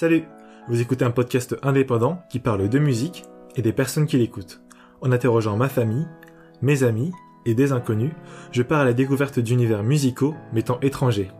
[0.00, 0.22] Salut
[0.68, 3.24] Vous écoutez un podcast indépendant qui parle de musique
[3.56, 4.62] et des personnes qui l'écoutent.
[5.00, 6.06] En interrogeant ma famille,
[6.62, 7.10] mes amis
[7.46, 8.12] et des inconnus,
[8.52, 11.32] je pars à la découverte d'univers musicaux m'étant étrangers.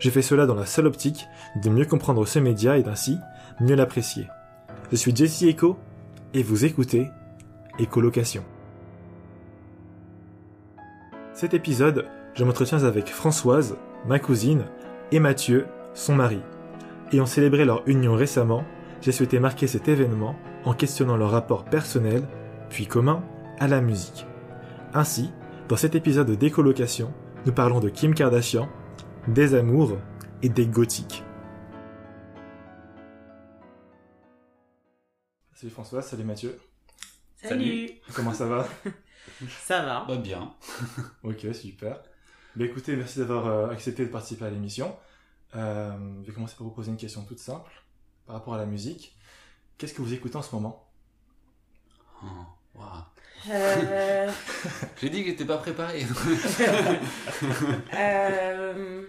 [0.00, 1.28] Je fais cela dans la seule optique
[1.62, 3.16] de mieux comprendre ce média et d'ainsi
[3.60, 4.26] mieux l'apprécier.
[4.90, 5.78] Je suis Jesse Echo
[6.34, 7.06] et vous écoutez
[7.78, 8.42] Écolocation.
[11.32, 13.76] Cet épisode, je m'entretiens avec Françoise,
[14.08, 14.64] ma cousine,
[15.12, 16.40] et Mathieu, son mari.
[17.12, 18.64] Ayant célébré leur union récemment,
[19.00, 22.22] j'ai souhaité marquer cet événement en questionnant leur rapport personnel,
[22.68, 23.24] puis commun,
[23.58, 24.26] à la musique.
[24.94, 25.32] Ainsi,
[25.68, 27.12] dans cet épisode d'écolocation,
[27.46, 28.68] nous parlons de Kim Kardashian,
[29.26, 29.98] des amours
[30.42, 31.24] et des gothiques.
[35.52, 36.60] Salut François, salut Mathieu.
[37.42, 37.90] Salut.
[38.14, 38.68] Comment ça va
[39.66, 40.04] Ça va.
[40.06, 40.54] Bah bien.
[41.24, 42.00] Ok, super.
[42.54, 44.94] Bah écoutez, merci d'avoir euh, accepté de participer à l'émission.
[45.56, 47.70] Euh, je vais commencer par vous poser une question toute simple
[48.26, 49.16] par rapport à la musique.
[49.78, 50.86] Qu'est-ce que vous écoutez en ce moment?
[52.22, 52.26] Oh,
[52.74, 53.02] waouh.
[53.50, 54.30] Euh,
[55.00, 56.04] J'ai dit que j'étais pas préparé.
[57.94, 59.02] euh,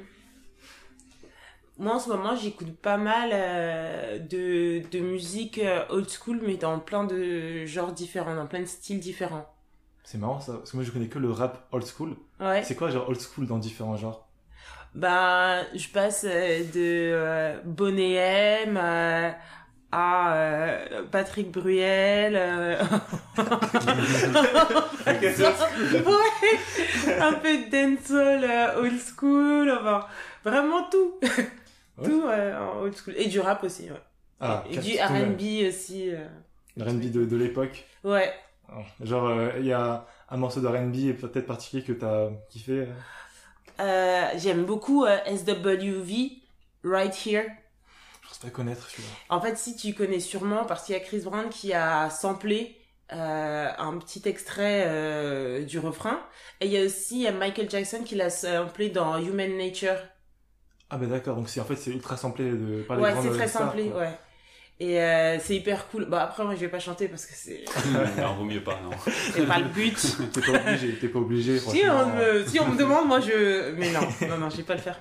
[1.78, 6.80] Moi en ce moment j'écoute pas mal euh, de, de musique old school mais dans
[6.80, 9.53] plein de genres différents, dans plein de styles différents.
[10.03, 12.16] C'est marrant ça, parce que moi je connais que le rap old school.
[12.39, 12.64] Ouais.
[12.64, 14.28] C'est quoi genre old school dans différents genres?
[14.94, 19.31] Ben je passe euh, de euh, Bonnet M euh,
[19.92, 22.34] à euh, Patrick Bruel.
[22.36, 22.75] euh,
[25.08, 30.06] ouais, un peu de dancehall old school, enfin
[30.44, 31.19] vraiment tout,
[31.97, 32.08] Ouais.
[32.08, 34.02] tout euh, en old school et du rap aussi, ouais.
[34.39, 34.97] Ah, et du.
[34.97, 36.09] R&B aussi,
[36.80, 37.86] R&B de, de l'époque.
[38.03, 38.31] ouais.
[39.03, 42.88] Genre, il y a un morceau de R&B peut-être particulier que t'as kiffé
[43.80, 46.31] euh J'aime beaucoup euh, SWV,
[46.83, 47.45] Right Here.
[48.22, 49.09] Je pense pas connaître celui-là.
[49.30, 52.78] En fait, si tu connais sûrement, parce qu'il y a Chris Brown qui a samplé
[53.13, 56.22] euh, un petit extrait du refrain.
[56.61, 59.97] Et il y a aussi Michael Jackson qui l'a samplé dans Human Nature.
[60.90, 63.29] Ah bah d'accord, donc c'est en fait c'est ultra samplé de par les ouais, c'est
[63.29, 64.01] très samplé, quoi.
[64.01, 64.19] ouais.
[64.84, 66.06] Et euh, c'est hyper cool.
[66.06, 67.66] Bah après, moi, je vais pas chanter parce que c'est
[68.19, 68.90] non, vaut mieux pas, non.
[69.34, 69.96] c'est pas le but.
[70.34, 71.59] T'es pas obligé, t'es pas obligé.
[71.59, 72.12] si, franchement.
[72.14, 73.72] on me, si on me demande, moi, je...
[73.74, 75.00] Mais non, non, non, je vais pas le faire.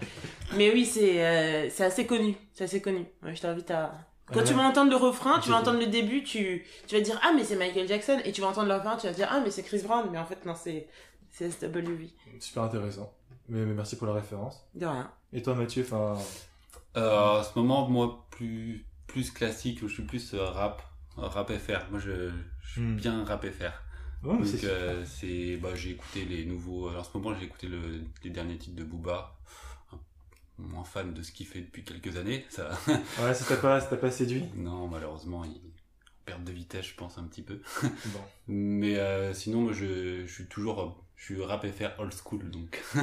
[0.57, 2.35] Mais oui, c'est euh, c'est assez connu.
[2.53, 3.07] C'est assez connu.
[3.23, 3.95] Ouais, je t'invite à...
[4.27, 4.45] Quand Ouais.
[4.45, 7.33] tu vas entendre le refrain, tu vas entendre le début, tu, tu vas dire «Ah,
[7.35, 9.51] mais c'est Michael Jackson» et tu vas entendre le refrain, tu vas dire «Ah, mais
[9.51, 10.87] c'est Chris Brown» mais en fait, non, c'est
[11.31, 12.11] c'est SWV.
[12.39, 13.13] Super intéressant.
[13.49, 14.63] Mais, mais merci pour la référence.
[14.75, 15.11] De rien.
[15.33, 16.17] Et toi Mathieu, enfin,
[16.97, 20.83] Euh, en ce moment, moi, plus, plus classique, je suis plus euh, rap,
[21.17, 21.91] rap FR.
[21.91, 22.31] Moi, je,
[22.63, 22.97] je suis Hmm.
[22.97, 23.73] bien rap FR.
[24.25, 26.89] oh, Donc, c'est euh, c'est, bah, j'ai écouté les nouveaux.
[26.89, 29.37] euh, En ce moment, j'ai écouté le, les derniers titres de Booba.
[30.59, 32.45] Moins fan de ce qu'il fait depuis quelques années.
[32.51, 32.71] Ça,
[33.19, 34.45] ouais, ça t'a pas, ça t'a pas séduit?
[34.55, 35.59] non, malheureusement, il
[36.27, 37.61] perd de vitesse, je pense, un petit peu.
[38.05, 38.21] Bon.
[38.49, 42.83] Mais euh, sinon, moi, je, je suis toujours, je suis rap FR old school, donc.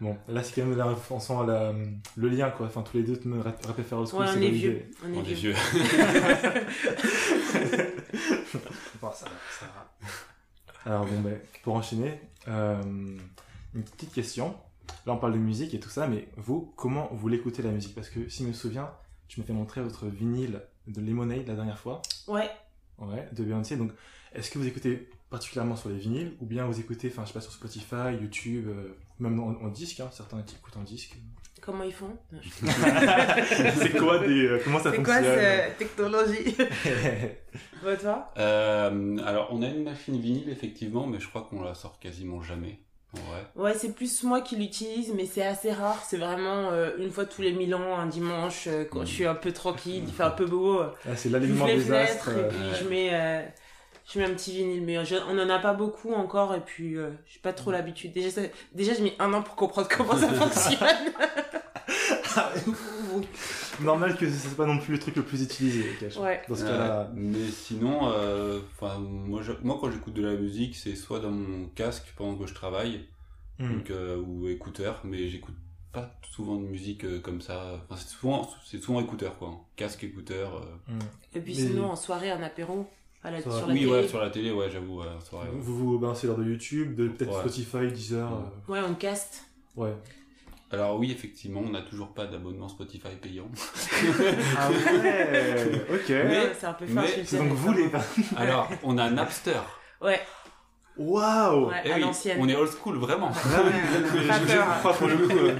[0.00, 1.74] Bon, là c'est quand même la, on sent la,
[2.16, 2.64] le lien quoi.
[2.68, 4.20] Enfin tous les deux me rap- rappellent faire old school.
[4.22, 4.58] Ouais, c'est on est validé.
[4.58, 4.90] vieux.
[5.04, 5.52] On est On est vieux.
[5.52, 5.54] vieux.
[9.00, 10.90] Bon, ça va, ça va.
[10.90, 12.82] Alors bon, ben, pour enchaîner, euh,
[13.74, 14.56] une petite question.
[15.06, 17.94] Là, on parle de musique et tout ça, mais vous, comment vous l'écoutez la musique?
[17.94, 18.90] Parce que si je me souviens,
[19.28, 22.50] tu m'as fait montrer votre vinyle de Lemonade la dernière fois, Ouais.
[22.98, 23.76] ouais, de Beyoncé.
[23.76, 23.92] Donc,
[24.34, 27.34] est-ce que vous écoutez particulièrement sur les vinyles ou bien vous écoutez, enfin, je sais
[27.34, 31.16] pas, sur Spotify, YouTube, euh, même en, en disque, hein, certains qui écoutent en disque.
[31.62, 32.16] Comment ils font?
[33.76, 35.38] C'est quoi des, euh, comment ça C'est quoi fonctionne?
[35.38, 36.56] cette technologie?
[37.84, 38.30] Ouais, toi?
[38.38, 42.42] Euh, alors, on a une machine vinyle, effectivement, mais je crois qu'on la sort quasiment
[42.42, 42.78] jamais.
[43.14, 43.44] En vrai.
[43.56, 46.00] Ouais, c'est plus moi qui l'utilise, mais c'est assez rare.
[46.06, 49.06] C'est vraiment euh, une fois tous les mille ans, un dimanche, euh, quand Mm.
[49.06, 50.80] je suis un peu tranquille, il fait un peu beau.
[50.80, 52.24] euh, Ah, c'est J'ouvre l'alignement les des astres.
[52.30, 52.74] fenêtres et euh, puis ouais.
[52.80, 53.42] je mets, euh,
[54.12, 54.82] je mets un petit vinyle.
[54.82, 58.12] Mais je- on en a pas beaucoup encore et puis euh, j'ai pas trop l'habitude.
[58.12, 61.12] Déjà, ça- déjà j'ai mis un an pour comprendre comment ça fonctionne.
[63.80, 66.16] Normal que ce soit pas non plus le truc le plus utilisé, Cash.
[66.16, 66.42] Ouais.
[66.48, 67.10] Dans ce Euh, cas-là.
[67.14, 71.30] mais sinon, euh, enfin, moi, je- moi, quand j'écoute de la musique, c'est soit dans
[71.30, 73.06] mon casque pendant que je travaille,
[73.58, 75.54] donc, euh, ou écouteur, mais j'écoute
[75.92, 77.80] pas souvent de musique euh, comme ça.
[77.88, 79.64] Enfin, c'est souvent, c'est souvent écouteur, quoi.
[79.76, 80.56] Casque, écouteur.
[80.56, 80.92] euh.
[80.92, 80.98] Hmm.
[81.34, 82.86] Et puis Mais- sinon, en soirée, un apéro
[83.22, 83.86] à la, sur la Oui, télé.
[83.86, 85.56] ouais, sur la télé, ouais, j'avoue, ouais, en soirée, ouais.
[85.58, 87.40] Vous vous balancez lors de YouTube, de peut-être Ouais.
[87.40, 88.32] Spotify, Deezer.
[88.32, 89.44] euh, Ouais, on caste.
[89.76, 89.94] Ouais.
[90.72, 93.48] Alors oui, effectivement, on n'a toujours pas d'abonnement Spotify payant.
[94.56, 96.08] Ah ouais Ok.
[96.08, 97.02] Mais- Ouais, c'est un peu fin.
[97.02, 97.90] mais donc vous les.
[98.36, 99.58] Alors, on a Napster.
[100.00, 100.20] Ouais,
[100.96, 102.04] Waouh ouais Eh oui,
[102.38, 103.30] on est old school, vraiment.
[105.02, 105.56] Euh.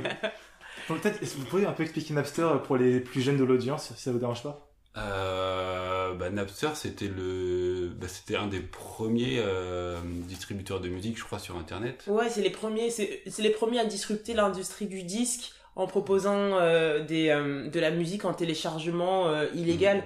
[0.88, 3.92] Peut-être, est-ce que vous pouvez un peu expliquer Napster pour les plus jeunes de l'audience,
[3.94, 4.69] si ça vous dérange pas?
[4.96, 11.24] Euh, bah, Napster, c'était le, bah, c'était un des premiers euh, distributeurs de musique, je
[11.24, 12.04] crois, sur Internet.
[12.08, 16.34] Ouais, c'est les premiers, c'est c'est les premiers à disrupter l'industrie du disque en proposant
[16.34, 20.02] euh, des, euh, de la musique en téléchargement euh, illégal.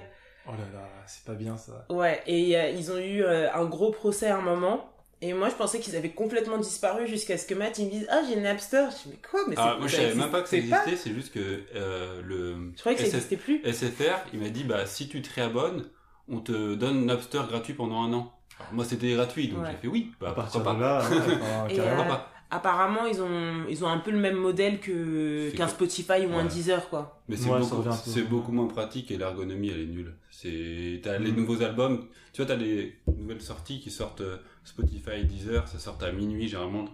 [0.47, 1.85] Oh là là, c'est pas bien ça.
[1.89, 4.91] Ouais, et euh, ils ont eu euh, un gros procès à un moment.
[5.27, 8.07] Et moi, je pensais qu'ils avaient complètement disparu jusqu'à ce que Matt il me dise
[8.11, 8.85] Ah, j'ai Napster.
[8.91, 10.95] Je dis Mais quoi mais Ah, c'est- moi, je savais même pas que ça existait
[10.95, 13.61] c'est juste que euh, le Je croyais que ça SF n'existait plus.
[13.65, 15.85] SFR, il m'a dit, bah, si tu te réabonnes,
[16.27, 18.31] on te donne Napster gratuit pendant un an.
[18.59, 19.69] Alors, moi, c'était gratuit, donc Ouais.
[19.71, 20.73] j'ai fait oui, bah, à pourquoi partir pas.
[20.75, 21.01] de là,
[21.67, 22.31] ouais, Et, euh, pas.
[22.51, 26.45] Apparemment, ils ont, ils ont un peu le même modèle qu'un Spotify ou un.
[26.45, 27.21] Deezer, quoi.
[27.27, 28.21] Mais c'est beaucoup, peu.
[28.23, 30.13] beaucoup moins pratique et l'ergonomie elle est nulle.
[30.29, 31.35] C'est t'as les Mm.
[31.37, 35.97] nouveaux albums, tu vois t'as les nouvelles sorties qui sortent euh, Spotify, Deezer, ça sort
[36.03, 36.85] à minuit généralement,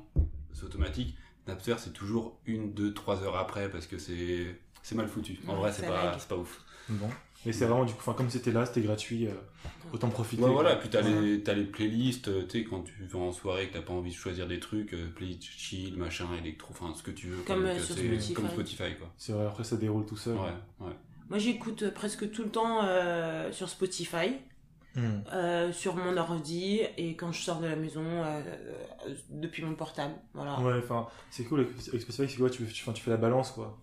[0.53, 1.15] c'est automatique.
[1.47, 5.39] Napster c'est toujours une, deux, trois heures après parce que c'est c'est mal foutu.
[5.47, 6.61] En Ouais, vrai c'est pas pas ouf.
[6.89, 7.07] Bon.
[7.43, 9.31] Mais c'est vraiment, du coup, enfin, comme c'était là, c'était gratuit, euh,
[9.93, 10.43] autant profiter.
[10.43, 13.31] Ouais voilà, puis t'as les t'as les playlists, euh, tu sais quand tu vas en
[13.31, 16.93] soirée que t'as pas envie de choisir des trucs, euh, playlist chill, machin, électro, enfin
[16.95, 17.37] ce que tu veux.
[17.37, 17.55] quoi.
[17.55, 18.33] Comme, Donc, euh, sur c'est Spotify.
[18.33, 19.11] Comme Spotify quoi.
[19.17, 20.35] C'est vrai, après ça déroule tout seul.
[20.35, 20.93] Ouais ouais.
[21.29, 24.33] Moi, j'écoute presque tout le temps euh, sur Spotify,
[24.93, 25.21] Hmm.
[25.31, 28.41] euh, sur mon ordi, et quand je sors de la maison, euh,
[29.07, 30.13] euh, depuis mon portable.
[30.33, 30.59] Voilà.
[30.59, 33.77] Ouais, enfin, c'est cool avec Spotify, c'est quoi, tu, tu, tu fais la balance, quoi.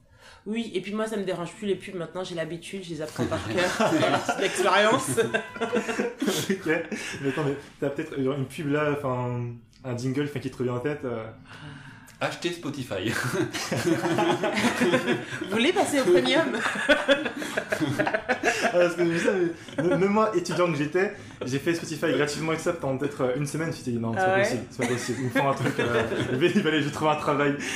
[0.44, 1.94] Oui, et puis moi, ça me dérange plus les pubs.
[1.94, 3.90] Maintenant, j'ai l'habitude, je les apprends par cœur.
[4.26, 5.08] C'est l'expérience.
[6.50, 6.66] ok.
[7.22, 9.46] Mais attends, mais t'as peut-être une pub là, enfin,
[9.84, 11.06] un jingle qui te revient en tête.
[12.20, 13.11] Achetez Spotify.
[15.43, 16.59] Vous voulez passer au premium
[18.65, 19.31] Ah, parce que je sais,
[19.79, 21.12] mais même moi, étudiant que j'étais,
[21.47, 23.69] j'ai fait Spotify gratuitement avec ça pendant peut-être euh, une semaine.
[23.69, 25.19] Je me suis dit, non, c'est Ah pas ouais possible, c'est pas possible.
[25.20, 25.79] Il me faut un truc.
[25.79, 26.03] Euh,
[26.43, 27.55] il fallait, je trouve un travail.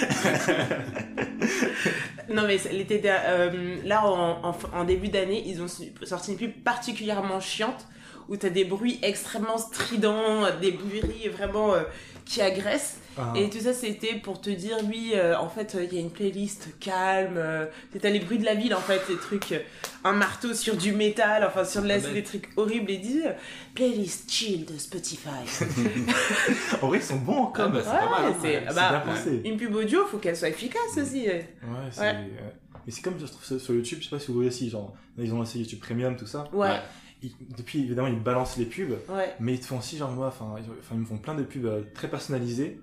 [2.28, 5.66] Non, mais c'est- l'été euh, là, en, en- en début d'année, ils ont
[6.04, 7.86] sorti une pub particulièrement chiante
[8.28, 11.82] où t'as des bruits extrêmement stridents, des bruits vraiment euh,
[12.32, 12.96] qui agressent.
[13.18, 13.34] Ah.
[13.36, 16.00] Et tout ça, c'était pour te dire, oui, euh, en fait, euh, il y a
[16.00, 17.34] une playlist calme.
[17.36, 17.66] Euh,
[18.00, 19.58] t'as les bruits de la ville, en fait, des trucs, euh,
[20.02, 22.14] un marteau sur du métal, enfin, sur de la, Ah ben.
[22.14, 22.90] des trucs horribles.
[22.90, 23.32] Et dit, euh,
[23.74, 25.28] playlist chill de Spotify.
[26.82, 27.66] En vrai, ils sont bons encore.
[27.68, 28.24] Ah, bah, c'est Ouais, pas mal.
[28.24, 28.64] hein.
[28.68, 29.42] ah bah, bien pensé.
[29.44, 31.28] Une pub audio, faut qu'elle soit efficace aussi.
[31.28, 31.34] euh.
[31.34, 31.42] Ouais,
[31.90, 32.00] c'est.
[32.00, 32.08] Ouais.
[32.16, 32.48] euh,
[32.86, 34.70] Mais c'est comme je trouve ça sur YouTube, je sais pas si vous voyez si,
[34.70, 36.44] genre, ils ont lancé YouTube Premium, tout ça.
[36.52, 36.80] Ouais, Ouais.
[37.22, 39.32] Ils- depuis, évidemment, ils balancent les pubs, ouais.
[39.40, 40.54] mais ils te font aussi, genre, moi, enfin,
[40.92, 42.80] ils, me font plein de pubs euh, très personnalisées.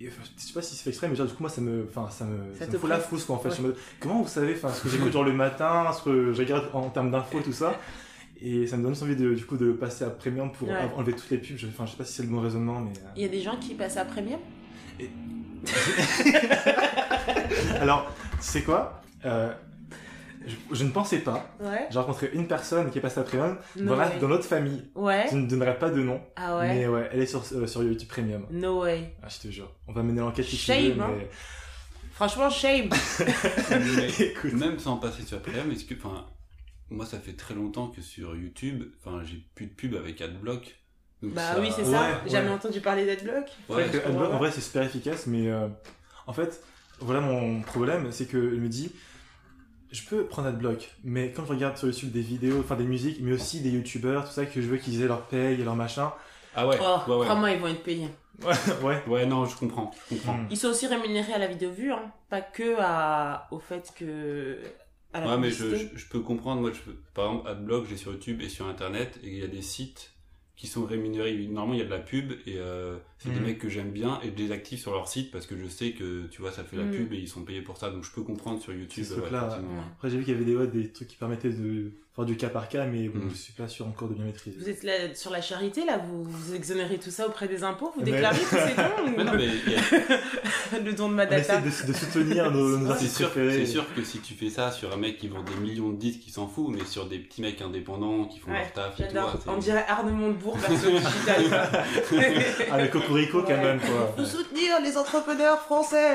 [0.00, 1.86] Et je sais pas si c'est fait exprès, mais genre, du coup, moi, ça me,
[1.88, 3.48] enfin, ça me, Ça ça te me fout la frousse, quoi, en fait.
[3.50, 3.54] Ouais.
[3.56, 3.62] Je
[4.00, 6.88] comment vous savez, enfin, ce que j'écoute, genre, le matin, ce que je regarde en
[6.90, 7.78] termes d'infos, tout ça.
[8.40, 10.76] Et ça me donne envie de, du coup, de passer à Premium pour Ouais.
[10.96, 11.56] enlever toutes les pubs.
[11.56, 12.92] Je, enfin, je sais pas si c'est le bon raisonnement, mais.
[12.98, 14.38] euh, Il y a des gens qui passent à premium?
[17.80, 19.00] Alors, tu sais quoi?
[19.24, 19.52] Euh,
[20.46, 21.54] je, je ne pensais pas.
[21.60, 21.86] Ouais.
[21.90, 24.90] J'ai rencontré une personne qui est passée à Premium No dans, la- dans notre famille.
[24.94, 25.26] Ouais.
[25.30, 26.68] Je ne donnerai pas de nom, Ah ouais.
[26.74, 28.46] mais ouais, elle est sur, euh, sur YouTube Premium.
[28.50, 29.14] No way.
[29.22, 29.70] Ah, je te jure.
[29.86, 31.14] On va mener l'enquête si tu Shame, veux, hein.
[31.18, 31.28] mais...
[32.12, 32.88] Franchement, shame.
[34.18, 34.52] Écoute.
[34.54, 36.26] même sans passer sur Premium, est-ce que, enfin,
[36.90, 40.74] moi ça fait très longtemps que sur YouTube, enfin, j'ai plus de pub avec AdBlock.
[41.22, 42.00] Donc Bah ça- oui, c'est Ouais, ça.
[42.24, 42.30] ouais.
[42.30, 43.44] Jamais entendu parler d'adblock.
[43.68, 45.68] Ouais, Adblock, en vrai, c'est super efficace, mais euh,
[46.26, 46.62] en fait,
[47.00, 48.90] voilà mon problème, c'est que je me dis,
[49.90, 53.18] je peux prendre Adblock, mais quand je regarde sur YouTube des vidéos, enfin des musiques,
[53.20, 55.76] mais aussi des youtubeurs, tout ça, que je veux qu'ils aient leur paye et leur
[55.76, 56.12] machin,
[56.54, 57.24] Ah ouais, Oh, ouais, ouais.
[57.24, 58.08] crois-moi, ils vont être payés.
[58.42, 59.02] ouais, ouais.
[59.06, 60.34] Ouais, non, je comprends, je comprends.
[60.38, 60.46] Hmm.
[60.50, 62.12] Ils sont aussi rémunérés à la vidéo vue, hein.
[62.30, 63.48] Pas que à...
[63.50, 64.58] au fait que.
[65.12, 66.60] À la Ouais, mais je, je, je peux comprendre.
[66.60, 69.42] Moi, je peux- par exemple, AdBlock, j'ai sur YouTube et sur Internet, et il y
[69.42, 70.12] a des sites
[70.56, 71.34] qui sont rémunérés.
[71.46, 73.46] Normalement, il y a de la pub, et euh, c'est des Mhm.
[73.46, 75.90] mecs que j'aime bien, et je les active sur leur site parce que je sais
[75.92, 76.92] que, tu vois, ça fait la Mhm.
[76.92, 79.04] pub et ils sont payés pour ça, donc je peux comprendre sur YouTube.
[79.06, 79.26] C'est ce ouais.
[79.96, 82.36] Après, j'ai vu qu'il y avait des, ouais, des trucs qui permettaient de faire du
[82.36, 83.30] cas par cas, mais bon, Mm.
[83.30, 84.56] je suis pas sûr encore de bien maîtriser.
[84.58, 87.92] Vous êtes là sur la charité, là, vous, vous exonérez tout ça auprès des impôts,
[87.96, 89.80] vous Mais- déclarez tous ces dons Mais non, ou- mais il y a-
[90.84, 91.60] Le don de ma data.
[91.60, 94.70] de, de soutenir nos, nos c'est artistes sûr, c'est sûr que si tu fais ça
[94.70, 97.18] sur un mec qui vend des millions de disques, il s'en fout, mais sur des
[97.18, 100.90] petits mecs indépendants qui font Ouais, leur taf et tout, On dirait Arnaud Montebourg version
[100.90, 101.84] digital.
[103.08, 104.14] Cocorico quand même, quoi.
[104.16, 106.14] Faut soutenir les entrepreneurs français.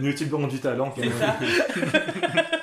[0.00, 1.12] Nos youtubeurs ont du talent quand même.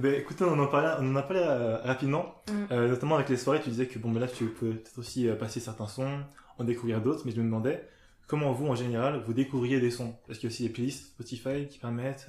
[0.00, 2.72] Ben, écoutez, on en, parlait, on en a parlé euh, rapidement, Mm.
[2.72, 3.60] Euh, notamment avec les soirées.
[3.60, 6.20] Tu disais que bon, ben là, tu peux peut-être aussi euh, passer certains sons,
[6.58, 7.86] en découvrir d'autres, mais je me demandais
[8.26, 10.14] comment vous, en général, vous découvriez des sons?
[10.26, 12.28] Parce qu'il y a aussi des playlists Spotify qui permettent,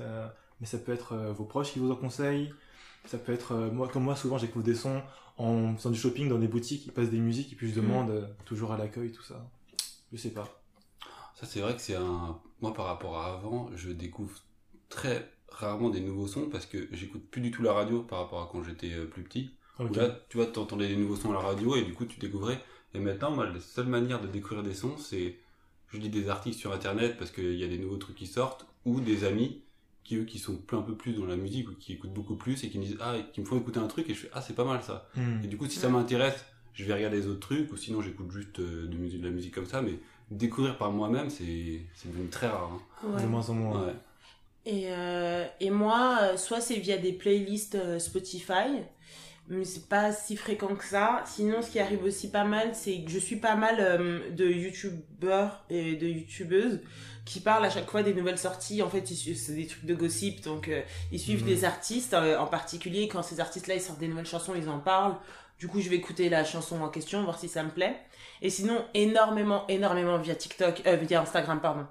[0.59, 2.51] mais ça peut être vos proches qui vous en conseillent.
[3.05, 5.01] Ça peut être, moi, comme moi, souvent, j'écoute des sons
[5.41, 7.83] en faisant du shopping dans des boutiques, ils passent des musiques, et puis je Mm.
[7.83, 9.49] demande euh, toujours à l'accueil, tout ça.
[10.11, 10.61] Je sais pas.
[11.35, 12.39] Ça, c'est vrai que c'est un.
[12.61, 14.37] moi, par rapport à avant, je découvre
[14.89, 18.41] très rarement des nouveaux sons parce que j'écoute plus du tout la radio par rapport
[18.41, 19.51] à quand j'étais euh, plus petit.
[19.79, 19.95] Où Ok.
[19.95, 22.59] Là, tu vois, t'entendais des nouveaux sons à la radio et du coup, tu découvrais.
[22.93, 25.37] Et maintenant, moi, la seule manière de découvrir des sons, c'est
[25.87, 28.65] je lis des articles sur internet parce qu'il y a des nouveaux trucs qui sortent
[28.85, 29.61] ou des amis
[30.03, 32.35] qui eux qui sont plus un peu plus dans la musique ou qui écoutent beaucoup
[32.35, 34.29] plus et qui me disent ah qui me font écouter un truc et je fais
[34.33, 35.43] ah c'est pas mal ça Hmm.
[35.43, 38.31] et du coup si ça m'intéresse je vais regarder les autres trucs ou sinon j'écoute
[38.31, 42.47] juste euh, de, la musique comme ça mais découvrir par moi-même c'est c'est devenu très
[42.47, 43.07] rare hein.
[43.07, 43.21] Ouais.
[43.21, 43.85] De moins en moins.
[43.87, 43.93] Ouais.
[44.65, 48.83] Et, euh, et moi, euh, soit c'est via des playlists Spotify,
[49.57, 51.23] mais c'est pas si fréquent que ça.
[51.25, 54.45] Sinon, ce qui arrive aussi pas mal, c'est que je suis pas mal euh, de
[54.45, 56.79] youtubeurs et de youtubeuses
[57.25, 58.81] qui parlent à chaque fois des nouvelles sorties.
[58.81, 60.81] En fait, c'est des trucs de gossip, donc euh,
[61.11, 61.47] ils suivent Mhm.
[61.49, 63.07] des artistes euh, en particulier.
[63.07, 65.15] Quand ces artistes-là ils sortent des nouvelles chansons, ils en parlent.
[65.59, 67.95] Du coup, je vais écouter la chanson en question, voir si ça me plaît.
[68.41, 71.85] Et sinon, énormément, énormément via TikTok, euh, via Instagram, pardon.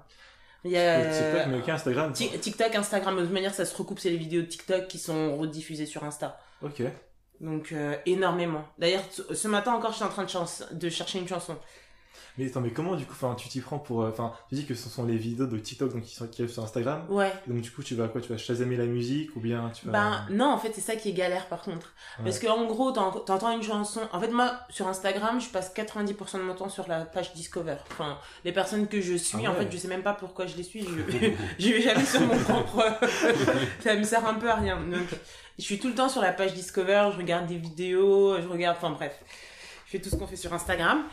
[0.65, 2.13] Il y a, TikTok, mais Instagram.
[2.13, 4.99] Ti- TikTok, Instagram, de toute manière, ça se recoupe, c'est les vidéos de TikTok qui
[4.99, 6.37] sont rediffusées sur Insta.
[6.61, 6.83] Ok.
[7.41, 8.63] Donc, euh, énormément.
[8.77, 11.57] D'ailleurs, ce matin encore, j'étais en train de, de chercher une chanson.
[12.37, 14.65] Mais attends, mais comment du coup, enfin, tu t'y prends pour, euh, enfin, tu dis
[14.65, 17.03] que ce sont les vidéos de TikTok donc qui sont qui arrivent sur Instagram.
[17.09, 17.31] Ouais.
[17.47, 18.21] Et donc du coup, tu vas quoi?
[18.21, 19.91] Tu vas chasamer la musique ou bien tu vas.
[19.91, 21.93] Ben, non, en fait, c'est ça qui est galère, par contre.
[22.19, 22.25] Ouais.
[22.25, 24.01] Parce que, en gros, t'en- t'entends une chanson.
[24.13, 27.75] En fait, moi, sur Instagram, je passe 90% de mon temps sur la page Discover.
[27.91, 30.55] Enfin, les personnes que je suis, Ah en fait, je sais même pas pourquoi je
[30.57, 30.81] les suis.
[30.83, 30.87] Je,
[31.59, 32.83] je vais jamais sur mon propre.
[33.81, 34.77] ça me sert un peu à rien.
[34.77, 35.07] Donc,
[35.59, 38.77] je suis tout le temps sur la page Discover, je regarde des vidéos, je regarde.
[38.77, 39.13] Enfin, bref.
[39.85, 41.03] Je fais tout ce qu'on fait sur Instagram.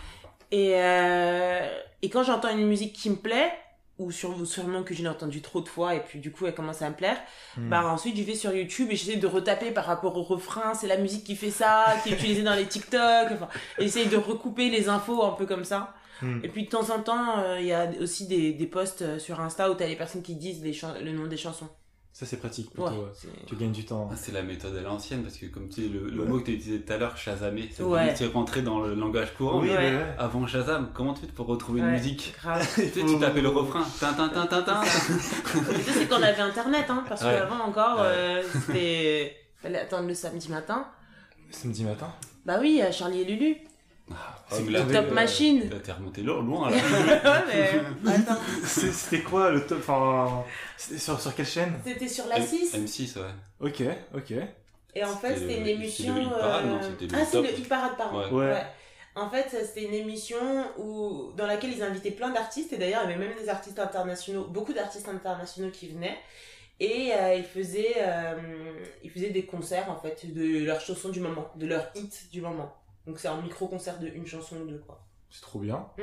[0.50, 1.68] Et, euh,
[2.02, 3.52] et quand j'entends une musique qui me plaît,
[3.98, 6.54] ou sur, sûrement que je l'ai entendue trop de fois, et puis du coup, elle
[6.54, 7.18] commence à me plaire,
[7.56, 7.68] Hmm.
[7.70, 10.86] bah ensuite je vais sur YouTube et j'essaie de retaper par rapport au refrain, c'est
[10.86, 14.70] la musique qui fait ça, qui est utilisée dans les TikTok, enfin, j'essaie de recouper
[14.70, 15.94] les infos un peu comme ça.
[16.22, 16.40] Hmm.
[16.44, 19.18] Et puis de temps en temps, euh, il y a aussi des, des posts euh,
[19.18, 21.68] sur Insta où t'as les personnes qui disent les le nom des chansons.
[22.18, 22.88] Ça c'est pratique plutôt.
[22.88, 23.12] Ouais.
[23.46, 24.08] Tu gagnes du temps.
[24.12, 26.28] Ah, c'est la méthode à l'ancienne parce que comme tu sais le, le Ouais.
[26.28, 28.12] mot que tu utilisé tout à l'heure Shazamer c'est Ouais.
[28.16, 30.14] c'est rentré dans le langage courant Oui, mais ouais.
[30.18, 32.66] avant Shazam comment tu fais pour retrouver une musique Grave.
[32.74, 36.18] tu sais tu tapais le refrain tin tin tin tin tin Mais ça, c'est quand
[36.18, 37.30] on avait internet, hein, parce Ouais.
[37.38, 38.06] qu'avant encore, Ouais.
[38.08, 39.36] euh, c'était.
[39.62, 40.86] Fallait attendre le samedi matin.
[41.52, 42.08] Samedi matin?
[42.44, 43.56] Bah oui, euh, Charlie et Lulu.
[44.10, 45.70] Là, Top t'es- Machine.
[45.84, 46.76] t'es remonté lo- loin là
[48.64, 50.44] C'était quoi le top Enfin,
[50.76, 51.74] c'était sur sur quelle chaîne?
[51.84, 52.74] C'était sur la M- 6.
[52.74, 53.24] M6 ouais
[53.60, 53.82] Ok,
[54.14, 54.32] ok.
[54.94, 56.14] Et en fait, C'était une émission.
[56.14, 58.18] le non euh, C'était le Ah, c'est le hit parade, pardon.
[58.36, 58.44] Ouais.
[58.52, 58.62] Ouais.
[59.14, 60.36] En fait, c'était une émission
[60.78, 63.78] où, dans laquelle ils invitaient plein d'artistes, et d'ailleurs, il y avait même des artistes
[63.78, 66.16] internationaux, beaucoup d'artistes internationaux qui venaient.
[66.80, 68.36] Et euh, ils, faisaient, euh,
[69.02, 72.40] ils faisaient des concerts, en fait, de leurs chansons du moment, de leurs hits du
[72.40, 72.72] moment.
[73.08, 75.04] Donc c'est un micro-concert de une chanson ou deux, quoi.
[75.30, 75.86] C'est trop bien.
[75.98, 76.02] Mm.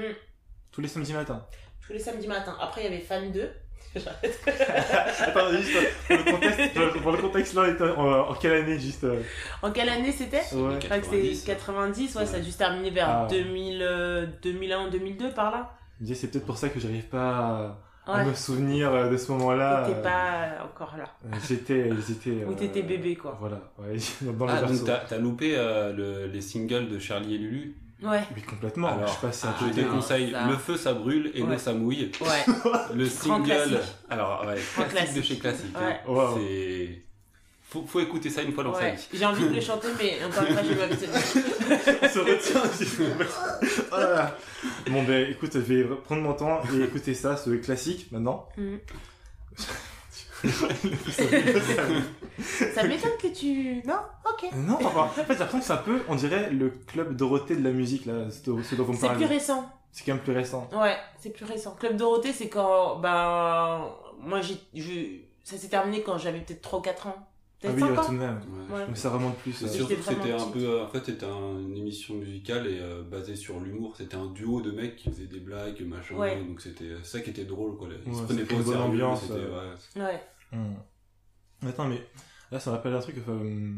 [0.72, 1.46] Tous les samedis matins.
[1.86, 2.58] Tous les samedis matins.
[2.60, 3.50] Après, il y avait Fan 2.
[3.96, 5.72] Attends, juste
[6.08, 9.22] pour le contexte, pour- le contexte là, était en, en quelle année juste euh,
[9.62, 10.80] En quelle année c'était Ouais.
[10.82, 13.28] Je crois que c'est 90, ouais, ça a dû se terminer vers Ah.
[13.30, 15.72] 2000, euh, 2001 2002 par là.
[15.98, 19.18] Je me disais, c'est peut-être pour ça que j'arrive pas à, me souvenir euh, de
[19.18, 19.84] ce moment-là.
[19.86, 21.06] t'étais euh, pas encore là.
[21.26, 22.46] euh, J'étais, j'étais.
[22.46, 23.38] Ou t'étais bébé, quoi.
[23.40, 27.38] Voilà, ouais, dans ah donc t'as t'as loupé euh, le- les singles de Charlie et
[27.38, 27.76] Lulu?
[28.04, 28.90] Ouais, Oui, complètement.
[28.90, 30.46] Alors, je passé un je peu te déconseille ça.
[30.48, 31.52] le feu ça brûle et Ouais.
[31.54, 32.54] l'eau ça mouille ouais,
[32.94, 33.78] le single classique.
[34.10, 35.24] alors ouais Grand classique de classique.
[35.24, 36.00] chez classique Ouais.
[36.06, 36.12] hein.
[36.12, 36.38] Wow.
[36.38, 37.02] c'est
[37.82, 40.18] faut, faut écouter ça une fois dans sa vie J'ai envie de le chanter, mais
[40.26, 41.16] encore une fois, je vais m'abstenir.
[42.04, 42.62] On se retient.
[43.92, 44.38] Oh là là.
[44.90, 48.48] Bon, ben écoute, je vais prendre mon temps et écouter ça, ce classique maintenant.
[48.58, 48.76] Mm.
[52.74, 53.82] Ça m'étonne que tu.
[53.88, 53.96] Non?
[54.30, 54.50] Ok.
[54.56, 57.56] non, enfin, en fait, j'ai l'impression que c'est un peu, on dirait, le club Dorothée
[57.56, 59.70] de la musique, là, ce dont vous me C'est plus récent.
[59.92, 60.70] C'est quand même plus récent.
[60.74, 61.76] Ouais, c'est plus récent.
[61.80, 62.98] Club Dorothée, c'est quand.
[63.00, 63.88] Ben.
[64.20, 64.58] Moi, j'ai.
[64.74, 67.28] je- Ça s'est terminé quand j'avais peut-être 3 ou 4 ans.
[67.68, 68.42] Ah oui, 5 euh, tout de même.
[68.70, 68.76] Ouais.
[68.76, 68.86] Ouais.
[68.88, 69.54] Donc ça remonte plus.
[69.54, 69.68] C'est euh.
[69.70, 69.88] sûr.
[69.88, 73.36] que c'était un peu euh, en fait c'était un- une émission musicale et euh, basée
[73.36, 76.44] sur l'humour c'était un duo de mecs qui faisaient des blagues machin Ouais.
[76.44, 78.74] donc c'était ça qui était drôle quoi ils Ouais, se prenaient pas au une bonne
[78.74, 79.74] sérieux ambiance, euh.
[79.96, 80.02] ouais.
[80.04, 80.24] Ouais.
[80.52, 81.68] Hmm.
[81.68, 82.02] Attends, mais
[82.52, 83.16] là, ça me rappelle un truc.
[83.28, 83.72] euh,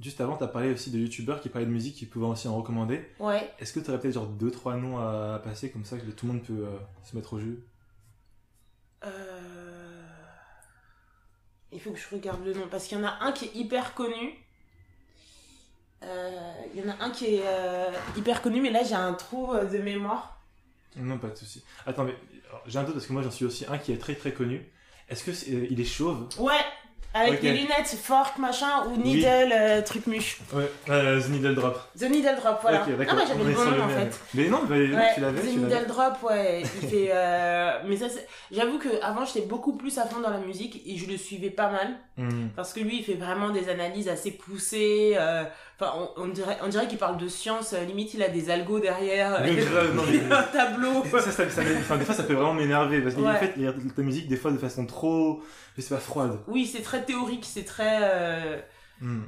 [0.00, 2.56] Juste avant, t'as parlé aussi de youtubeurs qui parlaient de musique qui pouvaient aussi en
[2.56, 3.02] recommander.
[3.18, 3.50] Ouais.
[3.58, 6.10] Est-ce que tu aurais peut-être genre deux trois noms à, à passer comme ça que
[6.10, 7.62] tout le monde peut euh, se mettre au jeu?
[9.04, 9.39] Euh...
[11.72, 13.54] Il faut que je regarde le nom parce qu'il y en a un qui est
[13.54, 14.34] hyper connu.
[16.02, 19.14] Euh, Il y en a un qui est euh, hyper connu, mais là j'ai un
[19.14, 20.40] trou euh, de mémoire.
[20.96, 21.62] Non, pas de souci.
[21.86, 22.16] Attends, mais
[22.66, 24.66] j'ai un doute parce que moi j'en suis aussi un qui est très très connu.
[25.08, 26.28] Est-ce que il est chauve?
[26.38, 26.60] Ouais,
[27.12, 29.16] Avec des lunettes, fork, machin, ou Oui.
[29.16, 30.38] needle, euh, truc muche.
[30.52, 31.80] Ouais, euh, The Needle Drop.
[31.98, 32.82] The Needle Drop, voilà.
[32.82, 34.20] Ok, ah bah j'avais le bon nom en fait.
[34.34, 35.58] Mais non, bah, Ouais, tu l'avais, The tu.
[35.58, 36.62] Needle Drop, ouais.
[36.82, 37.10] Il fait.
[37.12, 38.06] euh, Mais ça,
[38.52, 41.50] j'avoue que avant j'étais beaucoup plus à fond dans la musique et je le suivais
[41.50, 42.48] pas mal Hmm.
[42.54, 45.14] parce que lui il fait vraiment des analyses assez poussées.
[45.80, 47.72] Enfin, on, on dirait, on dirait qu'il parle de science.
[47.72, 49.40] euh, limite, il a des algos derrière.
[49.40, 51.02] Mais grave, non, mais- un tableau.
[51.10, 53.38] Ça, ça, ça, ça m'é- enfin, des fois, ça peut vraiment m'énerver parce qu'en Ouais.
[53.38, 55.42] fait, il y a ta musique des fois de façon trop,
[55.76, 56.38] je sais pas, froide.
[56.48, 57.98] Oui, c'est très théorique, c'est très.
[58.02, 58.60] euh,
[59.00, 59.22] Hmm.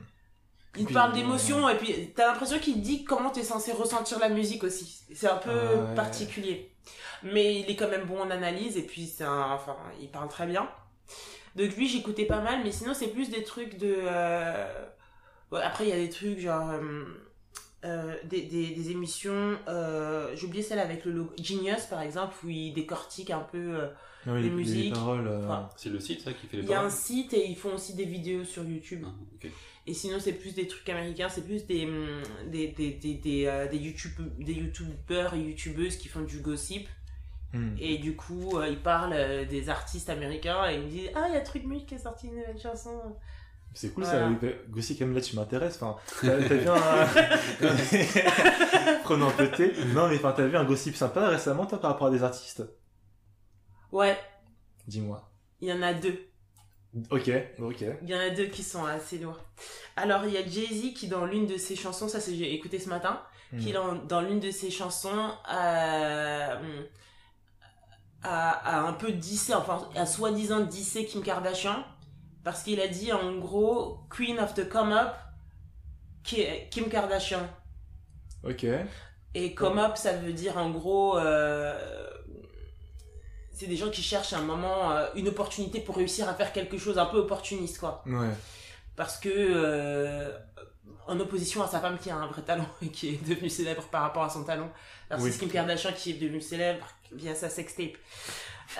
[0.76, 3.73] Il te Puis, parle euh, d'émotions et puis t'as l'impression qu'il dit comment t'es censé
[3.73, 5.00] ressentir la musique aussi.
[5.14, 5.94] C'est un peu Ah ouais.
[5.94, 6.71] particulier.
[7.23, 9.52] Mais il est quand même bon en analyse et puis c'est un...
[9.52, 10.68] Enfin, il parle très bien.
[11.56, 13.94] Donc lui, j'écoutais pas mal, mais sinon c'est plus des trucs de...
[14.02, 14.66] euh,
[15.59, 16.71] après, il y a des trucs genre...
[16.71, 17.04] euh,
[17.85, 19.59] euh, des, des, des émissions...
[19.68, 20.35] Euh...
[20.37, 23.80] J'ai oublié celle avec le logo Genius, par exemple, où il décortique un peu...
[23.80, 23.88] euh,
[24.26, 24.94] Ah oui, Les les, musiques.
[24.94, 25.26] paroles.
[25.26, 27.44] euh, Enfin, C'est le site, ça, qui fait les Il y a un site et
[27.49, 29.04] ils font aussi des vidéos sur YouTube.
[29.04, 29.49] Ah.
[29.88, 33.47] Et sinon, c'est plus des trucs américains, c'est plus des, hum, des, des, des, des,
[33.47, 36.88] euh, des, YouTube, des youtubeurs et youtubeuses qui font du gossip.
[37.52, 37.75] hmm.
[37.80, 41.26] Et du coup, euh, ils parlent euh, des artistes américains et ils me disent Ah,
[41.28, 43.16] il y a Truc Muche qui a sorti une nouvelle chanson.
[43.74, 44.28] C'est cool Voilà.
[44.40, 45.80] ça, Gossip Hamlet, tu m'intéresses.
[45.82, 46.76] Enfin, t'as vu un.
[49.04, 49.72] Prenons un peu de thé.
[49.94, 52.62] Non, mais enfin, t'as vu un gossip sympa récemment, toi, par rapport à des artistes?
[53.90, 54.18] Ouais,
[54.86, 55.28] Dis-moi.
[55.60, 56.18] il y en a deux.
[57.10, 57.84] Ok, ok.
[58.02, 59.40] Il y en a deux qui sont assez lourds.
[59.96, 62.78] Alors, il y a Jay-Z qui, dans l'une de ses chansons, ça c'est j'ai écouté
[62.78, 63.58] ce matin, Hmm.
[63.58, 66.56] qui dans, dans l'une de ses chansons a,
[68.22, 71.84] a, a un peu dissé, enfin a soi-disant dissé Kim Kardashian
[72.44, 75.14] parce qu'il a dit en gros Queen of the Come Up
[76.25, 77.49] Ki- Kim Kardashian
[78.44, 78.66] Ok.
[79.34, 82.08] et Come Up ça veut dire en gros euh,
[83.52, 86.78] c'est des gens qui cherchent un moment euh, une opportunité pour réussir à faire quelque
[86.78, 88.30] chose un peu opportuniste quoi Ouais.
[88.96, 90.37] parce que euh,
[91.06, 93.82] en opposition à sa femme qui a un vrai talent et qui est devenue célèbre
[93.88, 94.70] par rapport à son talent
[95.18, 95.30] Oui.
[95.37, 97.96] Kim Kardashian qui est devenue célèbre via sa sextape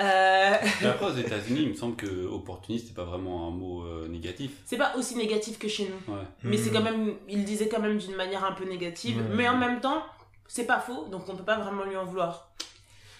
[0.01, 0.53] euh,
[0.89, 4.53] après, aux États-Unis, il me semble que opportuniste, c'est pas vraiment un mot euh, négatif.
[4.65, 6.21] c'est pas aussi négatif que chez nous Ouais.
[6.43, 6.61] mais Hmm.
[6.63, 9.57] c'est quand même il le disait quand même d'une manière un peu négative mais en
[9.57, 10.03] même temps
[10.49, 12.53] c'est pas faux donc on peut pas vraiment lui en vouloir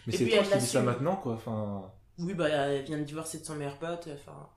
[0.07, 1.35] Mais c'est toi qui dis ça maintenant, quoi.
[1.35, 1.83] Enfin.
[2.19, 4.49] oui bah elle vient de divorcer de son meilleur pote enfin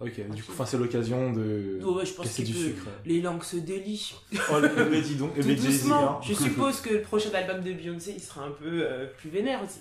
[0.00, 1.78] Ok, du coup, enfin, c'est l'occasion de.
[1.80, 2.88] ouais, je pense casser du peut- sucre.
[3.04, 4.12] les langues se délient
[4.50, 6.16] Oh, le mais dis donc, Tout doucement.
[6.16, 6.20] hein.
[6.26, 9.62] Je suppose que le prochain album de Beyoncé, il sera un peu euh, plus vénère
[9.62, 9.78] aussi.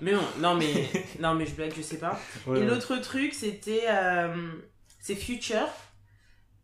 [0.00, 0.88] Mais non, non mais,
[1.20, 2.18] non mais je blague, je sais pas.
[2.46, 2.66] Ouais, Et ouais.
[2.66, 4.52] l'autre truc, c'était, euh,
[5.00, 5.68] c'est Future,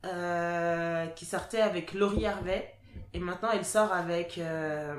[0.05, 2.73] euh, qui sortait avec Laurie Harvey,
[3.14, 4.95] et maintenant elle sort avec euh,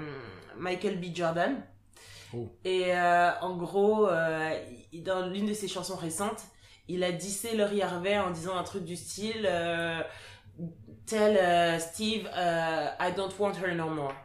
[0.58, 1.16] Michael B.
[1.16, 1.62] Jordan.
[2.36, 2.50] Oh.
[2.66, 6.42] Et en gros, dans l'une de ses chansons récentes,
[6.88, 9.48] il a dissé Laurie Harvey en disant un truc du style
[11.06, 14.16] Tell Steve, I don't want her no more.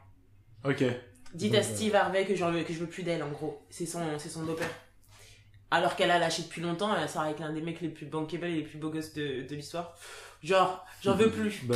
[0.64, 0.84] Ok.
[1.34, 3.60] Dites à Steve Harvey que, veux, que je veux plus d'elle, en gros.
[3.70, 4.70] C'est son, c'est son beau-père.
[5.70, 8.46] Alors qu'elle a lâché depuis longtemps, elle sort avec l'un des mecs les plus bankable
[8.46, 9.94] et les plus beaux gosses de, de l'histoire.
[10.42, 11.60] Genre, j'en veux plus.
[11.64, 11.74] Bah,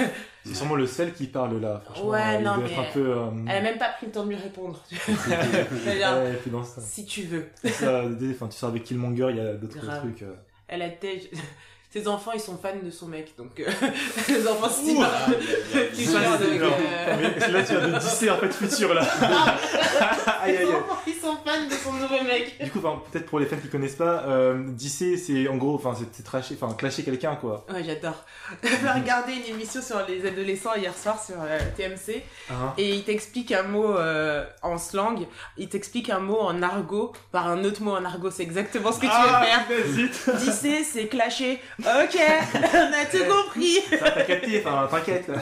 [0.46, 2.08] c'est sûrement le seul qui parle là, franchement.
[2.08, 3.10] Ouais, non, mais- être un peu.
[3.10, 4.82] euh, Elle a même pas pris le temps de lui répondre.
[5.86, 6.80] Ouais, dans ça.
[6.80, 7.48] si tu veux.
[7.64, 10.22] ça enfin, tu sors avec Killmonger, il y a d'autres trucs.
[10.22, 10.34] euh.
[10.68, 11.30] Elle a été...
[11.94, 13.52] Ses enfants, ils sont fans de son mec, donc...
[13.60, 13.70] euh,
[14.28, 14.98] les enfants, c'est Ouh.
[15.00, 15.10] pas...
[15.14, 16.60] Ah, il y a- il y a- Tu il y a- vois, il y a-
[16.60, 19.02] donc, Non, euh, mais là, tu viens de disser en fait futur là.
[20.42, 21.13] aïe, aïe, aïe.
[21.24, 22.62] Sont fans de son nouveau mec.
[22.62, 25.94] Du coup, enfin, peut-être pour les fans qui connaissent pas, euh, c'est en gros, enfin,
[25.96, 27.64] c'est trasher, enfin, clasher quelqu'un quoi.
[27.72, 28.24] Ouais, j'adore.
[28.62, 32.22] J'avais regardé une émission sur les adolescents hier soir sur euh, TMC.
[32.50, 37.12] Hein Et il t'explique un mot euh, en slang, il t'explique un mot en argot
[37.32, 38.30] par un autre mot en argot.
[38.30, 39.86] C'est exactement ce que tu ah, veux faire.
[39.88, 40.30] zut.
[40.38, 41.60] Disser, c'est clasher.
[41.80, 42.18] Ok,
[42.54, 43.80] on a tout compris.
[43.90, 45.28] Ça, t'as capté, enfin, t'inquiète.
[45.28, 45.40] là.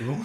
[0.00, 0.16] bon.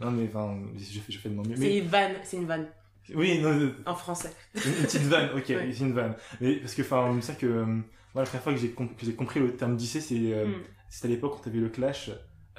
[0.00, 1.54] Non, mais enfin, je fais, je fais de mon mieux.
[1.56, 2.66] C'est Mais, une vanne, c'est une vanne
[3.14, 4.30] oui, non, en français.
[4.54, 5.68] une, une petite vanne, ok, Ouais.
[5.72, 6.14] c'est une vanne.
[6.42, 7.82] Mais parce que, enfin, c'est ça que, euh, moi,
[8.16, 10.54] la première fois que j'ai com- compris le terme disser, c'est euh, Mm.
[10.90, 12.10] c'était à l'époque quand t'avais le clash,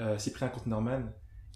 [0.02, 1.02] euh, Cyprien contre Norman,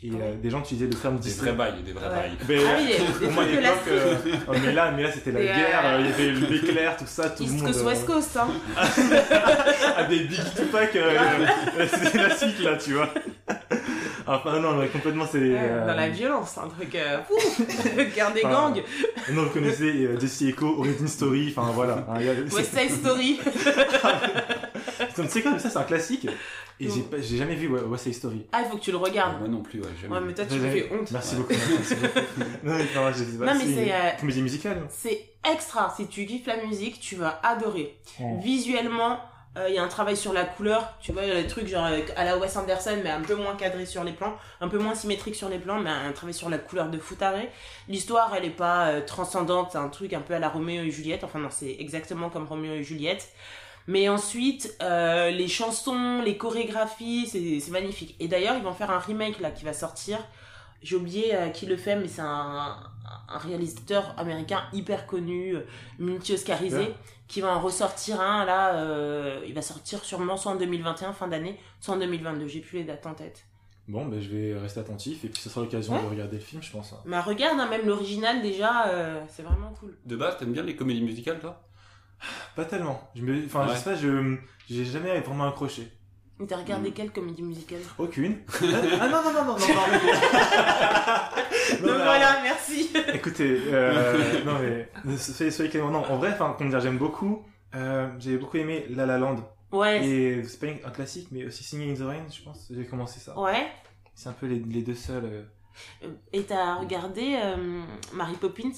[0.03, 1.39] et Ah euh, des gens utilisaient le terme Des disser.
[1.41, 2.13] vrais bails, des vrais Ouais.
[2.13, 2.37] bails.
[2.47, 4.15] Mais, Ah oui, des- des pour moi, à trucs de l'époque, euh,
[4.47, 7.29] oh, mais là, mais là, c'était la Des, guerre, il y avait l'éclair, tout ça,
[7.31, 7.65] tout le East monde.
[7.71, 8.47] Coast, euh, West Coast, hein.
[9.97, 11.45] Ah, des Big Tupac, euh,
[11.87, 13.09] c'est la suite là, tu vois.
[14.27, 15.39] Enfin, non, mais complètement, c'est.
[15.41, 16.95] Euh, Dans la violence, un truc.
[16.95, 17.19] Euh.
[18.15, 18.83] Guerre des Enfin, gangs,
[19.31, 22.05] Non, vous connaissez euh, Jesse Echo, Origin Story, enfin voilà.
[22.09, 23.39] hein, a- c'est- West Side Story.
[25.29, 26.27] Sais quoi, ça c'est un classique.
[26.79, 28.45] Et j'ai pas- j'ai jamais vu West Side Story.
[28.51, 29.39] Ah, il faut que tu le regardes.
[29.39, 30.13] Moi non plus, ouais, jamais.
[30.15, 31.11] Ouais, mais toi, tu me fais honte.
[31.11, 31.41] Merci Ouais.
[31.41, 31.53] beaucoup.
[31.53, 32.19] Merci beaucoup.
[32.63, 34.81] non, mais, enfin, je sais pas, Non, mais c'est, euh, comédie musicale.
[34.89, 35.93] C'est extra.
[35.95, 37.95] Si tu kiffes la musique, tu vas adorer.
[38.19, 38.39] Oh.
[38.43, 39.19] Visuellement,
[39.55, 42.11] Euh, Il y a un travail sur la couleur, tu vois, les trucs genre avec-
[42.15, 44.95] à la Wes Anderson, mais un peu moins cadré sur les plans, un peu moins
[44.95, 47.49] symétrique sur les plans, mais un travail sur la couleur de foutaré.
[47.87, 50.89] L'histoire, elle est pas euh, transcendante, c'est un truc un peu à la Roméo et
[50.91, 53.29] Juliette, enfin non, c'est exactement comme Roméo et Juliette.
[53.85, 58.15] Mais ensuite, euh, les chansons, les chorégraphies, c'est magnifique.
[58.19, 60.17] Et d'ailleurs, ils vont faire un remake là qui va sortir.
[60.81, 62.77] J'ai oublié euh, qui le fait, mais c'est un,
[63.33, 65.61] un réalisateur américain hyper connu, euh,
[65.99, 66.93] multi-oscarisé,
[67.27, 68.75] qui va en ressortir un là.
[68.75, 72.47] euh, il va sortir sûrement soit en 2021, fin d'année, soit en 2022.
[72.47, 73.45] J'ai plus les dates en tête.
[73.87, 76.01] Bon, ben je vais rester attentif et puis ce sera l'occasion Ouais.
[76.03, 76.93] de regarder le film, je pense.
[76.93, 76.97] hein.
[77.05, 79.97] Mais regarde, hein, même l'original déjà, euh, c'est vraiment cool.
[80.05, 81.61] De base, t'aimes bien les comédies musicales, toi?
[82.55, 83.09] Pas tellement.
[83.15, 83.45] Je me...
[83.45, 83.73] Enfin, Ouais.
[83.73, 84.37] je sais pas, je...
[84.69, 85.91] j'ai jamais vraiment accroché.
[86.43, 86.93] Et T'as regardé Mm.
[86.93, 88.39] quelle comédie musicale Aucune.
[88.99, 89.55] ah non, non, non, non, non, non.
[89.55, 89.61] Donc
[91.81, 92.89] mais voilà, merci.
[93.13, 94.53] Écoutez, euh, non
[95.05, 95.77] mais, soyez, soyez.
[95.79, 97.43] Non, en vrai, enfin, comment dire, j'aime beaucoup.
[97.75, 99.37] Euh, j'ai beaucoup aimé La La Land.
[99.71, 100.05] Ouais.
[100.05, 102.67] Et c'est pas un classique, mais aussi Singing in the Rain, je pense.
[102.69, 103.37] J'ai commencé ça.
[103.39, 103.67] Ouais.
[104.13, 105.47] C'est un peu les, les deux seuls.
[106.03, 106.07] euh.
[106.33, 107.81] Et t'as regardé euh,
[108.13, 108.69] Mary Poppins?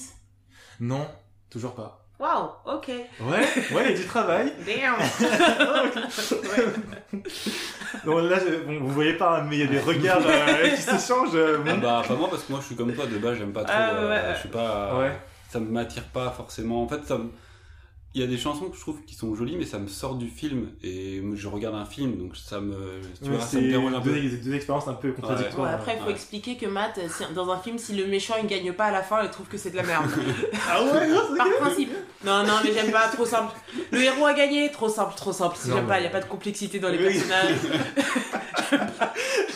[0.80, 1.06] Non,
[1.50, 2.05] toujours pas.
[2.18, 2.88] Waouh, ok.
[2.88, 4.50] Ouais, ouais, il y a du travail.
[4.64, 4.96] Damn.
[8.04, 10.80] Bon, là, je- bon, vous voyez pas, mais il y a des regards euh, qui
[10.82, 11.34] se changent.
[11.34, 11.78] euh, Ah bon.
[11.78, 13.72] bah, pas moi, parce que moi, je suis comme toi, de base, j'aime pas trop.
[13.76, 14.22] Ah, ouais, euh, ouais.
[14.34, 14.98] Je suis pas.
[14.98, 15.18] Ouais.
[15.48, 16.82] Ça m'attire pas forcément.
[16.82, 17.30] En fait, ça me-
[18.16, 20.14] Il y a des chansons que je trouve qui sont jolies, mais ça me sort
[20.14, 20.70] du film.
[20.82, 22.74] Et je regarde un film, donc ça me.
[23.22, 24.10] Tu vois, ça c'est me dérange un peu.
[24.10, 25.66] deux, deux expériences un peu contradictoires.
[25.68, 26.12] Ouais, après, il faut Ouais.
[26.12, 26.98] expliquer que Matt,
[27.34, 29.58] dans un film, si le méchant il gagne pas à la fin, il trouve que
[29.58, 30.06] c'est de la merde.
[30.66, 31.90] Ah ouais, non, Par principe.
[32.24, 33.52] Non, non, mais j'aime pas, trop simple.
[33.92, 35.54] Le héros a gagné, trop simple, trop simple.
[35.66, 37.04] J'aime mais- pas, y a pas de complexité dans les Oui.
[37.12, 37.58] personnages.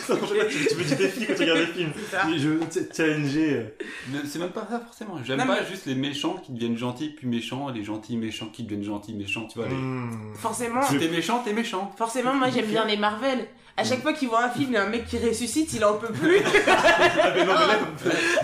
[0.07, 0.15] Ça,
[0.49, 1.91] tu, tu veux du défi quand tu regardes le film.
[1.95, 2.29] C'est ça.
[2.29, 2.49] Et Je
[2.95, 3.53] challenger.
[3.53, 3.63] euh,
[4.11, 5.17] Mais C'est même pas ça forcément.
[5.23, 8.47] J'aime pas mais- juste les méchants qui deviennent gentils puis méchants, et les gentils méchants
[8.51, 9.47] qui deviennent gentils méchants.
[9.47, 9.75] Tu vois, les...
[9.75, 10.33] hmm.
[10.35, 11.91] Forcément, Si t'es méchant, t'es méchant.
[11.97, 13.47] forcément, moi j'aime bien les Marvel.
[13.77, 15.83] À chaque fois qu'il voit un film, il y a un mec qui ressuscite, il
[15.85, 16.39] en peut plus.
[16.67, 17.79] Ah, mais non, mais là,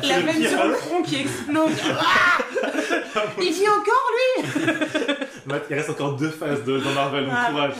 [0.01, 1.71] c'est La pire, sur le front qui explose.
[1.89, 4.65] Ah il vit encore, lui
[5.45, 7.47] Matt, il reste encore deux phases de, dans Marvel, donc Ah.
[7.51, 7.73] courage.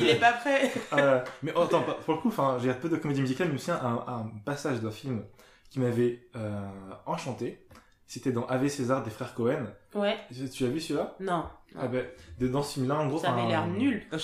[0.00, 0.72] Il est pas prêt.
[0.92, 3.70] Euh, mais oh, attends, pour le coup, enfin, j'ai peu de comédie musicale, mais aussi
[3.70, 5.22] un, un passage d'un film
[5.70, 6.60] qui m'avait euh,
[7.06, 7.64] enchanté.
[8.06, 9.64] C'était dans Ave César des frères Cohen.
[9.94, 11.14] Ouais, Tu tu as vu celui-là?
[11.20, 11.44] Non.
[11.78, 12.04] Ah ben,
[12.38, 14.02] de- dans ce film-là, en gros, Ça avait l'air nul.
[14.12, 14.18] Mais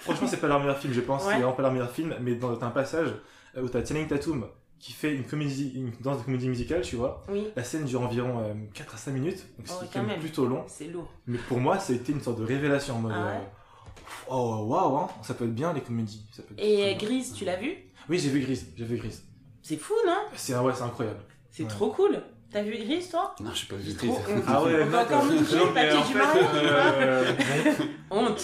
[0.00, 1.22] franchement, c'est pas leur meilleur film, je pense.
[1.24, 1.28] Ouais.
[1.32, 2.14] C'est vraiment pas leur meilleur film.
[2.20, 3.08] Mais dans un passage
[3.56, 4.46] euh, où t'as Channing Tatum
[4.78, 7.24] qui fait une comédie, une danse de comédie musicale, tu vois.
[7.28, 10.06] Oui, La scène dure environ euh, 4 à 5 minutes, donc Oh, c'est quand quand
[10.06, 10.64] même plutôt long.
[10.68, 11.08] c'est lourd.
[11.26, 13.12] Mais pour moi, ça a été une sorte de révélation en mode.
[13.14, 16.24] Ah ouais euh, oh waouh, hein, ça peut être bien les comédies.
[16.32, 16.94] Ça peut être Et.
[16.94, 17.74] Grise, tu l'as vu?
[18.08, 19.24] Oui, j'ai vu Grise, j'ai vu Grise.
[19.62, 20.16] C'est fou, non?
[20.34, 21.20] C'est ouais, c'est incroyable.
[21.50, 21.68] C'est Ouais.
[21.68, 22.22] trop cool.
[22.50, 23.34] T'as vu Grise, toi?
[23.40, 24.42] Non, je suis pas honte.
[24.46, 25.36] Ah ouais, encore le
[25.74, 28.40] papier du mariage, tu vois Honte.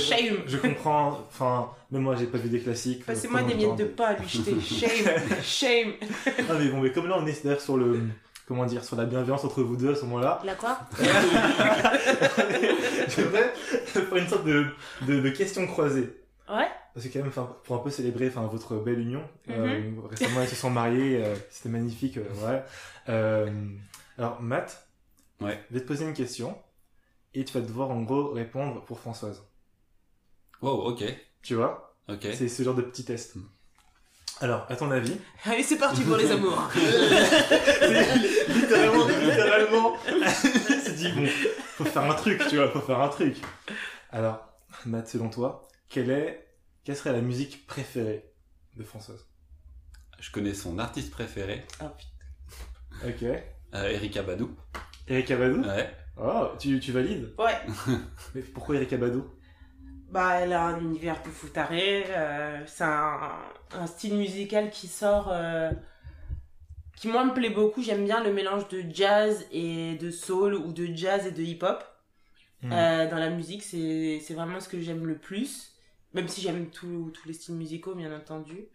[0.00, 0.38] Shame.
[0.46, 1.20] je comprends.
[1.28, 3.06] Enfin, même moi, j'ai pas vu des classiques.
[3.06, 4.56] Passez-moi euh, des miettes de pain à lui jeter.
[4.60, 5.12] Shame.
[5.44, 5.92] Shame.
[6.26, 8.00] Ah mais bon, mais comme là on est d'ailleurs sur le
[8.48, 10.78] comment dire sur la bienveillance entre vous deux à ce moment-là, La quoi?
[13.08, 14.66] J'aimerais faire une sorte de,
[15.02, 16.10] de, de question croisée.
[16.96, 17.30] Parce que quand même,
[17.64, 20.06] pour un peu célébrer enfin, votre belle union, euh, Mhm.
[20.06, 22.62] récemment ils se sont mariés, euh, c'était magnifique, euh, ouais.
[23.10, 23.50] Euh,
[24.16, 24.88] alors Matt,
[25.42, 25.62] Ouais.
[25.68, 26.56] je vais te poser une question
[27.34, 29.42] et tu vas devoir en gros répondre pour Françoise.
[30.62, 31.04] Wow, ok.
[31.42, 31.94] Tu vois?
[32.08, 32.28] Ok.
[32.32, 33.34] C'est ce genre de petit test.
[34.40, 35.18] Alors, à ton avis?
[35.44, 36.70] Allez, c'est parti pour les amours.
[38.48, 41.26] Littéralement, littéralement, il s'est dit, bon,
[41.76, 43.36] faut faire un truc, tu vois, faut faire un truc.
[44.10, 44.40] Alors,
[44.86, 46.45] Matt, selon toi, quelle est,
[46.86, 48.24] quelle serait la musique préférée
[48.76, 49.26] de Françoise?
[50.20, 53.08] Je connais son artiste préféré, Oh putain.
[53.08, 53.22] Ok.
[53.74, 54.56] euh, Erika Badou.
[55.08, 55.90] Eric Abadou Ouais.
[56.16, 57.34] Oh, tu, tu valides?
[57.38, 57.58] Ouais.
[58.34, 59.24] Mais pourquoi Eric Abadou
[60.10, 62.04] Bah, elle a un univers de foutaré.
[62.08, 63.32] euh, c'est un,
[63.72, 65.28] un style musical qui sort.
[65.30, 65.70] euh,
[66.96, 67.82] qui, moi, me plaît beaucoup.
[67.82, 71.84] J'aime bien le mélange de jazz et de soul ou de jazz et de hip-hop.
[72.62, 72.72] Hmm.
[72.72, 75.75] Euh, dans la musique, c'est c'est vraiment ce que j'aime le plus.
[76.16, 78.68] Même si j'aime tous les styles musicaux, bien entendu.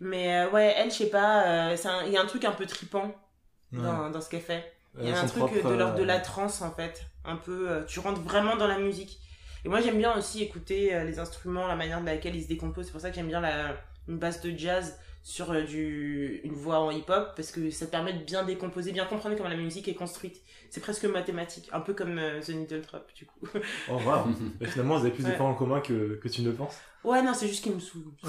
[0.00, 1.76] Mais euh, ouais, elle, je sais pas, euh,
[2.06, 3.14] il y a un truc un peu tripant
[3.72, 3.82] Ouais.
[3.82, 4.72] dans, dans ce qu'elle fait.
[4.98, 7.02] Il y Euh, a un truc propre, de l'ordre de euh, la trance en fait.
[7.24, 9.18] Un peu, euh, tu rentres vraiment dans la musique.
[9.64, 12.48] Et moi j'aime bien aussi écouter euh, les instruments, la manière de laquelle ils se
[12.48, 12.86] décomposent.
[12.86, 13.76] C'est pour ça que j'aime bien la,
[14.08, 17.90] une base de jazz sur euh, du, une voix en hip-hop parce que ça te
[17.90, 20.42] permet de bien décomposer, bien comprendre comment la musique est construite.
[20.70, 23.46] C'est presque mathématique, un peu comme euh, The Needle Drop du coup.
[23.90, 24.26] Oh, wow.
[24.60, 26.76] Mais finalement, vous avez plus de points en commun que, que tu ne le penses.
[27.04, 28.12] Ouais, non, c'est juste qu'il me saoule.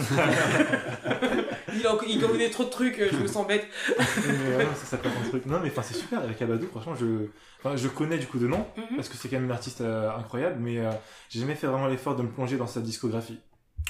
[1.74, 3.66] il, en- il connaît trop de trucs, euh, je me sens bête.
[3.98, 5.46] mais ouais, ça, ça peut être un truc.
[5.46, 7.28] Non, mais enfin, c'est super avec Abadou, franchement, je,
[7.60, 8.96] enfin, je connais du coup de nom, Mhm.
[8.96, 10.92] parce que c'est quand même une artiste euh, incroyable, mais euh,
[11.30, 13.40] j'ai jamais fait vraiment l'effort de me plonger dans sa discographie.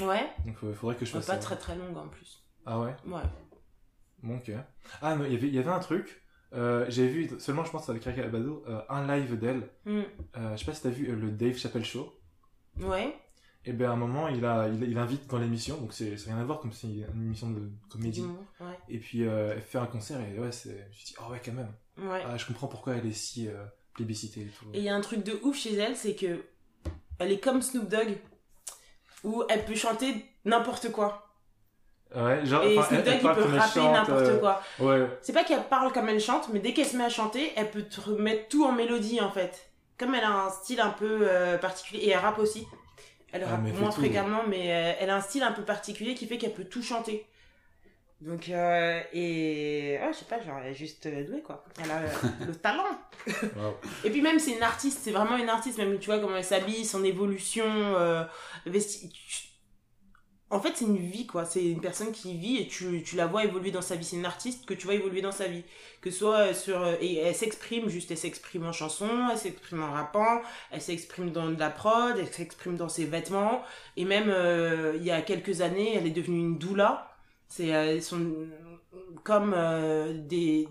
[0.01, 1.41] Ouais, Donc, il faudrait que je pas fasse ça.
[1.41, 2.43] très très longue en plus.
[2.65, 2.95] Ah ouais?
[3.07, 3.21] Ouais.
[4.23, 4.51] Bon, ok.
[5.01, 6.21] Ah, mais il y avait- il y avait un truc.
[6.53, 9.67] Euh, j'ai vu seulement, je pense, avec Erika Abadou, euh, un live d'elle.
[9.85, 10.01] Hmm.
[10.37, 12.13] Euh, je sais pas si t'as vu euh, le Dave Chappelle Show.
[12.79, 13.15] Ouais,
[13.65, 16.37] Et ben à un moment, il, a, il, il invite dans l'émission, donc c'est rien
[16.37, 18.23] à voir comme c'est une émission de comédie.
[18.59, 18.77] ouais.
[18.89, 21.41] Et puis euh, elle fait un concert et ouais, je me suis dit, oh ouais,
[21.43, 21.71] quand même.
[21.97, 22.21] Ouais.
[22.25, 23.47] Ah, je comprends pourquoi elle est si
[23.93, 24.65] plébiscitée et tout.
[24.73, 26.43] Et il y a un truc de ouf chez elle, c'est que
[27.17, 28.17] elle est comme Snoop Dogg,
[29.23, 31.24] où elle peut chanter n'importe quoi.
[32.13, 34.61] Ouais, genre, Et Snoop Dogg, il peut rapper n'importe euh, quoi.
[34.79, 37.51] Ouais, C'est pas qu'elle parle comme elle chante, mais dès qu'elle se met à chanter,
[37.57, 39.69] elle peut te remettre tout en mélodie en fait.
[39.97, 42.67] Comme elle a un style un peu euh, particulier, et elle rappe aussi.
[43.33, 43.99] Elle Ah, rappe moins tout.
[44.01, 46.83] fréquemment, mais euh, elle a un style un peu particulier qui fait qu'elle peut tout
[46.83, 47.25] chanter.
[48.21, 49.97] Donc, euh, et.
[50.01, 51.65] Ah, je sais pas, genre, elle est juste douée quoi.
[51.83, 51.99] Elle a
[52.47, 52.83] le talent.
[53.57, 53.75] wow.
[54.05, 56.43] Et puis même, c'est une artiste, c'est vraiment une artiste, même tu vois comment elle
[56.45, 57.65] s'habille, son évolution,
[58.65, 59.11] vesti...
[60.51, 61.43] En fait, c'est une vie, quoi.
[61.45, 64.05] C'est une personne qui vit et tu, tu la vois évoluer dans sa vie.
[64.05, 65.63] C'est une artiste que tu vois évoluer dans sa vie.
[66.01, 66.81] Que soit sur...
[66.81, 71.31] euh, Et elle s'exprime, juste, elle s'exprime en chanson, elle s'exprime en rappant, elle s'exprime
[71.31, 73.63] dans de la prod, elle s'exprime dans ses vêtements.
[73.97, 77.11] Et même, euh, il y a quelques années, elle est devenue une doula.
[77.47, 77.99] C'est euh,
[79.23, 80.67] comme euh, des...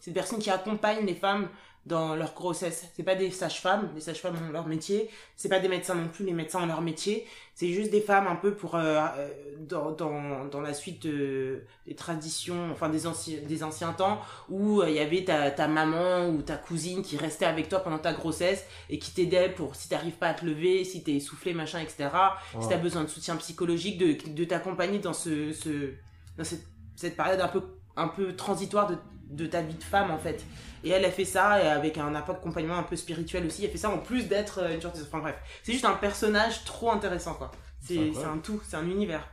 [0.00, 1.50] C'est des personnes qui accompagnent les femmes
[1.90, 2.86] dans leur grossesse.
[2.96, 5.10] C'est pas des sages-femmes, les sages-femmes ont leur métier.
[5.36, 7.26] C'est pas des médecins non plus, les médecins ont leur métier.
[7.54, 8.80] C'est juste des femmes un peu pour euh,
[9.18, 14.20] euh, dans, dans dans la suite de- des traditions, enfin des anciens des anciens temps
[14.48, 17.80] où euh, il y avait ta ta maman ou ta cousine qui restait avec toi
[17.80, 21.12] pendant ta grossesse et qui t'aidait pour si t'arrives pas à te lever, si t'es
[21.16, 22.08] essoufflé, machin, etc.
[22.54, 22.62] Wow.
[22.62, 25.92] Si t'as besoin de soutien psychologique, de, de t'accompagner dans ce, ce
[26.38, 26.64] dans cette,
[26.96, 27.62] cette période un peu
[27.96, 28.96] un peu transitoire de,
[29.30, 30.44] de ta vie de femme en fait.
[30.84, 33.64] Et elle a fait ça et avec un accompagnement un peu spirituel aussi.
[33.64, 35.06] Elle fait ça en plus d'être euh, une chanteuse.
[35.06, 37.50] Enfin bref, c'est juste un personnage trop intéressant quoi.
[37.80, 39.26] C'est un tout, c'est un univers.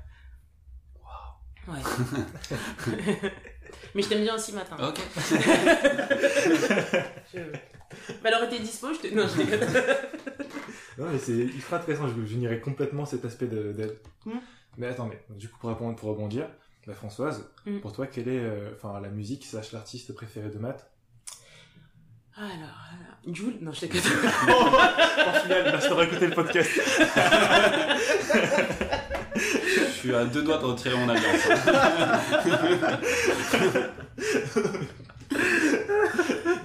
[1.67, 1.79] Ouais.
[3.95, 4.77] Mais je t'aime bien aussi matin.
[4.79, 4.99] Ok.
[7.33, 7.39] Je...
[8.23, 9.13] Bah, alors était dispo, je te.
[9.13, 9.67] Non, je déconne.
[10.97, 13.97] Non, mais c'est ultra intéressant, je, je complètement cet aspect de- d'elle.
[14.25, 14.39] Mm.
[14.77, 16.49] Mais attends, mais du coup, pour répondre, pour rebondir,
[16.87, 17.79] bah, Françoise, Mm.
[17.81, 20.89] pour toi, quelle est euh, enfin, la musique slash l'artiste préféré de Matt?
[22.37, 23.35] Alors, alors.
[23.35, 23.57] Jules?
[23.61, 23.99] Non, je déconne.
[24.01, 26.69] Au final, bah, je t'aurais écouté le podcast.
[29.35, 31.47] Je suis à deux doigts de retirer mon alliance.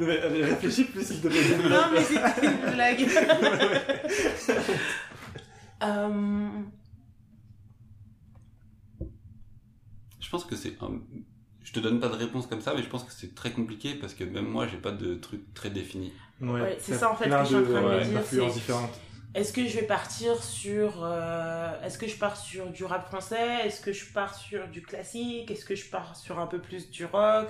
[0.00, 1.68] Non, mais, euh, réfléchis plus s'il te plaît.
[1.68, 3.06] non, mais c'était une blague.
[5.85, 6.48] Euh,
[10.33, 11.01] pense que c'est un...
[11.62, 13.95] Je te donne pas de réponse comme ça, mais je pense que c'est très compliqué
[13.95, 16.12] parce que même moi, j'ai pas de truc très défini.
[16.40, 18.25] Ouais, c'est t'as ça, en fait, que je suis en train de me ouais, dire,
[18.25, 19.01] c'est- différentes.
[19.35, 21.05] Est-ce que je vais partir sur.
[21.05, 23.66] euh, Est-ce que je pars sur du rap français?
[23.66, 25.51] Est-ce que je pars sur du classique?
[25.51, 27.49] Est-ce que je pars sur un peu plus du rock?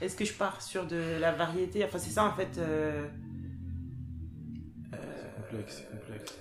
[0.00, 1.84] Est-ce que je pars sur de la variété?
[1.84, 2.58] Enfin, c'est ça en fait.
[2.58, 3.06] euh,
[4.94, 6.38] euh, C'est complexe, c'est complexe.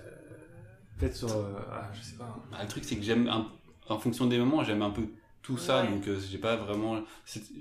[0.97, 1.31] Peut-être sur.
[1.31, 2.35] euh, ah, je sais pas.
[2.51, 3.47] Bah, le truc, c'est que j'aime, un-
[3.89, 5.07] en fonction des moments, j'aime un peu
[5.47, 5.87] tout ça, Ouais.
[5.87, 7.01] donc euh, j'ai pas vraiment.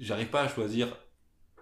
[0.01, 0.89] J'arrive pas à choisir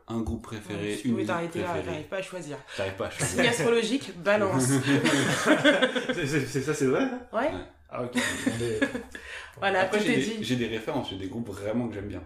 [0.08, 1.84] un groupe préféré, une musique t'arrêter là, préférée.
[1.92, 2.56] j'arrive pas à choisir.
[2.76, 3.36] J'arrive pas à choisir.
[3.38, 4.64] Signe astrologique, balance.
[6.14, 7.50] C'est- ça, c'est vrai ça Ouais,
[7.90, 8.12] Ah, ok.
[9.58, 10.36] Voilà, Après, j'ai des, dit.
[10.44, 12.22] j'ai des références, j'ai des groupes vraiment que j'aime bien.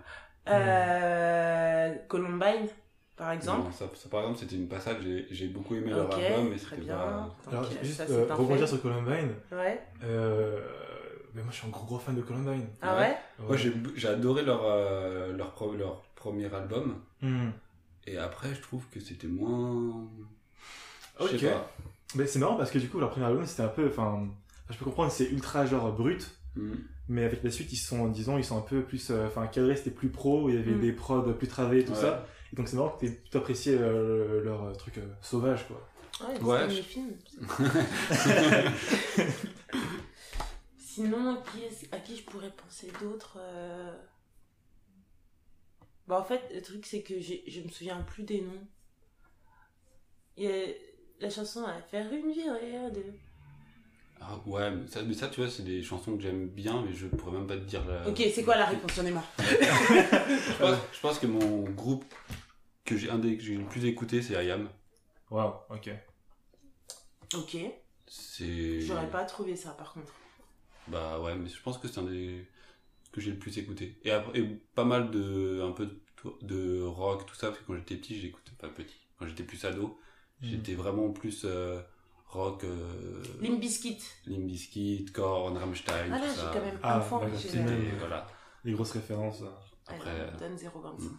[0.49, 2.69] Euh, Columbine,
[3.17, 3.65] par exemple.
[3.65, 4.97] Non, ça, ça, par exemple, c'était une passage,
[5.31, 6.97] j'ai, beaucoup aimé leur album, mais c'était bien.
[6.97, 7.37] pas.
[7.51, 8.67] Alors, juste ça, euh, fait.
[8.67, 9.35] sur Columbine.
[9.53, 9.81] Ouais.
[10.05, 10.61] Euh,
[11.39, 12.67] mais moi, je suis un gros gros fan de Columbine.
[12.83, 13.01] Ah Ouais.
[13.03, 17.51] ouais Moi, j'ai, j'ai adoré leur, euh, leur, pro- leur premier album, Hmm.
[18.07, 20.07] et après, je trouve que c'était moins.
[21.21, 21.31] Je Ok.
[21.41, 21.71] sais pas.
[22.17, 23.89] Mais c'est marrant parce que du coup, leur premier album, c'était un peu.
[23.89, 24.27] Enfin,
[24.71, 26.31] je peux comprendre, c'est ultra genre brut.
[26.57, 26.75] Hmm.
[27.09, 29.11] Mais avec la suite, ils sont, disons, ils sont un peu plus.
[29.11, 30.81] euh, Enfin, cadrés, c'était plus pro, il y avait Mm.
[30.81, 32.01] des prods plus travaillés, tout Ouais.
[32.01, 32.27] ça.
[32.53, 35.81] Et donc, c'est marrant que t'aies plutôt apprécié euh, leur euh, truc euh, sauvage, quoi.
[36.21, 37.13] Ouais, Ouais, c'est je- mes films.
[40.99, 43.97] Sinon, à qui, est- à qui je pourrais penser d'autres euh...
[46.09, 48.67] Bah, en fait, le truc, c'est que je me souviens plus des noms.
[50.37, 50.67] Il y a
[51.21, 53.03] la chanson à faire une virée de.
[54.21, 56.93] Ah, ouais, mais ça, mais ça, tu vois, c'est des chansons que j'aime bien, mais
[56.93, 58.09] je pourrais même pas te dire la.
[58.09, 59.31] Ok, c'est quoi la réponse J'en ai marre.
[59.39, 62.05] je, pense, je pense que mon groupe
[62.85, 64.69] que j'ai un des que j'ai le plus écouté, c'est IAM.
[65.31, 65.91] Waouh, ok.
[67.35, 67.57] Ok.
[68.07, 68.81] C'est.
[68.81, 70.13] J'aurais pas trouvé ça par contre.
[70.91, 72.47] Bah ouais, mais je pense que c'est un des
[73.13, 73.99] que j'ai le plus écouté.
[74.05, 76.01] Et, après, et pas mal de un peu de,
[76.43, 78.97] de rock, tout ça, parce que quand j'étais petit, j'écoutais pas petit.
[79.19, 79.99] Quand j'étais plus ado,
[80.43, 80.51] Mhm.
[80.51, 81.81] j'étais vraiment plus euh,
[82.29, 83.99] rock, euh, Limp Bizkit.
[84.27, 86.53] Limp Bizkit, Korn, Rammstein, Ah là, tout j'ai ça.
[86.53, 88.27] quand même Ah, ouais, J'ai- même- voilà.
[88.65, 89.41] Les grosses références.
[89.41, 89.59] là.
[89.89, 91.11] Après, Allez, euh, donne 0,25.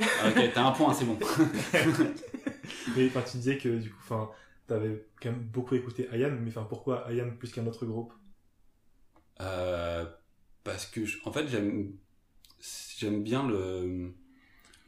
[0.00, 1.18] Ah, ok, t'as un point, c'est bon.
[2.96, 4.30] Mais enfin, tu disais que du coup, enfin,
[4.66, 8.12] t'avais quand même beaucoup écouté IAM, mais enfin, pourquoi IAM plus qu'un autre groupe?
[9.40, 10.04] Euh,
[10.64, 11.92] parce que, je- en fait, j'aime,
[12.98, 14.12] j'aime bien le,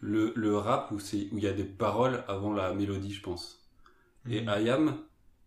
[0.01, 3.23] le, le rap où c'est, où il y a des paroles avant la mélodie, je
[3.23, 3.69] pense.
[4.31, 4.49] Et Mhm.
[4.49, 4.99] IAM,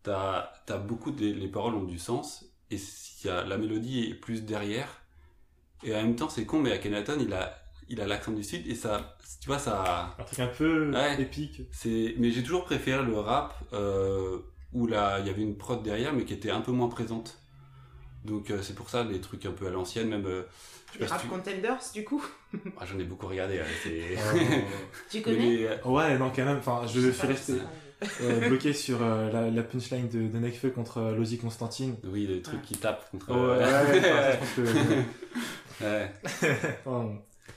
[0.04, 2.78] t'as, t'as beaucoup de, les paroles ont du sens, et
[3.26, 4.90] y a, la mélodie est plus derrière.
[5.84, 7.58] Et en même temps, c'est con, mais Akhenaton, il a,
[7.90, 11.22] il a l'accent du sud, et ça, tu vois, ça, Un truc un peu Ouais.
[11.22, 11.62] épique.
[11.72, 14.40] c'est, mais j'ai toujours préféré le rap, euh,
[14.74, 17.43] où là, il y avait une prod derrière, mais qui était un peu moins présente.
[18.26, 20.44] Donc, euh, c'est pour ça, les trucs un peu à l'ancienne, même, euh,
[21.00, 22.24] Les si tu- Contenders, du coup.
[22.80, 24.16] Ah, j'en ai beaucoup regardé, c'est...
[25.10, 26.58] Tu connais les- euh, ouais, non, quand même.
[26.60, 27.54] Enfin, je suis resté
[28.22, 31.96] euh, bloqué sur euh, la, la punchline de, de Nekfeu contre euh, Lozy Constantine.
[32.04, 33.32] Oui, les trucs qui tapent contre...
[35.82, 36.12] Ouais.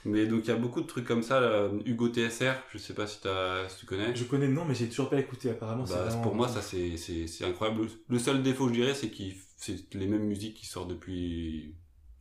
[0.05, 1.39] Mais donc il y a beaucoup de trucs comme ça.
[1.39, 1.69] là.
[1.85, 4.15] Hugo TSR, je sais pas si, tu connais.
[4.15, 5.49] je connais le nom, mais j'ai toujours pas écouté.
[5.49, 7.87] Apparemment, Bah, vraiment- Pour moi, ça c'est c'est- c'est incroyable.
[8.07, 9.23] Le seul défaut, je dirais, c'est que
[9.57, 11.75] c'est les mêmes musiques qui sortent depuis.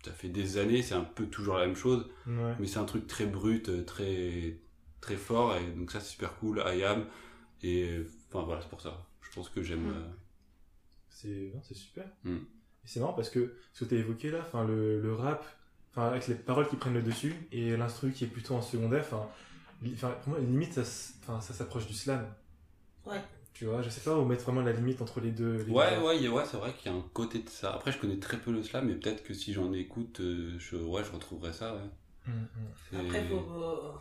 [0.04, 2.54] Ça fait des années, c'est un peu toujours la même chose, Ouais.
[2.60, 4.58] mais c'est un truc très brut, euh, très
[5.00, 6.62] très fort, et donc ça c'est super cool.
[6.66, 7.06] I am,
[7.62, 9.04] et euh, enfin voilà, c'est pour ça.
[9.20, 9.86] Je pense que j'aime.
[9.88, 9.94] Mm.
[9.94, 12.04] euh, C'est super.
[12.24, 12.36] Mm.
[12.36, 15.44] Et c'est marrant parce que ce que tu as évoqué là, enfin le, le rap,
[15.96, 19.04] enfin avec les paroles qui prennent le dessus et l'instru qui est plutôt en secondaire,
[19.06, 19.28] enfin,
[20.22, 22.26] pour moi limite ça, ça s'approche du slam.
[23.06, 23.22] Ouais.
[23.54, 25.62] Tu vois, je sais pas où mettre vraiment la limite entre les deux.
[25.62, 26.02] les Ouais, deux.
[26.02, 27.72] ouais, ouais, c'est vrai qu'il y a un côté de ça.
[27.74, 30.76] Après, je connais très peu le slam, mais peut-être que si j'en écoute, euh, je,
[30.76, 31.74] ouais, je retrouverai ça.
[31.74, 31.80] Ouais.
[32.26, 32.46] Mm, mm.
[32.90, 34.00] C'est- Après, faut.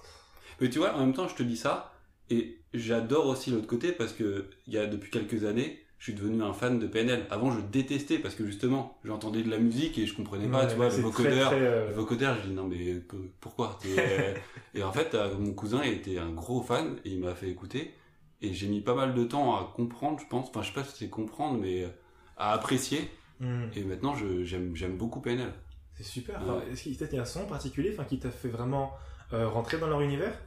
[0.61, 1.93] Mais tu vois, en même temps, je te dis ça,
[2.29, 6.19] et j'adore aussi l'autre côté parce que il y a depuis quelques années, je suis
[6.21, 7.25] devenu un fan de PNL.
[7.31, 10.67] Avant, je détestais parce que justement, j'entendais de la musique et je comprenais pas, Ouais,
[10.69, 11.49] tu vois, c'est le vocodeur.
[11.49, 13.01] très, euh, Le vocodeur, je dis non, mais
[13.41, 13.79] pourquoi?
[13.87, 14.35] Euh,
[14.75, 17.95] Et en fait, euh, mon cousin était un gros fan et il m'a fait écouter.
[18.43, 20.49] Et j'ai mis pas mal de temps à comprendre, je pense.
[20.49, 21.89] Enfin, je sais pas si c'est comprendre, mais euh,
[22.37, 23.09] à apprécier.
[23.39, 23.63] mm.
[23.75, 24.13] Et maintenant,
[24.43, 25.51] j'aime beaucoup PNL.
[25.95, 26.39] C'est super.
[26.39, 26.61] Enfin.
[26.71, 28.91] Est-ce qu'il y a un son en particulier enfin, qui t'a fait vraiment
[29.33, 30.33] euh, rentrer dans leur univers?
[30.33, 30.44] Euh,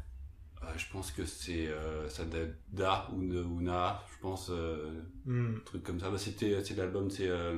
[0.77, 4.90] je pense que c'est euh, ça être Da ou, ou Na, je pense, euh,
[5.27, 5.57] Mm.
[5.57, 6.11] un truc comme ça.
[6.11, 7.55] Bah, c'était c'est l'album, c'est euh,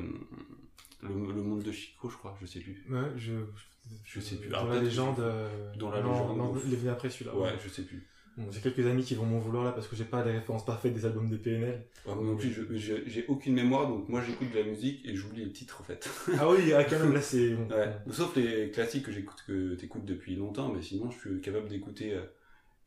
[1.02, 2.84] le, le monde de Chico, je crois, je sais plus.
[2.90, 3.32] Ouais, je,
[4.04, 4.48] Je sais plus.
[4.48, 5.20] Dans Alors, la peut-être légende.
[5.20, 7.34] euh, Dans la non, légende, Non, il est venu après celui-là.
[7.36, 8.06] Ouais, je sais plus.
[8.36, 10.64] Bon, j'ai quelques amis qui vont m'en vouloir là parce que j'ai pas les références
[10.64, 11.84] parfaites des albums de PNL.
[12.06, 15.44] Ouais, moi non plus, j'ai aucune mémoire, donc moi j'écoute de la musique et j'oublie
[15.44, 16.08] les titres en fait.
[16.38, 17.54] ah oui, ah, quand même, là c'est.
[17.54, 17.96] Ouais.
[18.10, 22.14] Sauf les classiques que j'écoute, que t'écoutes depuis longtemps, mais sinon je suis capable d'écouter
[22.14, 22.22] euh,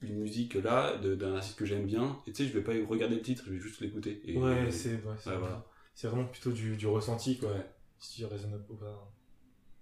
[0.03, 3.15] une musique là, d'un artiste que j'aime bien, et tu sais, je vais pas regarder
[3.15, 4.21] le titre, je vais juste l'écouter.
[4.35, 5.65] Ouais, c'est ouais, c'est Ouais, voilà.
[5.95, 7.51] c'est vraiment plutôt du, du ressenti, quoi.
[7.51, 7.65] Ouais.
[7.99, 9.11] Si tu résonnes ou pas.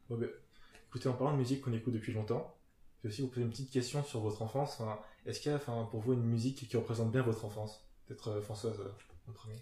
[0.10, 0.28] Ouais, bah,
[0.90, 2.56] écoutez, en parlant de musique qu'on écoute depuis longtemps,
[3.00, 4.80] je vais aussi vous poser une petite question sur votre enfance.
[4.80, 7.84] Enfin, Est-ce qu'il y a enfin, pour vous une musique qui représente bien votre enfance?
[8.08, 8.92] Peut-être euh, Françoise euh,
[9.30, 9.56] en premier.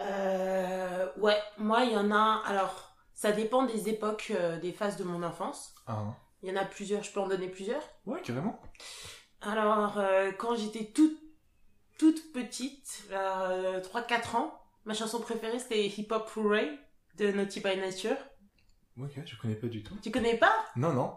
[0.00, 2.42] Euh, ouais, moi, il y en a.
[2.46, 5.74] Alors, ça dépend des époques, euh, des phases de mon enfance.
[5.86, 6.16] Ah, hein.
[6.42, 7.82] Il y en a plusieurs, je peux en donner plusieurs?
[8.06, 8.60] Ouais, carrément.
[9.40, 11.18] Alors, euh, quand j'étais toute,
[11.98, 16.78] toute petite, euh, 3-4 ans, ma chanson préférée c'était Hip Hop Hooray
[17.16, 18.16] de Naughty by Nature.
[19.00, 19.96] Ok, je connais pas du tout.
[20.02, 20.52] Tu connais pas?
[20.76, 21.16] Non, non.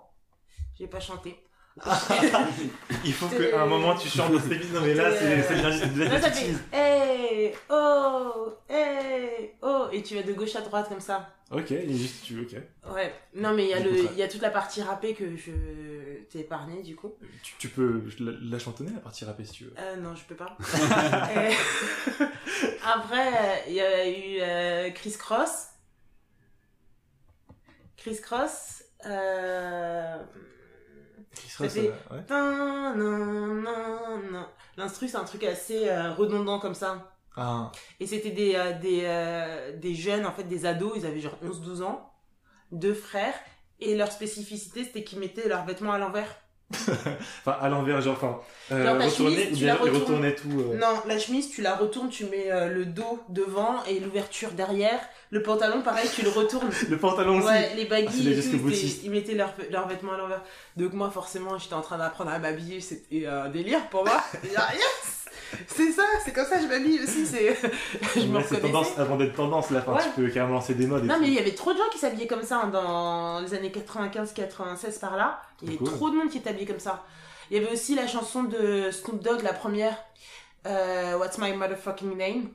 [0.77, 1.43] J'ai pas chanté.
[3.05, 4.75] Il faut qu'à un moment tu chantes dans cette émission.
[4.75, 6.59] Non, mais là, c'est c'est de la- de la Là, ça bêtise.
[6.69, 11.29] fait Hey, oh, hey, oh, et tu vas de gauche à droite comme ça.
[11.49, 12.55] Ok, et juste tu ok.
[12.93, 15.35] Ouais, non mais il y, a le- il y a toute la partie rappée que
[15.35, 17.13] je t'ai épargnée du coup.
[17.43, 19.73] Tu, tu peux la, la chantonner, la partie rappée si tu veux.
[19.77, 20.57] Euh, non, je peux pas.
[22.83, 25.67] Après, il y a eu euh, Chris Cross.
[27.97, 28.83] Chris Cross.
[29.05, 30.17] Euh...
[31.69, 32.23] Fait- ouais.
[34.77, 37.11] L'instru, c'est un truc assez euh, redondant comme ça.
[37.37, 41.21] Ah, Et c'était des, euh, des, euh, des jeunes, en fait, des ados, ils avaient
[41.21, 42.11] genre 11-12 ans,
[42.71, 43.35] deux frères,
[43.79, 46.35] et leur spécificité, c'était qu'ils mettaient leurs vêtements à l'envers.
[47.45, 48.39] enfin, à l'envers, genre, enfin,
[48.71, 50.01] euh, ta retourner chemise, ou tu bien la retournes.
[50.01, 50.49] retourner tout.
[50.59, 54.51] euh, Non, la chemise, tu la retournes, tu mets euh, le dos devant et l'ouverture
[54.51, 54.99] derrière.
[55.29, 56.69] Le pantalon, pareil, tu le retournes.
[56.89, 57.47] Le pantalon aussi.
[57.47, 60.13] Ouais, les Ah, c'est baggy les et gestes tout, ils, ils mettaient leurs leurs vêtements
[60.13, 60.41] à l'envers.
[60.75, 64.21] Donc moi, forcément, j'étais en train d'apprendre à m'habiller, c'était un délire pour moi.
[64.43, 65.20] Yes
[65.67, 67.55] C'est ça, c'est comme ça que je m'habille aussi, c'est...
[68.15, 70.03] je me c'est tendance, avant d'être tendance, là, enfin, Ouais.
[70.15, 71.03] tu peux carrément lancer des modes.
[71.03, 71.21] et Non, tout.
[71.21, 73.71] mais il y avait trop de gens qui s'habillaient comme ça hein, dans les années
[73.71, 75.41] 95-96 par là.
[75.61, 75.87] Il y avait Cool.
[75.93, 77.03] trop de monde qui était habillé comme ça.
[77.49, 79.95] Il y avait aussi la chanson de Snoop Dogg, la première,
[80.67, 82.49] euh, What's My Motherfucking Name?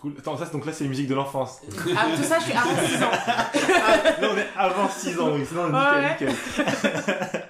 [0.00, 0.14] Cool.
[0.16, 1.60] Attends, ça, donc là, c'est les musiques de l'enfance.
[1.96, 3.10] Ah, tout ça, je suis avant 6 ans.
[4.20, 6.10] là, on est avant 6 ans, oui, sinon, nickel, Ouais.
[6.10, 7.42] nickel.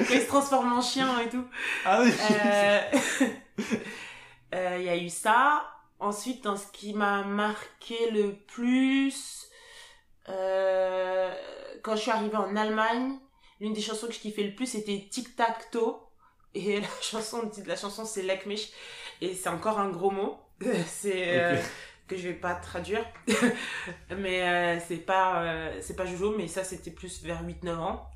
[0.10, 1.44] Il se transforme en chien et tout.
[1.86, 2.12] Ah oui.
[2.30, 2.80] Euh,
[4.54, 5.70] euh, Il y a eu ça.
[6.00, 9.48] Ensuite, dans ce qui m'a marqué le plus,
[10.28, 11.32] euh,
[11.82, 13.18] quand je suis arrivée en Allemagne,
[13.60, 15.96] l'une des chansons que je kiffais le plus c'était Tic Tac Toe.
[16.54, 18.72] Et la chanson, le titre de la chanson c'est Leck mich.
[19.20, 20.38] Et c'est encore un gros mot.
[20.86, 21.56] C'est euh,
[22.06, 23.04] que je vais pas traduire.
[24.16, 28.08] mais euh, c'est pas, euh, c'est pas Jojo, mais ça c'était plus vers 8-9 ans.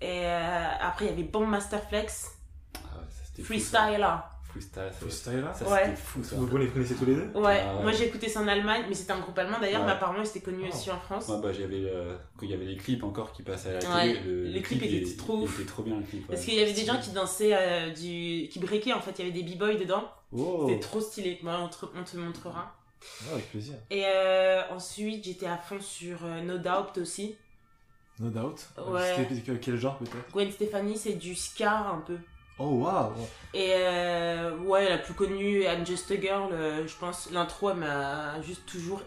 [0.00, 2.30] Et euh, après il y avait Bomb Master Flex,
[2.76, 3.02] Ah.
[3.42, 4.16] Freestyler.
[4.52, 5.80] Freestyle, ça, Freestyle, là ça, Ouais.
[5.84, 6.36] c'était fou ça.
[6.36, 7.82] Vous vous les connaissez tous les deux Ouais, Ah ouais.
[7.82, 9.86] moi j'ai écouté ça en Allemagne, mais c'était un groupe allemand d'ailleurs, Ouais.
[9.86, 10.74] mais apparemment c'était connu Oh.
[10.74, 11.28] aussi en France.
[11.28, 13.94] Ouais, bah, j'avais, euh, quand il y avait les clips encore qui passaient à la
[13.94, 15.60] Ouais, télé, le, les le clips clip, étaient trop il ouf.
[15.60, 16.26] était trop bien le clip.
[16.26, 18.48] Parce qu'il y avait des gens qui dansaient euh, du.
[18.48, 20.04] qui breakaient en fait, il y avait des b-boys dedans.
[20.32, 20.66] Oh.
[20.68, 21.38] C'était trop stylé.
[21.42, 22.74] Moi, on te, on te montrera.
[23.26, 23.74] Ouais, avec plaisir.
[23.90, 27.34] Et euh, ensuite, j'étais à fond sur euh, No Doubt aussi.
[28.18, 28.58] No doubt.
[28.90, 29.14] Ouais.
[29.16, 30.30] C'était quel- quel genre peut-être?
[30.32, 32.18] Gwen Stefani, c'est du ska un peu.
[32.60, 33.12] Oh waouh
[33.54, 37.78] Et euh, ouais, la plus connue, I'm Just a Girl, euh, je pense, l'intro, elle
[37.78, 39.00] m'a juste toujours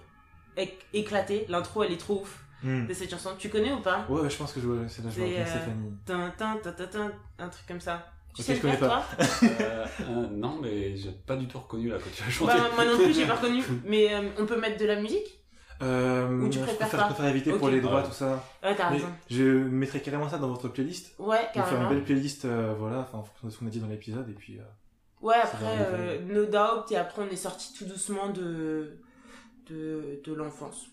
[0.58, 1.46] éc- éclaté.
[1.50, 2.88] L'intro, elle est trop ouf Hmm.
[2.88, 3.32] de cette chanson.
[3.38, 4.06] Tu connais ou pas?
[4.10, 5.92] Ouais, ouais, je pense que je vois, c'est la C'est, bien euh, Stéphanie.
[6.06, 8.08] Tin, tin, tin, tin, tin, un truc comme ça.
[8.34, 9.06] Tu sais je le faire, connais toi?
[9.44, 12.54] Euh, euh, non, mais j'ai pas du tout reconnu là quand tu as chanté.
[12.58, 13.62] Bah, moi non plus, j'ai pas reconnu.
[13.86, 15.43] Mais euh, on peut mettre de la musique?
[15.82, 18.08] Euh, Ou tu préfères je préfère éviter pour les droits, Ouais.
[18.08, 18.44] tout ça.
[18.64, 19.08] Ouais, t'as raison.
[19.30, 21.14] je mettrai carrément ça dans votre playlist.
[21.20, 21.90] Ouais, vais faire une carrément.
[21.90, 24.60] belle playlist, euh, voilà, en fonction de ce qu'on a dit dans l'épisode, et puis...
[24.60, 24.64] euh,
[25.22, 28.98] Ouais, après, euh, No Doubt, et après, on est sorti tout doucement de,
[29.70, 30.88] de, de l'enfance.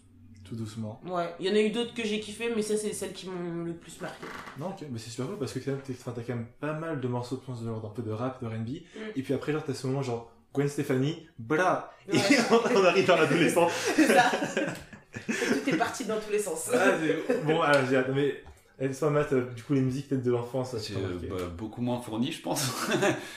[0.45, 1.01] tout doucement.
[1.05, 3.29] Ouais, il y en a eu d'autres que j'ai kiffé, mais ça, c'est celles qui
[3.29, 4.25] m'ont le plus marqué.
[4.59, 5.73] Non, ok, mais c'est super cool parce que t'as
[6.23, 8.99] quand même pas mal de morceaux de genre, d'un peu de rap, de R&B, Mm.
[9.17, 12.23] et puis après, genre, t'as ce moment, genre, Gwen Stefani, bla Et Ouais.
[12.77, 13.73] on arrive dans l'adolescence.
[13.97, 14.31] C'est ça.
[15.27, 16.71] tout est parti dans tous les sens.
[16.73, 16.93] Ah,
[17.45, 18.43] bon, ah, j'ai hâte, mais...
[18.83, 21.37] Et toi, Matt, euh, du coup, les musiques peut-être de l'enfance, ça C'est euh, bah,
[21.55, 22.67] beaucoup moins fourni, je pense.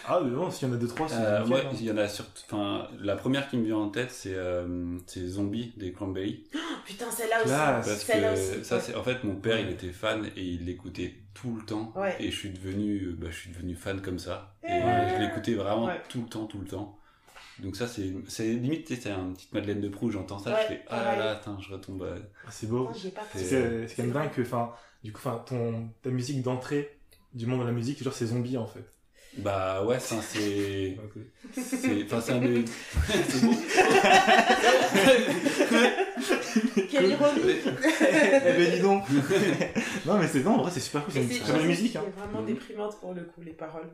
[0.08, 1.70] Ah, mais bon, s'il y en a deux, trois, c'est Euh, ouais, hein.
[1.74, 2.42] il y en a surtout.
[2.50, 6.46] Enfin, la première qui me vient en tête, c'est euh, c'est Zombie des Cranberries.
[6.86, 7.50] Putain, celle-là aussi.
[7.52, 8.64] Parce Celle-là que aussi.
[8.64, 11.92] ça, c'est en fait mon père, il était fan et il l'écoutait tout le temps.
[11.98, 12.16] Ouais.
[12.22, 14.56] Et je suis devenu, euh, bah, je suis devenu fan comme ça.
[14.64, 15.10] Et Ouais.
[15.18, 16.02] je l'écoutais vraiment Ouais.
[16.08, 16.98] tout le temps, tout le temps.
[17.60, 20.14] Donc ça, c'est c'est limite, c'est une petite Madeleine de Proust.
[20.14, 21.20] J'entends ça, Ouais, je fais ah là pareil.
[21.20, 22.02] là, attends, je retombe.
[22.02, 22.90] euh, Ah, C'est beau.
[22.90, 23.44] Oh, pas C'est-.
[23.46, 24.72] C'est c'est quand même dingue que, enfin,
[25.04, 26.98] du coup, enfin, ton, ta musique d'entrée
[27.34, 28.84] du monde de la musique, genre, c'est zombie, en fait.
[29.38, 30.96] Bah ouais, ça, c'est,
[31.54, 32.66] c'est, enfin, c'est un des.
[32.68, 33.54] c'est beau.
[36.90, 39.04] Quelle ironie eh ben, dis donc
[40.06, 42.08] Non, mais c'est, non, en vrai, c'est super cool, c'est une c'est très musique, chanson
[42.08, 42.12] hein.
[42.18, 42.48] vraiment Mhm.
[42.48, 43.90] déprimante pour le coup, les paroles.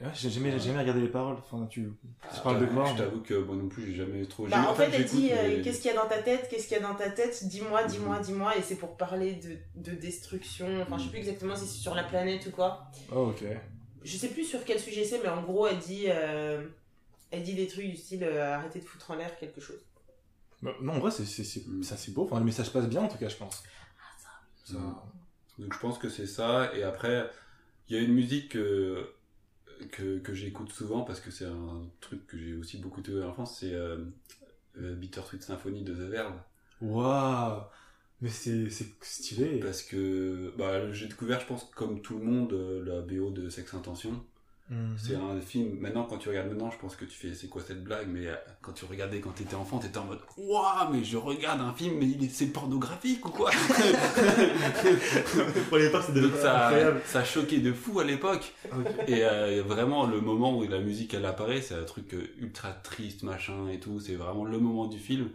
[0.00, 3.02] Ouais, j'ai jamais, jamais regardé les paroles, enfin, tu, tu Je parles de quoi Je
[3.02, 4.46] t'avoue que moi non plus, j'ai jamais trop.
[4.46, 6.66] Bah, en fait, elle dit euh, mais- qu'est-ce qu'il y a dans ta tête, qu'est-ce
[6.68, 8.22] qu'il y a dans ta tête, dis-moi, dis-moi, Mhm.
[8.24, 9.58] dis-moi, et c'est pour parler de,
[9.90, 10.66] de destruction.
[10.82, 12.86] Enfin, je sais plus exactement si c'est sur la planète ou quoi.
[13.12, 13.44] Oh, ok.
[14.02, 16.66] Je sais plus sur quel sujet c'est, mais en gros, elle dit, euh,
[17.30, 19.80] elle dit des trucs du style euh, arrêtez de foutre en l'air quelque chose.
[20.62, 21.82] Bah, non, en vrai, c'est, c'est, c'est, Mm.
[21.82, 23.62] ça, c'est beau, enfin, le message passe bien, en tout cas, je pense.
[24.64, 24.78] Ça-
[25.58, 26.70] Donc je pense que c'est ça.
[26.74, 27.30] Et après,
[27.88, 29.08] il y a une musique que,
[29.90, 33.26] que, que j'écoute souvent parce que c'est un truc que j'ai aussi beaucoup écouté à
[33.26, 33.98] l'enfance, c'est euh,
[34.80, 36.34] euh, Bittersweet Symphony de The Verve.
[36.80, 37.62] Waouh
[38.20, 39.60] Mais c'est, c'est stylé.
[39.60, 43.48] Parce que bah, j'ai découvert, je pense, comme tout le monde, euh, la BO de
[43.48, 44.24] Sex Intention.
[44.70, 44.96] Mhm.
[44.96, 47.60] C'est un film, maintenant quand tu regardes maintenant, je pense que tu fais c'est quoi
[47.60, 51.04] cette blague, mais euh, quand tu regardais quand t'étais enfant, t'étais en mode Waouh, mais
[51.04, 53.50] je regarde un film, mais il est- c'est pornographique ou quoi?
[55.68, 57.00] Pour Donc déjà ça, incroyable.
[57.04, 58.52] ça choquait de fou à l'époque.
[59.06, 62.72] Et euh, vraiment, le moment où la musique elle apparaît, c'est un truc euh, ultra
[62.72, 64.00] triste, machin et tout.
[64.00, 65.30] C'est vraiment le moment du film.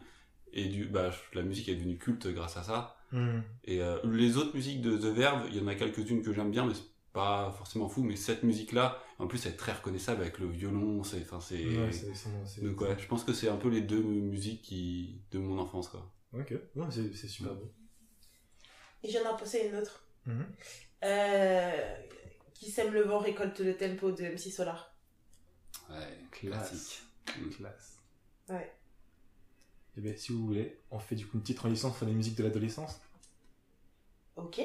[0.54, 2.96] Et du, bah, la musique est devenue culte grâce à ça.
[3.12, 3.44] Mhm.
[3.66, 6.52] Et euh, les autres musiques de The Verve, il y en a quelques-unes que j'aime
[6.52, 6.74] bien, mais
[7.20, 8.04] pas forcément fou.
[8.04, 11.04] Mais cette musique-là, en plus, elle est très reconnaissable avec le violon.
[11.04, 11.66] C'est, enfin, c'est.
[11.66, 15.40] Ouais, c'est, Donc ouais, je pense que c'est un peu les deux musiques qui de
[15.40, 16.12] mon enfance quoi.
[16.34, 17.72] Ok, ouais, c'est, c'est super beau.
[19.04, 20.04] Et j'en ai pensé une autre.
[20.26, 20.46] Mhm.
[21.04, 21.96] Euh,
[22.54, 24.94] Qui sème le vent récolte le tempo de MC Solar.
[25.90, 25.96] Ouais,
[26.32, 26.70] Classe.
[26.70, 27.02] classique.
[27.58, 27.98] Classe.
[28.50, 28.72] Ouais.
[29.98, 32.36] Et bien, si vous voulez, on fait du coup une petite transition sur les musiques
[32.38, 33.00] de l'adolescence.
[34.36, 34.62] Ok.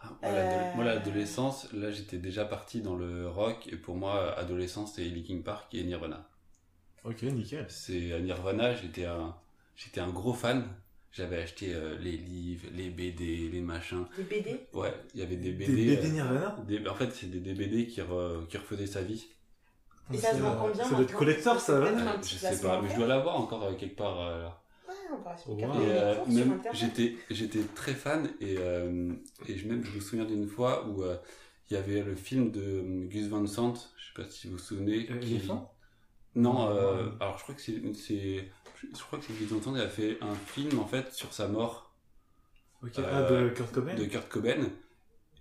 [0.00, 0.84] Ah, moi, Euh.
[0.84, 3.68] l'adolescence, là, j'étais déjà parti dans le rock.
[3.72, 6.28] Et pour moi, adolescence, c'est Linkin Park et Nirvana.
[7.04, 7.66] Ok, nickel.
[7.68, 9.34] C'est à Nirvana, j'étais un,
[9.76, 10.68] j'étais un gros fan.
[11.10, 14.04] J'avais acheté euh, les livres, les BD, les machins.
[14.18, 15.96] Les BD Ouais, il y avait des Des BD.
[15.96, 16.56] BD euh, Nirvana?
[16.66, 19.26] des- en fait, c'est des DVD qui, re- qui refaisaient sa vie.
[20.12, 22.60] Et ça se vend euh, combien Ça doit être collector, ça, Euh, petit je sais
[22.60, 24.20] pas, mais je dois l'avoir encore euh, quelque part.
[24.20, 24.62] euh, là.
[25.46, 25.58] Wow.
[25.58, 29.12] Et euh, même, j'étais, j'étais très fan et, euh,
[29.46, 31.16] et je, même, je me souviens d'une fois où euh,
[31.70, 34.58] il y avait le film de Gus Van Sant, je sais pas si vous vous
[34.58, 35.06] souvenez.
[35.10, 35.40] Euh, qui-
[36.34, 37.12] Non, euh, Non.
[37.20, 38.50] alors je crois que c'est, c'est,
[38.82, 41.32] je crois que c'est Gus Van Sant qui a fait un film en fait sur
[41.32, 41.94] sa mort
[42.84, 43.94] Euh, ah, de Kurt Cobain?
[43.94, 44.68] de Kurt Cobain.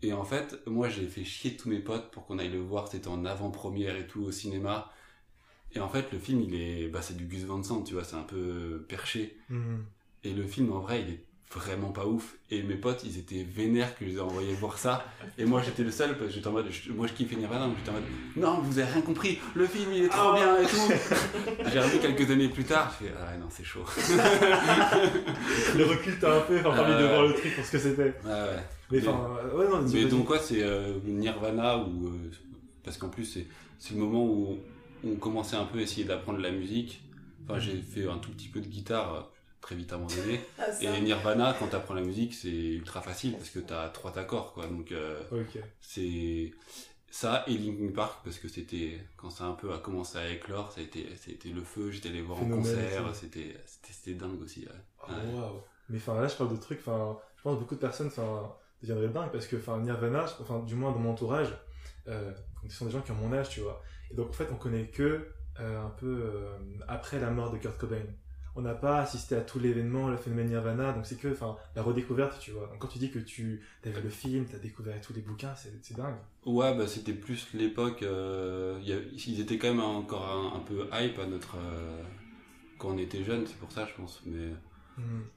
[0.04, 2.88] Et en fait, moi j'ai fait chier tous mes potes pour qu'on aille le voir,
[2.88, 4.92] c'était en avant-première et tout au cinéma.
[5.76, 8.04] Et en fait, le film, il est, bah, c'est du Gus Van Sant, tu vois,
[8.04, 9.38] c'est un peu perché.
[9.50, 9.78] Hmm.
[10.24, 12.36] Et le film, en vrai, il est vraiment pas ouf.
[12.52, 15.06] Et mes potes, ils étaient vénères que je les ai envoyés voir ça.
[15.38, 17.68] Et moi, j'étais le seul, parce que j'étais en mode, je- moi, je kiffais Nirvana,
[17.68, 18.04] donc j'étais en mode,
[18.36, 20.76] non, vous avez rien compris, le film, il est trop bien et tout.
[21.72, 23.86] J'ai revu quelques années plus tard, je fais, ah non, c'est chaud.
[25.78, 27.80] Le recul t'a un peu enfin, permis de Euh, voir le truc pour ce que
[27.80, 28.04] c'était.
[28.04, 28.64] Ouais, ouais.
[28.92, 32.32] Mais Mais- enfin, euh, ouais, non, Mais donc, quoi, c'est euh, Nirvana, ou euh,
[32.84, 33.48] parce qu'en plus, c'est,
[33.80, 34.58] c'est le moment où
[35.06, 37.02] on commençait un peu à essayer d'apprendre la musique.
[37.44, 39.22] Enfin, j'ai fait un tout petit peu de guitare, euh,
[39.62, 40.40] très vite abandonné.
[40.60, 40.84] Ah, ça.
[40.98, 44.68] Et Nirvana, quand t'apprends la musique, c'est ultra facile parce que t'as trois accords, quoi.
[44.68, 45.22] Donc, euh,
[45.82, 46.52] c'est
[47.10, 50.72] ça et Linkin Park parce que c'était quand ça un peu a commencé à éclore,
[50.74, 51.90] ça a été, ça a été le feu.
[51.90, 53.14] J'étais allé voir en Phénomène, concert, ça.
[53.14, 54.62] c'était, c'était, c'était dingue aussi.
[54.66, 54.72] ouais.
[55.08, 55.34] Oh, Ouais.
[55.40, 55.62] waouh.
[55.90, 58.54] Mais enfin, là, je parle de trucs, enfin, je pense que beaucoup de personnes, enfin,
[58.82, 61.54] deviendraient dingues parce que, enfin, Nirvana, enfin, du moins dans mon entourage,
[62.10, 62.34] euh,
[62.68, 63.82] ce sont des gens qui ont mon âge, tu vois.
[64.12, 65.28] Et donc, en fait, on connaît que
[65.60, 68.06] euh, un peu euh, après la mort de Kurt Cobain.
[68.56, 71.84] On n'a pas assisté à tout l'événement, le phénomène Nirvana, donc c'est que, enfin, la
[71.84, 72.68] redécouverte, tu vois.
[72.68, 75.22] Donc, quand tu dis que tu as vu le film, tu as découvert tous les
[75.22, 76.16] bouquins, c'est dingue.
[76.46, 78.02] Ouais, bah c'était plus l'époque.
[78.04, 78.80] euh,
[79.28, 81.58] ils étaient quand même encore un, un peu hype à notre
[82.78, 84.22] quand on était jeunes, c'est pour ça, je pense.
[84.26, 84.50] Mais
[84.98, 85.30] Hmm.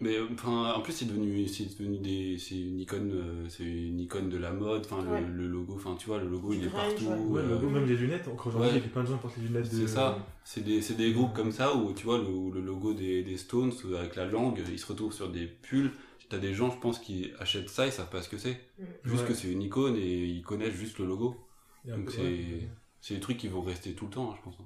[0.00, 4.00] Mais enfin, en plus c'est devenu c'est devenu des c'est une icône euh, c'est une
[4.00, 4.86] icône de la mode.
[4.90, 5.20] Enfin Ouais.
[5.20, 7.04] le, le logo, enfin tu vois le logo il est partout.
[7.06, 7.40] ouais.
[7.40, 8.78] Euh, le logo, même les lunettes, encore aujourd'hui, ouais.
[8.78, 9.76] il y a plein de gens qui portent les lunettes de.
[9.86, 10.18] C'est ça.
[10.44, 13.36] C'est des, c'est des groupes comme ça où tu vois le, le logo des, des
[13.36, 15.90] Stones euh, avec la langue, ils se retrouvent sur des pulls.
[16.30, 18.58] T'as des gens, je pense, qui achètent ça, ils savent pas ce que c'est.
[18.78, 18.84] Mm.
[19.04, 19.28] Juste Ouais.
[19.28, 21.36] que c'est une icône et ils connaissent juste le logo.
[21.84, 22.68] Donc c'est- ouais.
[23.02, 24.58] C'est des trucs qui vont rester tout le temps, hein, je pense.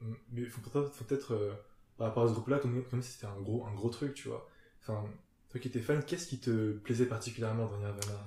[0.00, 0.12] Mm.
[0.32, 1.52] Mais faut peut-être, faut peut-être euh,
[1.98, 4.28] par rapport à ce groupe-là, comme, comme si c'était un gros, un gros truc, tu
[4.28, 4.48] vois.
[4.82, 5.04] Enfin,
[5.50, 8.18] toi qui étais fan, qu'est-ce qui te plaisait particulièrement dans Nirvana?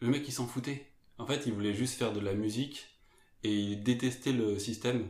[0.00, 0.86] Le mec, il s'en foutait.
[1.18, 2.88] En fait, il voulait juste faire de la musique
[3.44, 5.06] et il détestait le système.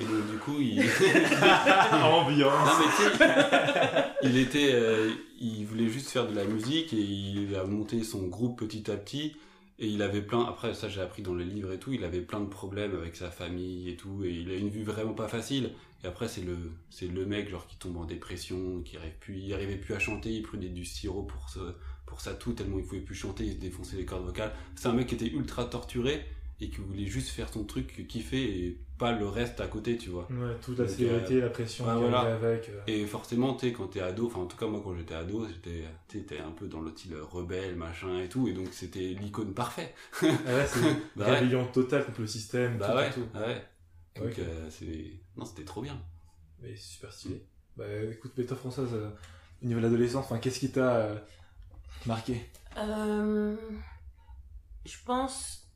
[0.00, 0.80] Et donc, du coup, il.
[1.92, 2.66] Ambiance.
[2.66, 7.00] Non, mais tu sais, il était, euh, il voulait juste faire de la musique et
[7.00, 9.36] il a monté son groupe petit à petit.
[9.78, 12.22] Et il avait plein, après ça j'ai appris dans les livres et tout, il avait
[12.22, 15.28] plein de problèmes avec sa famille et tout, et il a une vue vraiment pas
[15.28, 15.72] facile.
[16.06, 16.56] Et après c'est le,
[16.88, 19.98] c'est le mec genre qui tombe en dépression, qui arrive plus, il arrivait plus à
[19.98, 21.58] chanter, il prenait du sirop pour se,
[22.06, 24.52] pour sa toux tellement il pouvait plus chanter, il se défonçait les cordes vocales.
[24.76, 26.24] C'est un mec qui était ultra torturé
[26.60, 30.10] et qui voulait juste faire son truc, kiffer et pas le reste à côté, tu
[30.10, 30.28] vois.
[30.30, 32.20] Ouais, toute la sévérité, la pression ouais, qui voilà.
[32.36, 32.68] avec.
[32.68, 32.80] euh.
[32.86, 36.22] Et forcément, tu quand t'es ado, enfin en tout cas moi quand j'étais ado, j'étais,
[36.24, 39.92] t'es un peu dans le style rebelle, machin et tout, et donc c'était l'icône parfait.
[40.22, 40.80] Ah ouais, c'est
[41.16, 41.38] Bah ouais.
[41.40, 43.64] rébellion totale contre le système, Bah tout, ouais, tout, ouais.
[44.28, 46.00] Donc euh, c'est, non c'était trop bien.
[46.60, 47.46] Mais c'est super stylé.
[47.76, 49.10] Bah écoute, mais toi Françoise, euh,
[49.62, 51.18] au niveau de l'adolescence, enfin, qu'est-ce qui t'a euh,
[52.06, 52.40] marqué?
[52.76, 53.56] Euh,
[54.84, 55.68] je pense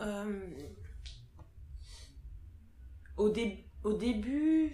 [0.00, 0.40] euh,
[3.16, 4.72] au, dé- au début,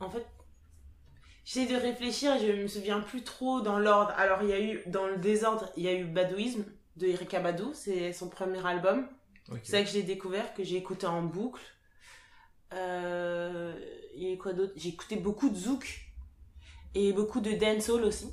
[0.00, 0.26] en fait,
[1.44, 4.12] j'essaie de réfléchir et je me souviens plus trop dans l'ordre.
[4.16, 6.64] Alors il y a eu dans le désordre, il y a eu Badouisme
[6.96, 9.08] de Erika Badou, c'est son premier album.
[9.50, 9.60] Ok.
[9.62, 11.60] C'est ça que j'ai découvert, que j'ai écouté en boucle.
[12.74, 13.72] Euh,
[14.16, 14.72] il y quoi d'autre?
[14.76, 16.06] J'ai écouté beaucoup de zouk
[16.94, 18.32] et beaucoup de dancehall aussi.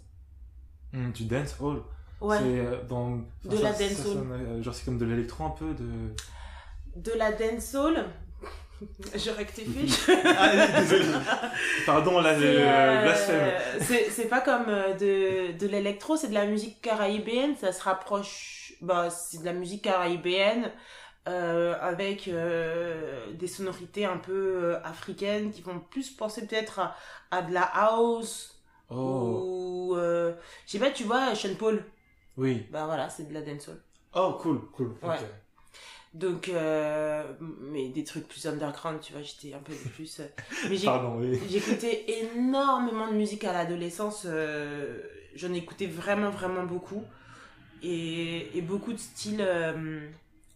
[0.94, 1.82] Hmm, du dance hall.
[2.20, 2.38] Ouais.
[2.38, 3.18] C'est euh, dans.
[3.46, 4.18] De ça- la dancehall.
[4.32, 6.14] euh, genre c'est comme de l'électro un peu de.
[6.96, 8.06] De la dancehall.
[9.16, 10.12] Je rectifie.
[10.26, 11.06] ah, désolé.
[11.86, 14.10] Pardon, là, le euh, blasphème.
[14.10, 14.66] c'est pas comme
[15.00, 17.56] de, de l'électro, c'est de la musique caraïbéenne.
[17.58, 18.74] Ça se rapproche.
[18.82, 20.72] Bah, c'est de la musique caraïbéenne
[21.28, 24.34] euh, avec euh, des sonorités un peu
[24.76, 26.96] euh, africaines qui vont plus penser peut-être à,
[27.32, 28.56] à de la house
[28.90, 29.96] Oh, ou.
[29.96, 30.34] je
[30.66, 31.84] sais pas, tu vois, Sean Paul.
[32.38, 32.66] oui.
[32.72, 33.80] Bah voilà, c'est de la dancehall.
[34.14, 34.92] Oh, cool, cool.
[35.04, 35.18] Ouais.
[36.14, 37.24] Donc, euh,
[37.62, 40.20] mais des trucs plus underground, tu vois, j'étais un peu plus.
[40.20, 40.28] euh,
[40.70, 41.40] Mais j'ai- Pardon, oui.
[41.50, 42.06] j'écoutais
[42.36, 44.24] énormément de musique à l'adolescence.
[44.26, 45.02] euh,
[45.36, 47.04] J'en écoutais vraiment, vraiment beaucoup.
[47.82, 49.42] Et, et beaucoup de styles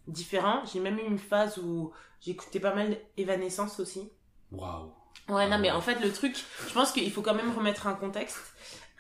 [0.08, 0.64] différents.
[0.66, 1.92] J'ai même eu une phase où
[2.22, 4.10] j'écoutais pas mal Evanescence aussi.
[4.52, 4.92] Waouh.
[5.30, 6.36] Ouais, non, mais en fait, le truc,
[6.68, 8.38] je pense qu'il faut quand même remettre un contexte.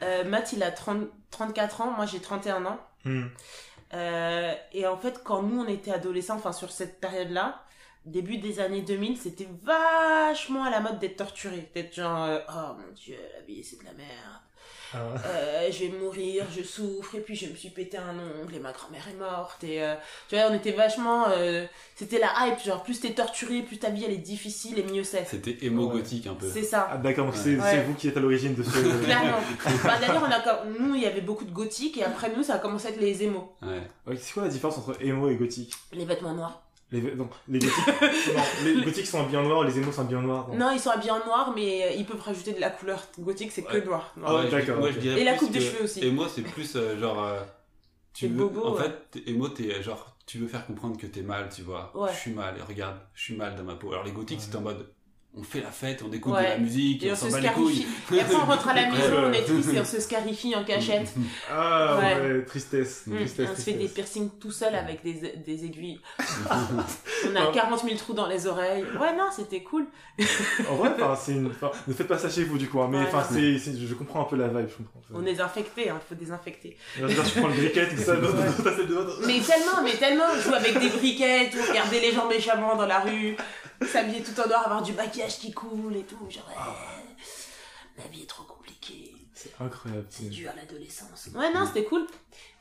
[0.01, 2.80] Euh, Matt, il a 30, 34 ans, moi j'ai 31 ans.
[3.03, 3.28] Hmm.
[3.93, 7.64] Euh, et en fait, quand nous on était adolescents, enfin sur cette période-là,
[8.06, 11.70] début des années 2000, c'était vachement à la mode d'être torturé.
[11.74, 14.41] D'être genre, euh, oh mon dieu, la vie c'est de la merde.
[14.93, 18.55] Ah, Euh, je vais mourir, je souffre, et puis je me suis pété un ongle,
[18.55, 19.63] et ma grand-mère est morte.
[19.63, 19.95] Et euh,
[20.29, 21.25] tu vois, on était vachement.
[21.29, 21.65] euh,
[21.95, 25.03] c'était la hype, genre plus t'es torturé, plus ta vie elle est difficile, et mieux
[25.03, 25.25] c'est.
[25.25, 25.93] C'était émo Ouais.
[25.99, 26.49] gothique un peu.
[26.51, 26.88] C'est ça.
[26.91, 27.83] Ah, d'accord, donc c'est Ouais.
[27.83, 28.69] vous qui êtes à l'origine de ce.
[29.05, 29.39] Clairement.
[29.83, 32.43] Bah, D'ailleurs, on a comme- nous, il y avait beaucoup de gothique, et après nous,
[32.43, 33.43] ça a commencé à être les émos.
[33.61, 33.81] Ouais.
[34.07, 35.73] Ouais, c'est quoi la différence entre émo et gothique?
[35.93, 36.61] Les vêtements noirs.
[37.01, 37.17] Les, gothiques,
[37.47, 40.49] non, les gothiques sont habillés en noir, les émos sont habillés en noir.
[40.53, 43.51] Non, ils sont habillés en noir, mais euh, ils peuvent rajouter de la couleur gothique,
[43.51, 43.85] c'est que Ouais.
[43.85, 44.13] noir.
[44.23, 44.95] Ah ouais, je- d'accord, Moi, ok.
[44.95, 46.03] je dirais Et la coupe de que- cheveux aussi.
[46.05, 47.23] Et moi, c'est plus euh, genre.
[47.23, 47.41] euh,
[48.13, 48.83] tu C'est veux, bobo, en ouais.
[49.11, 50.15] fait, émo, t'es genre.
[50.25, 51.91] Tu veux faire comprendre que t'es mal, tu vois.
[51.95, 52.09] Ouais.
[52.13, 53.91] Je suis mal, et regarde, je suis mal dans ma peau.
[53.91, 54.43] Alors, les gothiques, Ouais.
[54.45, 54.87] c'était en mode.
[55.38, 56.43] On fait la fête, on écoute Ouais.
[56.43, 57.75] de la musique, Et on on s'en se bat les couilles.
[58.05, 58.15] scarifie.
[58.15, 59.43] Et après, on rentre à la maison, on est Ouais.
[59.45, 61.13] triste et on se scarifie en cachette.
[61.51, 62.45] Ah ouais, Ouais.
[62.45, 63.03] tristesse.
[63.07, 63.15] Mm.
[63.17, 65.99] tristesse, on se fait des piercings tout seul avec des, des aiguilles.
[66.49, 67.51] on a Ah.
[67.53, 68.83] 40 000 trous dans les oreilles.
[68.99, 69.86] Ouais, non, c'était cool.
[70.69, 71.47] En vrai, enfin, c'est une.
[71.47, 73.93] enfin, ne faites pas ça chez vous du coup, hein, mais Ouais, enfin, c'est- je
[73.93, 75.01] comprends un peu la vibe, je comprends.
[75.13, 76.77] On est infectés, il faut désinfecter.
[77.01, 78.45] Là, je prends le briquet, tout ça, dans Ouais.
[78.57, 79.05] dans ta salle de bain.
[79.27, 82.99] Mais tellement, mais tellement, jouer avec des briquets, tout, regarder les gens méchamment dans la
[82.99, 83.36] rue,
[83.82, 86.17] s'habiller tout en noir, avoir du maquillage qui coule et tout.
[86.30, 87.23] Genre, ouais,
[87.97, 89.13] la vie est trop compliquée.
[89.34, 90.05] C'est incroyable.
[90.09, 91.30] C'est à l'adolescence.
[91.36, 92.07] Ouais, non, c'était cool.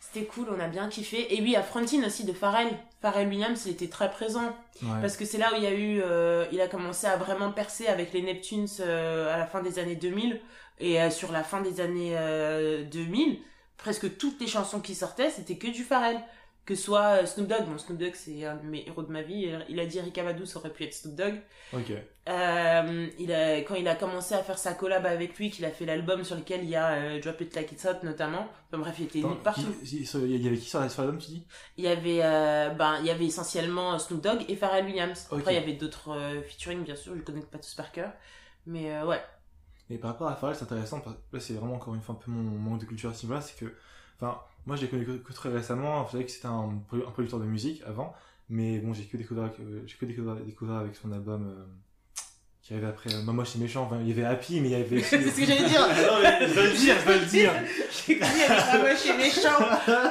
[0.01, 1.35] C'était cool, on a bien kiffé.
[1.35, 2.69] Et oui, à Frontine aussi de Pharrell.
[3.01, 4.57] Pharrell Williams, il était très présent.
[4.83, 5.01] Ouais.
[5.01, 6.01] Parce que c'est là où il y a eu.
[6.03, 9.79] euh, il a commencé à vraiment percer avec les Neptunes euh, à la fin des
[9.79, 10.41] années 2000.
[10.81, 13.39] Et euh, sur la fin des années euh, 2000,
[13.77, 16.21] presque toutes les chansons qui sortaient, c'était que du Pharrell.
[16.67, 17.67] Que soit euh, Snoop Dogg.
[17.67, 19.53] Bon, Snoop Dogg, c'est un de mes héros de ma vie.
[19.69, 21.35] Il a dit Erika Badu, ça aurait pu être Snoop Dogg.
[21.75, 21.93] Ok.
[22.27, 25.71] Euh, il a, quand il a commencé à faire sa collab avec lui, qu'il a
[25.71, 28.49] fait l'album sur lequel il y a euh, Drop It Like It's Hot notamment.
[28.69, 29.75] Enfin bref, il était Attends, partout.
[29.85, 31.47] qui- Il y avait qui sur la- sur l'album, tu dis?
[31.77, 35.29] Il y avait, euh, ben, il y avait essentiellement Snoop Dogg et Pharrell Williams.
[35.31, 37.93] Après, il y avait d'autres euh, featuring, bien sûr, je les connais pas tous par
[37.93, 38.11] cœur.
[38.67, 39.21] Mais euh, ouais.
[39.91, 42.15] Et par rapport à Pharrell, c'est intéressant, parce que là c'est vraiment encore une fois
[42.15, 43.71] un peu mon manque de culture à ce niveau-là, c'est que,
[44.19, 47.11] enfin, moi je l'ai connu que, que très récemment, vous savez que c'était un, un
[47.11, 48.15] producteur de musique avant,
[48.49, 51.65] mais bon, j'ai que découvert, euh, j'ai que découvert, découvert avec son album euh,
[52.63, 54.75] qui arrivait après euh, Maman c'est méchant, enfin, il y avait Happy, mais il y
[54.75, 55.01] avait.
[55.03, 55.81] C'est ce que j'allais dire.
[55.81, 57.53] non mais je vais le dire, je le dire
[58.07, 59.61] J'ai connu avec moche et méchant.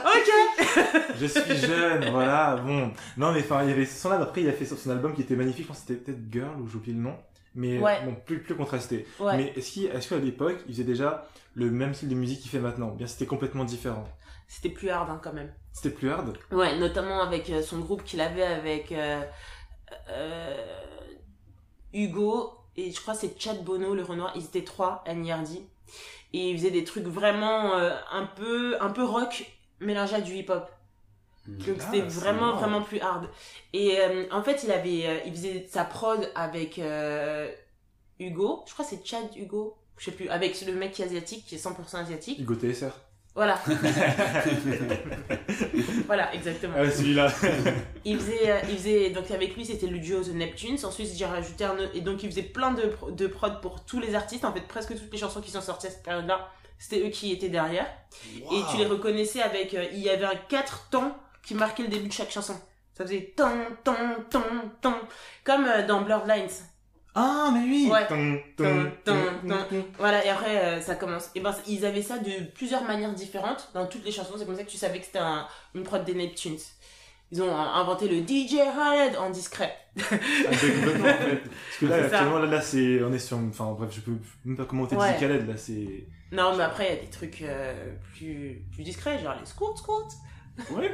[0.05, 1.01] Ok.
[1.19, 2.91] Je suis jeune, voilà, bon.
[3.17, 5.21] Non mais enfin, il y avait son album, après il a fait son album qui
[5.21, 7.15] était magnifique, je pense que c'était peut-être Girl, ou j'ai oublié le nom,
[7.55, 8.03] mais Ouais.
[8.05, 9.05] bon, plus, plus contrasté.
[9.19, 9.37] Ouais.
[9.37, 12.51] Mais est-ce qu'il- est-ce qu'à l'époque, il faisait déjà le même style de musique qu'il
[12.51, 12.89] fait maintenant?
[12.89, 14.07] Bien, c'était complètement différent?
[14.53, 15.51] C'était plus hard hein, quand même.
[15.71, 16.37] C'était plus hard?
[16.51, 19.23] Ouais, notamment avec euh, son groupe qu'il avait avec euh,
[20.09, 20.67] euh,
[21.93, 24.31] Hugo et je crois que c'est Chad Bono, le Renoir.
[24.35, 25.65] Ils étaient trois, Annie Hardy.
[26.33, 29.45] Et ils faisaient des trucs vraiment un peu un peu rock
[29.79, 30.67] mélangé à du hip-hop.
[31.45, 32.57] Donc Ah, c'était c'est vraiment marrant.
[32.59, 33.29] vraiment plus hard.
[33.73, 37.51] Et euh, en fait, il avait euh, il faisait sa prod avec euh,
[38.19, 38.63] Hugo.
[38.67, 39.77] Je crois que c'est Chad Hugo.
[39.97, 40.29] Je sais plus.
[40.29, 42.39] Avec le mec qui est asiatique, qui est 100% asiatique.
[42.39, 42.91] Hugo TSR.
[43.35, 43.59] Voilà.
[46.05, 46.73] voilà, exactement.
[46.77, 47.31] Ah ouais, celui-là.
[48.05, 51.25] Il faisait, euh, il faisait, donc avec lui c'était le duo The Neptunes, ensuite j'ai
[51.25, 54.45] rajouté un autre- et donc il faisait plein de, de prod pour tous les artistes,
[54.45, 57.31] en fait presque toutes les chansons qui sont sorties à cette période-là, c'était eux qui
[57.31, 57.87] étaient derrière.
[58.51, 61.89] Et tu les reconnaissais avec, euh, il y avait un 4 temps qui marquait le
[61.89, 62.53] début de chaque chanson.
[62.95, 63.49] Ça faisait ton,
[63.83, 63.95] ton,
[64.29, 64.43] ton,
[64.81, 64.93] ton,
[65.43, 66.49] comme euh, dans Blurred Lines.
[67.15, 68.07] Ah, mais oui Ouais.
[68.07, 69.67] Tum, Tum, tum, tum, tum, tum.
[69.69, 69.83] tum.
[69.99, 71.29] Voilà, et après euh, ça commence.
[71.35, 74.55] Et ben ils avaient ça de plusieurs manières différentes dans toutes les chansons, c'est comme
[74.55, 76.57] ça que tu savais que c'était un- une prod des Neptunes.
[77.31, 79.75] Ils ont euh, inventé le DJ Khaled en discret.
[79.99, 80.03] Ah,
[80.51, 81.41] c'est complètement, en fait.
[81.43, 84.55] Parce que là, actuellement, là, là, c'est, on est sur, enfin, bref, je peux même
[84.57, 85.15] pas commenter Ouais.
[85.15, 86.05] DJ Khaled, là, c'est...
[86.31, 89.75] Non, mais après, il y a des trucs euh, plus, plus discrets, genre les scouts,
[89.75, 90.09] scouts,
[90.69, 90.91] Ouais,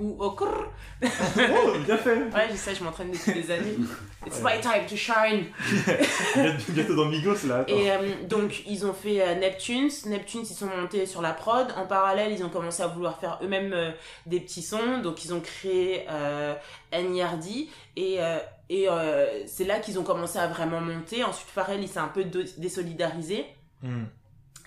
[0.00, 0.66] ou au crrr.
[1.02, 3.76] oh, bien fait Ouais, je sais, je m'entraîne depuis des années.
[4.26, 4.56] It's Ouais.
[4.56, 5.46] my time to shine.
[6.70, 7.72] Bientôt- dans Migos, là, attends.
[7.76, 9.90] Et euh, donc, ils ont fait euh, Neptunes.
[10.06, 11.68] Neptunes, ils sont montés sur la prod.
[11.76, 13.90] En parallèle, ils ont commencé à vouloir faire eux-mêmes euh,
[14.26, 14.98] des petits sons.
[15.02, 16.54] Donc, ils ont créé euh,
[16.92, 17.70] Hardy.
[17.96, 21.22] Et, euh, et euh, c'est là qu'ils ont commencé à vraiment monter.
[21.24, 23.46] Ensuite, Pharrell, il s'est un peu désolidarisé.
[23.82, 24.04] Hmm.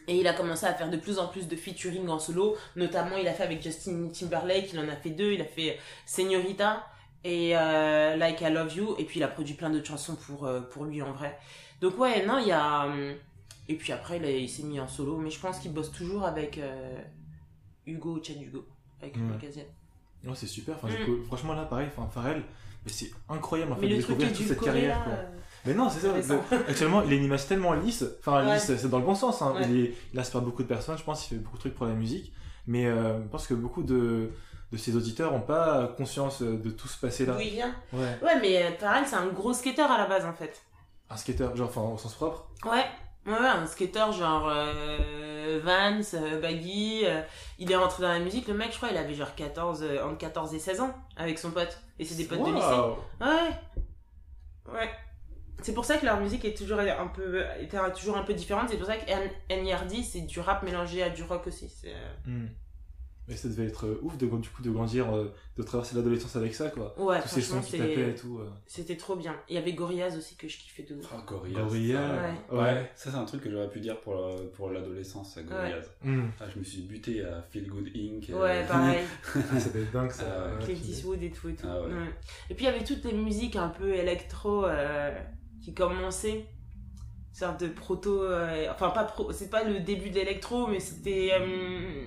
[0.08, 2.56] Et il a commencé à faire de plus en plus de featuring en solo.
[2.76, 5.32] Notamment, il a fait avec Justin Timberlake, il en a fait deux.
[5.34, 6.86] Il a fait Señorita
[7.24, 8.96] et euh, Like I Love You.
[9.00, 11.38] Et puis, il a produit plein d'autres chansons pour, euh, pour lui en vrai.
[11.82, 12.86] Donc, ouais, non, il y a.
[12.86, 13.16] euh,
[13.68, 15.18] Et puis après, il, s'est mis en solo.
[15.18, 16.98] Mais je pense qu'il bosse toujours avec euh,
[17.88, 18.66] Hugo, Chad Hugo.
[19.02, 20.32] Avec Hugo Ouais.
[20.36, 20.76] C'est super.
[20.76, 21.26] Enfin, Mm.
[21.28, 22.42] Franchement, là, pareil, enfin, Pharrell,
[22.86, 25.00] mais c'est incroyable en fait de découvrir toute cette carrière.
[25.00, 25.04] là.
[25.06, 25.14] Quoi.
[25.66, 26.10] Mais non, c'est ça.
[26.14, 28.04] Le- Actuellement, il a une image tellement lisse.
[28.20, 28.54] Enfin, Ouais.
[28.56, 29.42] lisse, c'est dans le bon sens.
[29.42, 29.54] Hein.
[29.56, 29.62] Ouais.
[29.70, 30.98] Il, est- il inspire beaucoup de personnes.
[30.98, 32.32] Je pense qu'il fait beaucoup de trucs pour la musique.
[32.68, 34.32] Mais euh, je pense que beaucoup de,
[34.72, 37.34] de ses auditeurs n'ont pas conscience de tout ce passé-là.
[37.34, 37.74] D'où il vient.
[37.94, 38.18] Ouais.
[38.24, 40.62] Ouais, mais euh, Pharrell, c'est un gros skater à la base en fait.
[41.10, 42.48] Un skater, genre, enfin, au sens propre.
[42.66, 42.84] Ouais,
[43.28, 47.02] ouais, ouais, un skater genre euh, Vans, euh, Baggy.
[47.06, 47.22] euh,
[47.60, 50.04] il est rentré dans la musique, le mec, je crois, il avait genre 14, euh,
[50.04, 51.78] entre 14 et 16 ans avec son pote.
[52.00, 52.66] Et c'est des potes de lycée.
[53.22, 54.74] Ouais.
[54.74, 54.90] Ouais.
[55.62, 58.68] C'est pour ça que leur musique est toujours un peu, était toujours un peu différente.
[58.70, 61.70] C'est pour ça que N- NERD, c'est du rap mélangé à du rock aussi.
[61.70, 62.48] C'est, euh, Hmm.
[63.28, 66.54] Mais ça devait être ouf de, du coup, de grandir, euh, de traverser l'adolescence avec
[66.54, 66.94] ça, quoi.
[67.02, 68.38] Ouais, Tous ces sons qui tapaient et tout.
[68.38, 68.48] euh.
[68.68, 69.36] c'était trop bien.
[69.50, 71.08] Il y avait Gorillaz aussi que je kiffais de ouf.
[71.12, 71.64] Oh, Gorillaz.
[71.72, 72.56] Ouais.
[72.56, 72.92] ouais.
[72.96, 75.86] Ça, c'est un truc que j'aurais pu dire pour, la- pour l'adolescence, Gorillaz.
[76.04, 76.26] Hmm.
[76.40, 78.30] Ah, je me suis buté à Feel Good Inc.
[78.30, 79.00] euh, Ouais, pareil.
[79.36, 80.52] Ah, ça devait être dingue, ça.
[80.64, 81.66] Clint Eastwood et tout et tout.
[81.68, 81.88] Ah ouais.
[81.88, 82.10] Ouais.
[82.52, 85.18] Et puis il y avait toutes les musiques un peu électro euh,
[85.62, 86.46] qui commençaient.
[87.34, 88.24] Sorte de proto.
[88.24, 91.32] euh, enfin, pas pro, c'est pas le début de l'électro, mais c'était.
[91.34, 92.06] euh,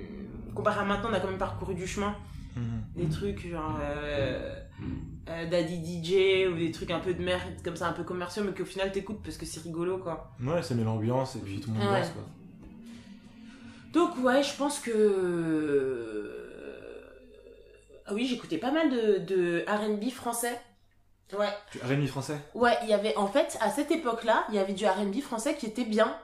[0.54, 2.14] comparé à maintenant, on a quand même parcouru du chemin.
[2.56, 2.80] Hmm.
[2.96, 3.78] Des trucs genre.
[3.82, 4.54] euh,
[5.28, 8.42] euh, Daddy DJ ou des trucs un peu de merde comme ça, un peu commerciaux,
[8.44, 10.32] mais qu'au final t'écoutes parce que c'est rigolo quoi.
[10.42, 12.00] Ouais, ça met l'ambiance et puis tout le monde Ouais.
[12.00, 12.22] danse, quoi.
[13.92, 16.34] Donc, ouais, je pense que.
[18.06, 20.58] Ah oui, j'écoutais pas mal de, de RB français.
[21.36, 21.48] Ouais.
[21.70, 24.72] Tu Rémi français Ouais, il y avait en fait à cette époque-là, il y avait
[24.72, 26.16] du R&B français qui était bien.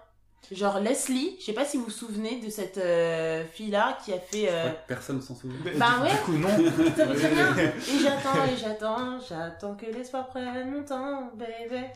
[0.52, 4.18] Genre Leslie, je sais pas si vous vous souvenez de cette euh, fille-là qui a
[4.18, 4.42] fait.
[4.42, 5.56] Je euh, crois que personne s'en souvient.
[5.76, 6.10] Bah du, ouais.
[6.10, 6.48] Du coup, non.
[6.96, 11.86] Ça vous dit rien Et j'attends et j'attends, j'attends que l'espoir prenne mon temps, baby.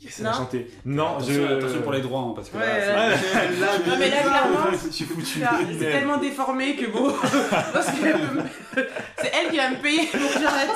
[0.00, 0.32] Yes, Non.
[0.32, 0.70] chanté.
[0.84, 1.54] Non, attention, je.
[1.58, 3.16] attention pour les droits, hein, parce que Ouais, là, ouais.
[3.20, 5.40] c'est- là, Non, mais là, clairement, je suis foutu.
[5.40, 7.12] Là, C'est tellement déformé que bon.
[7.72, 7.92] Parce que
[9.20, 10.70] c'est elle qui va me payer pour que j'arrête.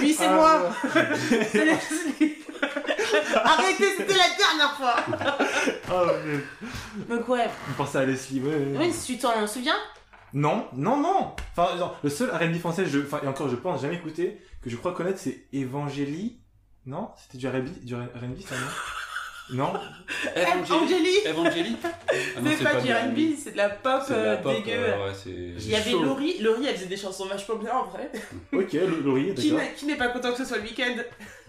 [0.00, 0.60] Oui, c'est Ah, moi.
[1.50, 2.34] C'est Leslie.
[3.44, 4.96] Arrêtez, c'était la dernière fois.
[5.92, 7.46] Oh, mais- Donc, ouais.
[7.70, 8.50] On pensait à Leslie, ouais.
[8.54, 8.76] ouais.
[8.78, 9.76] Oui, si tu t'en souviens
[10.32, 11.32] Non, non, non.
[11.56, 14.70] Enfin, genre, le seul R&B français, je, enfin, et encore, je pense jamais écouté, que
[14.70, 16.40] je crois connaître, c'est Evangélie.
[16.88, 18.66] Non, c'était du R&B, du R&B, ça non?
[19.50, 19.72] Non.
[20.70, 23.18] Angélie Evangélie Ah non, C'est pas, du R&B.
[23.42, 24.72] C'est de la pop, de la euh, pop, dégueu.
[24.76, 25.12] euh, ouais.
[25.26, 25.90] Il y avait.
[25.92, 26.38] Laurie.
[26.40, 28.10] Laurie, elle faisait des chansons vachement bien en vrai.
[28.52, 29.64] Ok, Laurie, Qui d'accord.
[29.66, 30.94] n'est- qui n'est pas content que ce soit le week-end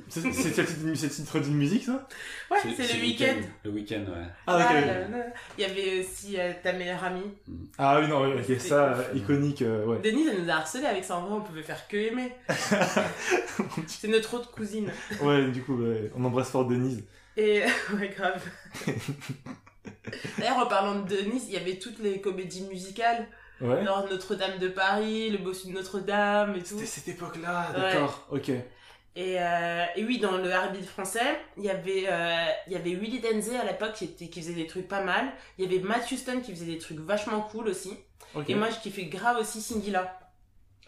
[0.07, 2.07] C'est le titre d'une- musique, ça?
[2.51, 3.35] Ouais, c'est le week-end.
[3.63, 4.25] Le week-end, ouais.
[4.47, 4.57] Ah.
[4.69, 5.25] Ah, là, là.
[5.57, 7.31] Il y avait aussi euh, ta meilleure amie.
[7.77, 9.99] Ah oui, non, oui, ok, ça, euh, iconique, euh, ouais.
[10.03, 11.17] Denise, elle nous a harcelé avec ça.
[11.17, 12.31] En vrai, on pouvait faire que aimer.
[13.87, 14.91] c'est notre autre cousine.
[15.21, 17.03] Ouais, du coup, ouais, on embrasse fort Denise.
[17.41, 17.63] Et
[17.93, 18.43] ouais, grave.
[20.37, 23.27] D'ailleurs, en parlant de Denise, il y avait toutes les comédies musicales.
[23.61, 23.83] Ouais.
[23.85, 26.75] Genre Notre-Dame de Paris, Le Bossu de Notre-Dame et tout.
[26.75, 27.81] C'était cette époque-là, Ouais.
[27.81, 28.49] d'accord, ok.
[28.49, 32.93] Et, euh, et oui, dans le R&B français, il y avait euh, il y avait
[32.95, 35.31] Willy Denzé à l'époque qui, était- qui faisait des trucs pas mal.
[35.57, 37.93] Il y avait Matt Houston qui faisait des trucs vachement cool aussi.
[38.47, 40.17] Et moi, je kiffais grave aussi Singila.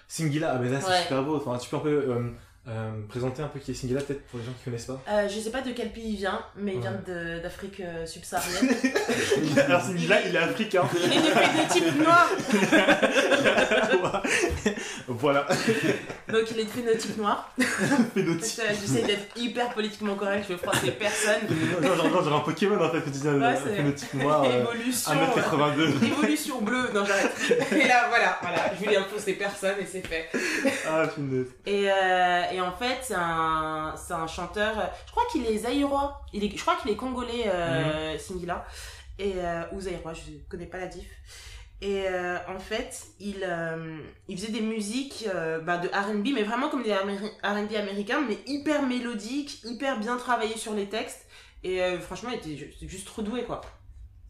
[0.08, 1.02] Singila, ah, mais là, c'est Ouais.
[1.02, 1.36] super beau.
[1.38, 2.30] Enfin, tu peux un peu euh,
[2.68, 5.28] euh, présenter un peu qui est Singila, peut-être, pour les gens qui connaissent pas Euh,
[5.28, 6.82] je sais pas de quel pays il vient, mais il Ouais.
[6.82, 6.91] vient
[7.41, 8.70] d'Afrique euh, subsaharienne.
[9.66, 10.84] Alors, Singila, il est africain.
[10.95, 12.30] il est de phénotype noir.
[15.07, 15.47] voilà,
[16.32, 17.51] Donc il est de phénotype noir.
[18.14, 18.62] phénotype.
[18.80, 21.41] J'essaie d'être hyper politiquement correct, je veux froisser personne.
[21.82, 25.12] Non, genre, genre, un Pokémon en fait, tu dis, Ouais, phénotype noir, euh, Évolution.
[25.12, 26.03] 1m82.
[26.05, 27.32] Évolution bleue, non j'arrête.
[27.72, 30.30] Et là voilà, voilà, je voulais imposer personne et c'est fait.
[30.88, 31.47] Ah, punaise.
[31.66, 35.58] Et, euh, et en fait, c'est un, c'est un chanteur, euh, je crois qu'il est
[35.60, 37.52] zaïrois, il est, je crois qu'il est congolais, Mhm.
[37.54, 38.66] euh, Singila,
[39.20, 41.08] et, euh, ou zaïrois, je connais pas la diff.
[41.84, 46.43] Et euh, en fait, il, euh, il faisait des musiques euh, bah, de RB, mais
[46.43, 47.10] vraiment comme des RB
[47.41, 51.26] américains, mais hyper mélodiques, hyper bien travaillés sur les textes.
[51.64, 53.62] Et franchement, il était ju- juste trop doué, quoi.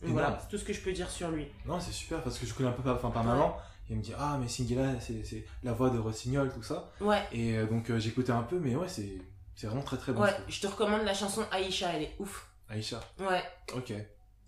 [0.02, 1.48] Donc voilà, c'est tout ce que je peux dire sur lui.
[1.66, 3.30] Non, c'est super parce que je connais un peu par, enfin, par Ouais.
[3.32, 3.58] maman.
[3.90, 6.92] Et elle me dit, ah, mais Singila, c'est la voix de Rossignol, tout ça.
[7.02, 9.18] Ouais, Et euh, donc, euh, j'écoutais un peu, mais ouais, c'est
[9.62, 10.22] c'est vraiment très très bon.
[10.22, 12.50] ouais, je te recommande la chanson Aïcha, elle est ouf.
[12.68, 13.44] Aïcha, Ouais,
[13.76, 13.94] ok.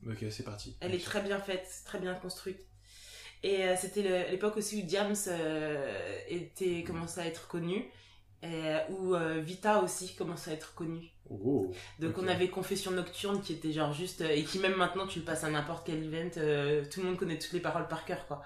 [0.09, 0.75] Ok, c'est parti.
[0.79, 2.59] Elle est très bien faite, très bien construite.
[3.43, 7.85] Et euh, c'était l'époque aussi où Diams euh, était commençait à être connu.
[8.41, 11.11] Et, où euh, Vita aussi commence à être connue.
[11.29, 11.71] Oh.
[11.99, 14.21] Donc on avait Confession Nocturne qui était genre juste...
[14.21, 16.29] et qui même maintenant tu le passes à n'importe quel event,
[16.89, 18.43] tout le monde connaît toutes les paroles par cœur quoi.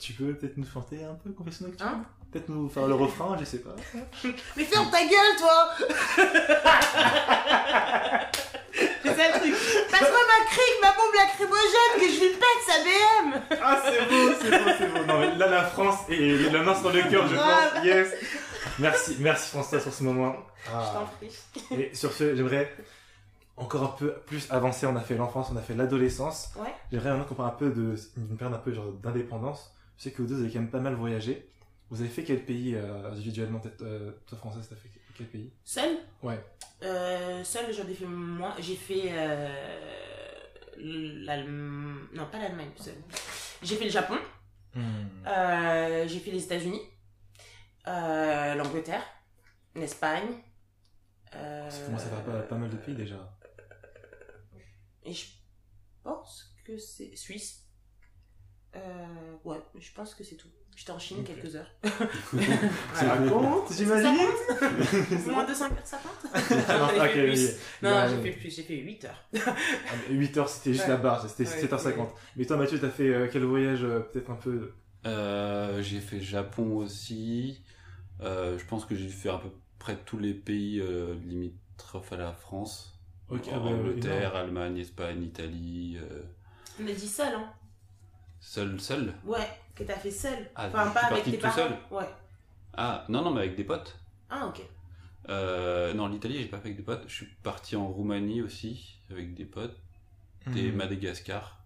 [0.00, 3.36] Tu- peux peut-être nous chanter un peu Confession Nocturne Hein Peut-être nous faire le refrain,
[3.38, 3.74] je sais pas.
[4.56, 5.70] Mais ferme ta gueule toi
[9.02, 9.54] C'est ça le truc.
[9.90, 14.32] Passe-moi ma crique, ma bombe lacrymogène, que je lui pète sa BM Ah, c'est beau,
[14.40, 15.04] c'est beau, c'est beau.
[15.06, 17.84] Non, mais là, la France et la main sur le cœur, je pense.
[17.84, 18.08] Yes.
[18.80, 20.34] Merci, merci François sur ce moment.
[20.66, 20.92] Je Ah.
[20.94, 21.78] t'en prie.
[21.80, 22.74] Et sur ce, j'aimerais
[23.56, 24.86] encore un peu plus avancer.
[24.86, 26.52] On a fait l'enfance, on a fait l'adolescence.
[26.56, 26.74] Ouais.
[26.90, 29.74] J'aimerais maintenant qu'on parle un peu de une période un peu genre d'indépendance.
[29.96, 31.48] Je sais que vous deux, vous avez quand même pas mal voyagé.
[31.90, 33.60] Vous avez fait quel pays euh, individuellement?
[33.60, 35.52] Peut-être euh, Toi, Françoise, t'as fait quel pays?
[35.62, 35.98] Seul?
[36.22, 36.44] Ouais.
[36.82, 38.54] Euh, seul, j'en ai fait moins.
[38.58, 39.48] J'ai fait euh,
[40.76, 42.08] l'Allemagne.
[42.14, 42.94] Non, pas l'Allemagne, seul.
[43.62, 44.16] J'ai fait le Japon.
[44.76, 46.80] Euh, j'ai fait les États-Unis.
[47.86, 49.04] L'Angleterre.
[49.76, 50.42] L'Espagne.
[51.30, 53.16] Ça commence à faire pas, pas mal de pays déjà.
[55.04, 55.26] Et je
[56.02, 57.60] pense que c'est Suisse.
[58.76, 60.48] Euh, ouais, je pense que c'est tout.
[60.76, 61.70] J'étais en Chine quelques heures.
[62.94, 64.16] Ça compte, j'imagine
[65.26, 67.46] Moins de 5 heures, ça compte Non, J'ai ok, fait plus.
[67.48, 67.54] oui.
[67.82, 69.28] Non, j'ai fait plus, j'ai fait 8 heures.
[70.10, 70.90] 8 heures, c'était juste Ouais.
[70.90, 72.08] la barre, c'était Ouais, 7h50.
[72.36, 74.72] Mais toi, Mathieu, t'as fait euh, quel voyage euh, peut-être un peu
[75.06, 77.62] Euh, j'ai fait Japon aussi.
[78.22, 82.16] Euh, je pense que j'ai fait à peu près tous les pays euh, limitrophes à
[82.16, 82.93] la France.
[83.28, 84.36] Ok, ah bah, Angleterre, énorme.
[84.36, 85.98] Allemagne, Espagne, Italie.
[86.00, 86.22] euh,
[86.80, 87.52] On a dit seul, hein
[88.40, 89.14] seul, seul.
[89.24, 90.50] Ouais, que t'as fait seul.
[90.54, 91.54] Ah, enfin, pas avec tes tout parents.
[91.54, 92.08] seul Ouais.
[92.74, 93.98] Ah, non, non, mais avec des potes.
[94.28, 94.60] Ah, ok.
[95.30, 97.04] Euh, non, l'Italie, j'ai pas fait avec des potes.
[97.06, 99.76] Je suis parti en Roumanie aussi, avec des potes.
[100.54, 100.70] Et.
[100.70, 101.64] Madagascar.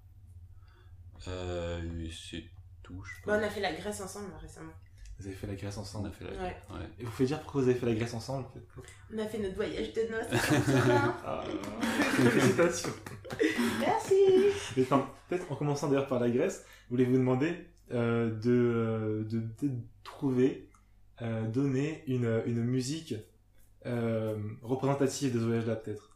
[1.27, 2.45] Euh, et c'est
[2.85, 4.73] tout, je Bah, on a fait la Grèce ensemble récemment.
[5.19, 6.09] Vous avez fait la Grèce On ensemble.
[6.09, 6.57] a fait la Ouais.
[6.71, 6.87] ouais.
[7.01, 8.45] Et vous pouvez dire pourquoi vous avez fait la Grèce ensemble
[9.13, 10.33] On a fait notre voyage de noces.
[10.33, 11.13] ensemble.
[11.27, 11.45] Ah,
[12.31, 12.91] félicitations.
[13.81, 14.15] Merci.
[14.77, 17.55] Mais enfin, peut-être en commençant d'ailleurs par la Grèce, voulez-vous demander
[17.93, 19.73] euh, de, euh, de, de
[20.05, 20.69] trouver,
[21.23, 23.15] euh, donner une, une musique
[23.87, 26.08] euh, représentative de ce voyage-là peut-être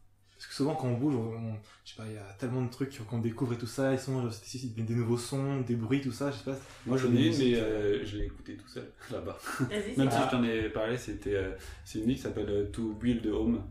[0.43, 2.62] Parce que souvent quand on bouge, on, on- je sais pas, il y a tellement
[2.62, 5.76] de trucs qu'on découvre et tout ça, ils sont c'est- des, des nouveaux sons, des
[5.76, 6.57] bruits, tout ça, je sais pas.
[6.84, 9.38] Moi j'en ai une, mais euh, je l'ai écouté tout seul là-bas.
[9.61, 11.53] Vas-y, Même si je t'en ai parlé, c'était euh,
[11.84, 13.62] c'est une musique qui s'appelle euh, To Build the Home.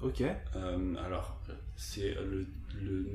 [0.00, 0.22] Ok.
[0.22, 1.40] Euh, alors,
[1.76, 2.46] c'est le,
[2.80, 3.06] le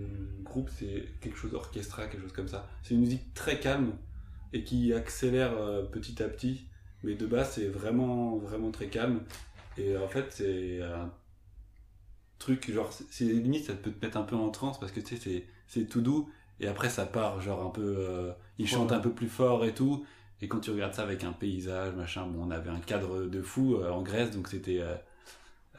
[0.44, 2.68] groupe, c'est quelque chose orchestral, quelque chose comme ça.
[2.84, 3.94] C'est une musique très calme
[4.52, 6.66] et qui accélère euh, petit à petit,
[7.02, 9.22] mais de base c'est vraiment vraiment très calme.
[9.78, 11.12] Et en fait c'est un
[12.40, 15.16] truc genre c'est- limite ça peut te mettre un peu en transe parce que tu
[15.18, 16.30] sais c'est c'est tout doux
[16.60, 18.70] et après ça part genre un peu euh, ils Ouais.
[18.70, 20.06] chantent un peu plus fort et tout.
[20.42, 23.42] Et quand tu regardes ça avec un paysage machin, bon on avait un cadre de
[23.42, 24.96] fou euh, en Grèce donc c'était euh,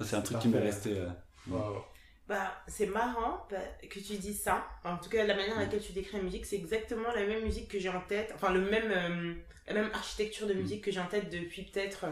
[0.01, 0.99] c'est un truc qui m'est resté.
[0.99, 1.09] euh,
[1.49, 1.85] Wow.
[2.29, 4.67] Bah, c'est marrant bah, que tu dis ça.
[4.85, 7.45] En tout cas, la manière dans laquelle tu décris la musique, c'est exactement la même
[7.45, 8.33] musique que j'ai en tête.
[8.35, 9.35] Enfin, le même, euh,
[9.69, 12.07] la même architecture de musique que j'ai en tête depuis peut-être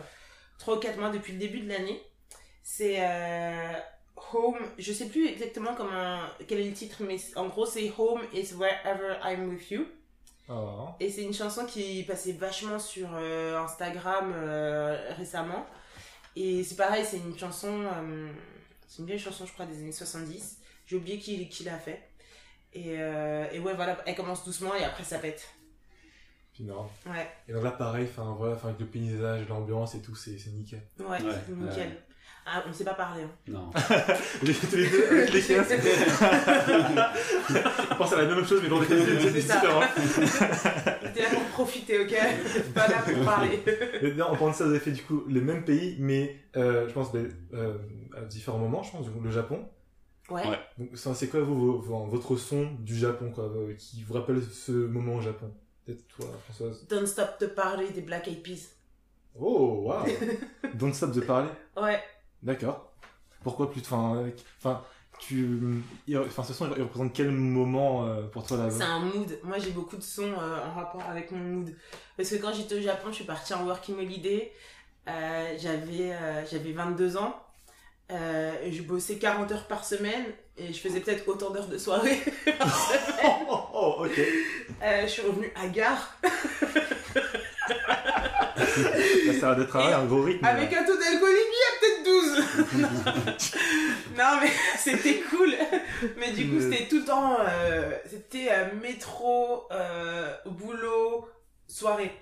[0.58, 2.00] 3 ou 4 mois, depuis le début de l'année.
[2.62, 3.72] C'est euh,
[4.32, 4.56] Home.
[4.78, 8.54] Je sais plus exactement comment, quel est le titre, mais en gros, c'est Home is
[8.54, 9.86] wherever I'm with you.
[10.48, 10.88] Oh.
[11.00, 15.66] Et c'est une chanson qui passait vachement sur euh, Instagram euh, récemment.
[16.36, 18.28] Et c'est pareil, c'est une chanson, euh,
[18.86, 20.58] c'est une vieille chanson, je crois, des années 70.
[20.86, 22.02] J'ai oublié qui, qui l'a fait.
[22.72, 25.48] Et, euh, et ouais, voilà, elle commence doucement et après ça pète.
[26.60, 26.88] Énorme.
[27.06, 30.50] Ouais, Et donc là pareil, enfin voilà, avec le paysage, l'ambiance et tout, c'est c'est
[30.50, 30.82] nickel.
[31.00, 31.88] ouais, Ouais, c'est nickel.
[31.88, 31.98] ouais.
[32.46, 33.22] Ah, on sait pas parler.
[33.22, 33.30] Hein.
[33.48, 33.70] Non.
[34.42, 35.94] Les- tous les deux avec les chiens, c'était.
[37.90, 38.94] On pense à la même chose, mais dans des cas
[39.32, 39.54] C'est ça.
[39.56, 39.80] différents.
[41.14, 42.14] T'es là pour profiter, ok
[42.74, 43.62] Pas là pour parler.
[44.16, 46.86] Non, en parlant de ça, vous avez fait du coup les mêmes pays, mais euh,
[46.88, 47.78] je pense ben, euh,
[48.16, 49.66] à différents moments, je pense, du coup, le Japon.
[50.30, 50.42] Ouais.
[50.94, 55.20] C'est quoi vous, votre son du Japon, quoi, euh, qui vous rappelle ce moment au
[55.22, 55.50] Japon?
[55.86, 56.86] Peut-être toi, Françoise.
[56.88, 58.70] Don't Stop the Party des Black Eyed Peas.
[59.38, 60.06] Oh, waouh
[60.74, 61.48] Don't stop de parler.
[61.76, 61.98] Ouais.
[62.44, 62.92] D'accord.
[63.42, 64.82] Pourquoi plus Enfin, euh, enfin,
[65.18, 65.82] tu,
[66.18, 69.38] enfin, ce son, il représente quel moment euh, pour toi C'est là-bas un mood.
[69.42, 71.74] Moi, j'ai beaucoup de sons euh, en rapport avec mon mood.
[72.16, 74.52] Parce que quand j'étais au Japon, je suis partie en working holiday.
[75.08, 76.12] Euh, j'avais,
[76.50, 77.34] j'avais 22 ans.
[78.10, 80.26] Et je bossais 40 heures par semaine.
[80.56, 82.20] Et je faisais peut-être autant d'heures de soirée
[82.58, 83.24] par semaine.
[83.24, 84.20] oh, oh, oh, ok.
[85.02, 86.16] Je suis revenue à gare
[88.76, 90.44] Là, ça va d'être un, un gros rythme.
[90.44, 90.80] avec là.
[90.80, 91.04] un taux 12.
[94.16, 95.54] non, mais c'était cool.
[96.18, 97.36] Mais du coup, Mais- c'était tout le temps.
[97.40, 101.28] euh, c'était euh, métro, euh, boulot,
[101.66, 102.12] soirée.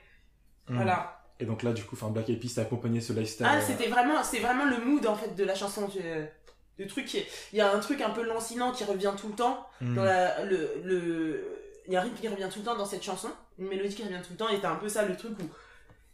[0.69, 0.77] Hmm.
[0.77, 1.19] Voilà.
[1.41, 3.47] Et donc là, du coup, Black Eyed Peas a accompagné ce lifestyle.
[3.49, 5.91] Ah, c'était vraiment, c'est vraiment le mood en fait de la chanson.
[6.79, 9.67] Le truc, il y a un truc un peu lancinant qui revient tout le temps.
[9.81, 9.95] hmm.
[9.95, 12.87] Dans la, le, le, il y a un rythme qui revient tout le temps dans
[12.87, 15.17] cette chanson, une mélodie qui revient tout le temps, et t'as un peu ça le
[15.17, 15.45] truc où,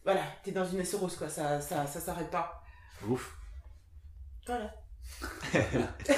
[0.04, 2.62] voilà, t'es dans une rose quoi, ça, ça, ça s'arrête pas.
[3.06, 3.36] Ouf.
[4.48, 4.74] Voilà.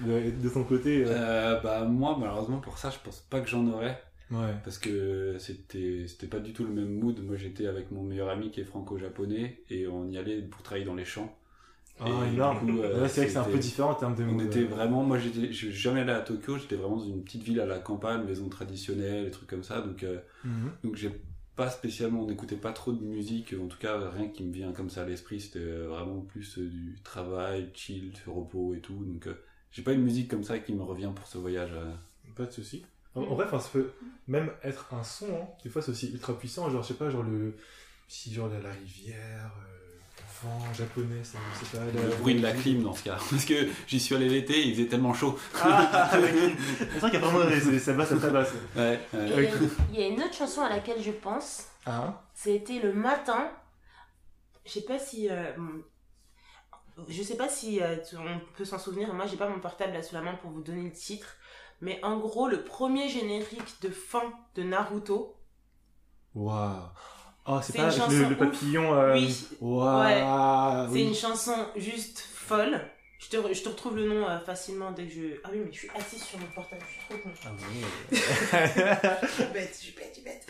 [0.00, 3.48] De, de ton côté, euh, Euh, bah moi malheureusement pour ça je pense pas que
[3.48, 4.54] j'en aurais ouais.
[4.64, 7.20] parce que c'était c'était pas du tout le même mood.
[7.24, 10.86] Moi j'étais avec mon meilleur ami qui est franco-japonais et on y allait pour travailler
[10.86, 11.36] dans les champs.
[12.00, 12.80] Ah, énorme.
[12.80, 14.46] euh, Ouais, c'est vrai que c'est un peu différent en termes de On mood.
[14.46, 17.42] était vraiment, moi j'étais, je suis jamais allé à Tokyo, j'étais vraiment dans une petite
[17.44, 20.72] ville à la campagne, maison traditionnelle, des trucs comme ça, donc euh, Mhm.
[20.84, 21.10] donc j'ai
[21.56, 24.72] pas spécialement, on n'écoutait pas trop de musique, en tout cas rien qui me vient
[24.72, 29.26] comme ça à l'esprit, c'était vraiment plus euh, du travail, chill, repos et tout, donc
[29.26, 29.34] euh,
[29.70, 31.70] j'ai pas une musique comme ça qui me revient pour ce voyage.
[31.74, 31.92] euh.
[32.36, 32.84] Pas de souci.
[33.14, 33.92] En, en vrai, ça peut
[34.26, 35.26] même être un son.
[35.34, 35.48] Hein.
[35.62, 36.68] Des fois, c'est aussi ultra puissant.
[36.70, 37.56] Genre, je sais pas, genre le,
[38.08, 39.52] si genre la rivière,
[40.44, 41.38] le vent japonais, c'est
[41.78, 41.84] pas.
[41.84, 44.74] Le bruit de la clim dans ce cas, parce que j'y suis allé l'été, il
[44.74, 45.38] faisait tellement chaud.
[45.62, 46.56] Ah, clim.
[46.78, 48.52] C'est vrai qu'il y a vraiment c'est ça basse, ça basse.
[48.76, 49.00] Ouais, ouais.
[49.12, 49.58] il y a-
[49.92, 52.22] il y a une autre chanson à laquelle je pense, Ah.
[52.34, 53.50] c'était le matin.
[54.66, 55.28] Je sais pas si.
[55.30, 55.52] euh,
[57.08, 59.12] je sais pas si euh, on peut s'en souvenir.
[59.12, 61.36] Moi, j'ai pas mon portable là sous la main pour vous donner le titre.
[61.80, 65.36] Mais en gros, le premier générique de fin de Naruto.
[66.34, 66.88] Waouh.
[67.46, 68.94] Oh, c'est pas le, papillon.
[68.94, 69.14] Euh...
[69.14, 69.46] Oui.
[69.60, 70.88] Waouh.
[70.88, 71.02] C'est oui.
[71.08, 72.80] une chanson juste folle.
[73.18, 75.20] Je te, re- je te retrouve le nom euh, facilement dès que je.
[75.44, 77.30] Ah oui, mais je suis assise sur mon portable, je suis trop con.
[77.44, 79.18] Ah ouais.
[79.22, 80.46] Je suis bête, je suis bête, je suis bête.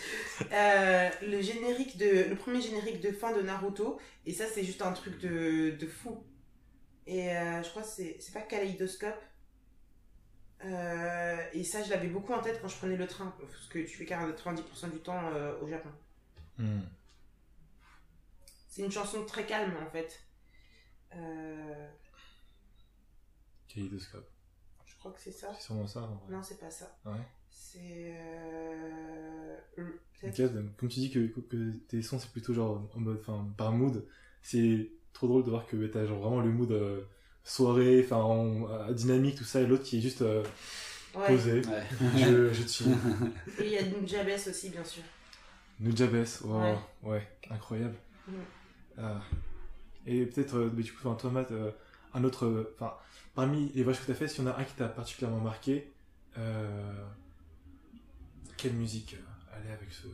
[0.53, 2.29] Euh, le générique de.
[2.29, 3.99] Le premier générique de fin de Naruto.
[4.27, 6.25] Et ça, c'est juste un truc de, de fou.
[7.07, 7.29] Et
[7.63, 9.23] je crois que c'est c'est pas Kaleidoscope.
[10.63, 13.35] Et ça, je l'avais beaucoup en tête quand je prenais le train.
[13.39, 15.21] Parce que tu fais 90% du temps
[15.61, 15.91] au Japon.
[16.59, 16.81] Hmm.
[18.69, 20.21] C'est une chanson très calme en fait.
[21.15, 21.89] Euh,
[23.69, 24.29] Kaléidoscope.
[24.85, 25.53] je crois que c'est ça.
[25.55, 26.01] C'est sûrement ça.
[26.03, 26.33] en vrai.
[26.37, 26.97] Non, c'est pas ça.
[27.05, 27.13] Ouais.
[27.51, 28.15] C'est.
[28.19, 29.57] Euh...
[30.79, 31.27] comme tu dis que,
[31.89, 34.07] tes sons c'est plutôt genre en mode, enfin par mood,
[34.43, 37.03] c'est trop drôle de voir que t'as genre vraiment le mood euh,
[37.45, 40.43] soirée, enfin en- euh, dynamique tout ça, et l'autre qui est juste euh,
[41.15, 41.29] Ouais.
[41.29, 41.65] posé.
[41.67, 41.85] Ouais.
[42.17, 42.87] Je, je te suis.
[43.61, 45.03] Et il y a Nujabes aussi, bien sûr.
[45.81, 46.79] Nujabes, wow, Ouais.
[47.03, 47.29] ouais.
[47.51, 47.97] incroyable.
[48.29, 48.33] Mm.
[48.99, 49.21] Ah.
[50.07, 51.71] Et peut-être, euh, mais du coup, Matt, euh,
[52.13, 52.95] un autre, euh, enfin
[53.35, 55.93] parmi les voyages que t'as fait, s'il y en a un qui t'a particulièrement marqué,
[56.39, 57.05] euh,
[58.57, 60.07] quelle musique euh, allait avec ce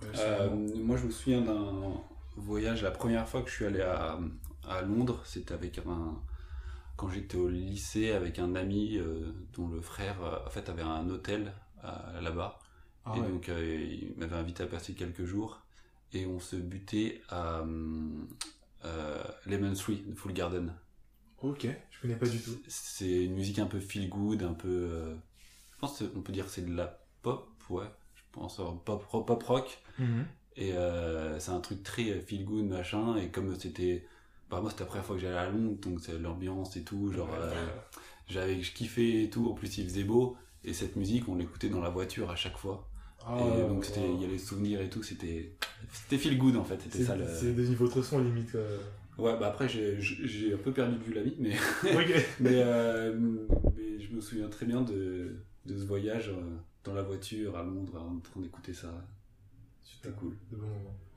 [0.00, 1.94] voyage Euh, moi, je me souviens d'un
[2.36, 4.18] voyage, la première fois que je suis allé à,
[4.68, 6.20] à Londres, c'était avec un.
[6.96, 10.80] Quand j'étais au lycée, avec un ami euh, dont le frère, euh, en fait, avait
[10.82, 11.52] un hôtel
[11.84, 12.58] euh, là-bas.
[13.06, 13.28] Ah et ouais.
[13.28, 15.62] donc, euh, il m'avait invité à passer quelques jours.
[16.12, 18.28] Et on se butait à hum,
[18.84, 20.74] euh, Lemon Tree de Full Garden.
[21.42, 22.56] Ok, je connais pas du tout.
[22.68, 24.68] C'est une musique un peu feel good, un peu.
[24.68, 25.14] euh,
[25.72, 27.84] je pense qu'on peut dire que c'est de la pop, ouais.
[28.14, 29.78] Je pense euh, pop, pop rock.
[30.56, 33.16] Et euh, c'est un truc très feel good, machin.
[33.16, 34.06] Et comme c'était.
[34.50, 37.12] Bah, moi, c'était la première fois que j'allais à Londres, donc c'est l'ambiance et tout.
[37.12, 37.66] Genre, euh,
[38.28, 39.48] j'avais je kiffais et tout.
[39.50, 40.36] En plus, il faisait beau.
[40.64, 42.88] Et cette musique, on l'écoutait dans la voiture à chaque fois.
[43.26, 45.02] Ah, et donc, c'était, il y a les souvenirs et tout.
[45.02, 45.52] C'était,
[45.92, 46.80] c'était feel good en fait.
[46.80, 47.26] C'était ça C'est le.
[47.34, 48.56] c'est devenu votre son limite.
[49.18, 51.54] Ouais, bah après, j'ai, j'ai un peu perdu de vue la vie, mais.
[51.84, 52.24] ok.
[52.40, 53.18] Mais, euh,
[53.74, 57.62] mais je me souviens très bien de, de ce voyage euh, dans la voiture à
[57.62, 58.92] Londres en train d'écouter ça.
[59.82, 60.36] C'était cool.
[60.50, 60.58] De.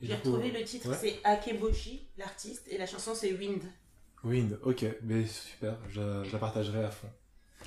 [0.01, 0.95] Et J'ai retrouvé le titre, ouais.
[0.99, 3.61] c'est Akeboshi, l'artiste, et la chanson c'est Wind,
[4.23, 7.09] Wind, ok, mais super, je, je la partagerai à fond.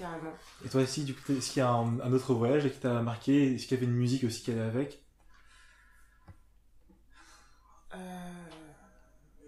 [0.03, 0.37] Carrément.
[0.65, 3.03] Et toi aussi, du coup, est-ce qu'il y a un, un autre voyage qui t'a
[3.03, 5.05] marqué Est-ce qu'il y avait une musique aussi qui allait avec?
[7.95, 7.99] Euh,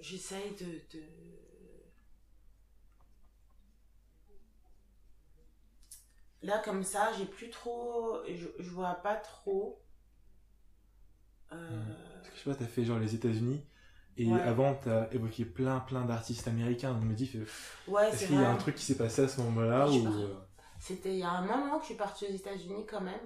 [0.01, 1.03] J'essaye de, de...
[6.43, 8.19] Là, comme ça, j'ai plus trop.
[8.29, 9.83] Je, je vois pas trop.
[11.53, 11.57] Euh,
[12.23, 13.65] Parce que je sais pas, t'as fait genre les États-Unis,
[14.17, 14.41] et Ouais.
[14.41, 17.47] avant t'as évoqué plein plein d'artistes américains, je me
[17.89, 20.07] Ouais, est-ce qu'il y a un truc qui s'est passé à ce moment-là ou...
[20.07, 20.35] euh,
[20.79, 23.21] C'était il y a un moment que je suis partie aux États-Unis quand même.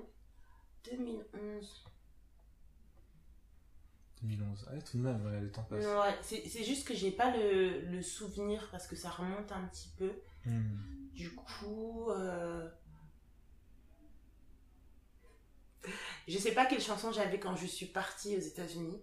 [0.91, 1.84] 2011.
[4.22, 5.84] 2011 Ah, tout de même, ouais, le temps passe.
[5.84, 9.64] Ouais, c'est c'est juste que j'ai pas le, le souvenir parce que ça remonte un
[9.68, 10.11] petit peu.
[10.45, 10.76] Hmm.
[11.12, 12.68] Du coup, euh...
[16.28, 19.01] je sais pas quelle chanson j'avais quand je suis partie aux États-Unis,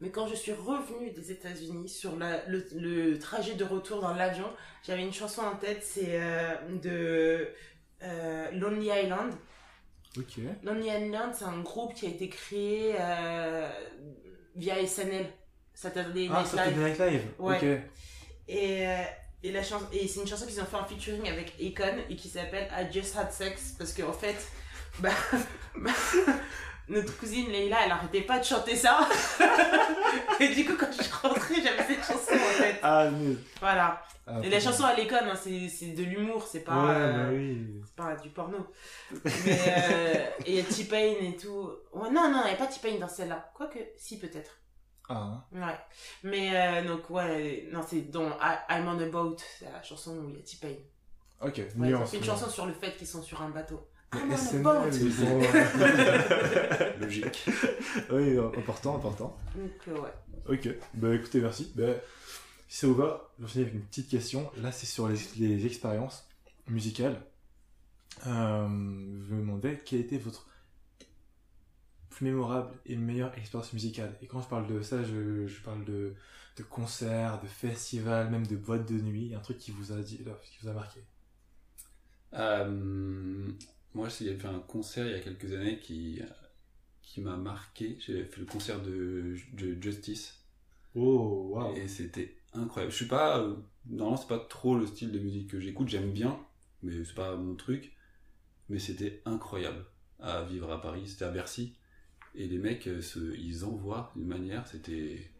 [0.00, 4.14] mais quand je suis revenue des États-Unis sur la- le, le trajet de retour dans
[4.14, 4.50] l'avion,
[4.86, 7.48] j'avais une chanson en tête, c'est euh, de
[8.02, 9.32] euh, Lonely Island.
[10.18, 10.38] Ok.
[10.62, 13.68] Lonely Island, c'est un groupe qui a été créé euh,
[14.54, 15.26] via SNL.
[15.74, 16.98] Saturday Ah, Night Saturday Live.
[17.00, 17.22] Night Live.
[17.38, 17.82] Ouais.
[18.48, 18.86] Et,
[19.42, 22.16] et, la chanson, et c'est une chanson qu'ils ont fait en featuring avec Akon et
[22.16, 24.36] qui s'appelle I Just Had Sex parce qu'en fait,
[25.00, 25.10] bah,
[25.76, 25.90] bah,
[26.88, 29.08] notre cousine Leila, elle arrêtait pas de chanter ça.
[30.40, 32.78] et du coup, quand je suis rentrée, j'avais cette chanson en fait.
[32.82, 33.34] Ah, mais...
[33.60, 34.02] Voilà.
[34.26, 37.12] ah, Et la chanson à l'école, hein, c'est c'est de l'humour, c'est pas, Ouais, euh,
[37.26, 37.80] bah oui.
[37.84, 38.58] c'est pas du porno.
[39.24, 41.70] Mais euh, et il y a T-Pain et tout.
[41.92, 43.50] Ouais, non, non, il n'y a pas T-Pain dans celle-là.
[43.54, 44.58] Quoique, si, peut-être.
[45.08, 45.78] Ah, Ouais.
[46.24, 50.16] Mais euh, donc, ouais, non, c'est dans I- I'm on a boat, c'est la chanson
[50.18, 50.74] où il y a T-Pain.
[51.40, 51.56] ok.
[51.78, 52.10] Ouais, nuance.
[52.10, 53.88] fait une chanson sur le fait qu'ils sont sur un bateau.
[54.16, 57.46] A SNL, ils Logique.
[58.10, 59.36] oui, important, important.
[59.54, 60.12] Donc, euh, ouais.
[60.48, 61.72] Ok, bah écoutez, merci.
[61.74, 61.84] Bah,
[62.68, 64.50] si ça vous va, je vais finir avec une petite question.
[64.58, 66.28] Là, c'est sur les, les expériences
[66.68, 67.20] musicales.
[68.26, 70.46] Euh, je me demandais quelle était votre
[72.10, 74.16] plus mémorable et meilleure expérience musicale.
[74.22, 76.14] Et quand je parle de ça, je, je parle de,
[76.56, 80.18] de concerts, de festivals, même de boîtes de nuit, un truc qui vous a, dit,
[80.18, 81.00] qui vous a marqué.
[82.34, 83.48] Euh,
[83.96, 86.20] moi, il y avait un concert il y a quelques années qui,
[87.02, 87.96] qui m'a marqué.
[88.00, 90.40] J'ai fait le concert de, de Justice.
[90.94, 91.76] Oh, waouh.
[91.76, 92.92] Et c'était incroyable.
[92.92, 93.40] Je suis pas.
[93.40, 93.56] euh,
[93.88, 95.88] Normalement, c'est pas trop le style de musique que j'écoute.
[95.88, 96.38] J'aime bien,
[96.82, 97.92] mais c'est pas mon truc.
[98.68, 99.84] Mais c'était incroyable
[100.20, 101.06] à vivre à Paris.
[101.08, 101.76] C'était à Bercy.
[102.34, 104.66] Et les mecs, euh, se, ils envoient d'une manière.
[104.66, 105.30] C'était.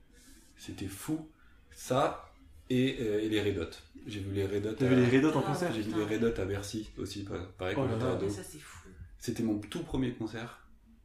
[0.57, 1.29] C'était fou.
[1.71, 2.26] Ça
[2.71, 3.71] et, euh, et les Red Hot.
[4.07, 4.73] J'ai vu les Red Hot.
[4.79, 6.91] T'as vu les Red Hot en Ah, concert J'ai vu les Red Hot à Bercy
[6.99, 8.29] aussi, pa- pareil Oh là là.
[8.31, 8.89] ça, c'est fou.
[9.19, 10.61] C'était mon tout premier concert.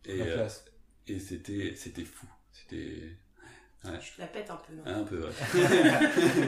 [0.06, 0.66] Et, La euh, classe.
[1.08, 2.26] et c'était c'était fou.
[2.52, 3.16] C'était
[3.84, 4.84] Je te la pète un peu, non?
[5.00, 5.20] Un peu.
[5.20, 5.30] Ouais.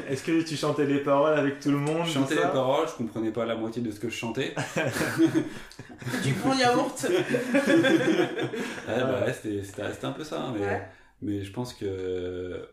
[0.10, 2.94] Est-ce que tu chantais les paroles avec tout le monde Je chantais les paroles, je
[2.94, 4.54] comprenais pas la moitié de ce que je chantais.
[6.24, 7.08] Du bon yaourt.
[7.08, 10.42] Ouais, bah ouais, c'était c'était- c'était un peu ça.
[10.44, 10.88] hein, Mais, Ouais.
[11.22, 12.68] mais je pense que.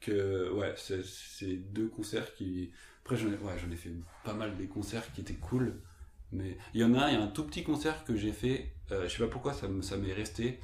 [0.00, 2.70] Que ouais, c'est deux concerts qui.
[3.02, 3.92] Après, j'en ai, ouais, j'en ai fait
[4.24, 5.80] pas mal des concerts qui étaient cool.
[6.32, 8.32] Mais il y en a un, il y a un tout petit concert que j'ai
[8.32, 8.74] fait.
[8.92, 10.60] euh, je sais pas pourquoi ça me- ça m'est resté.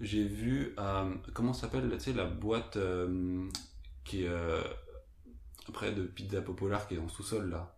[0.00, 0.74] J'ai vu.
[0.78, 3.48] à comment ça s'appelle Tu sais, la boîte euh,
[4.04, 4.28] qui est.
[4.28, 4.62] euh,
[5.74, 7.76] près de Pizza Popular qui est en sous-sol là.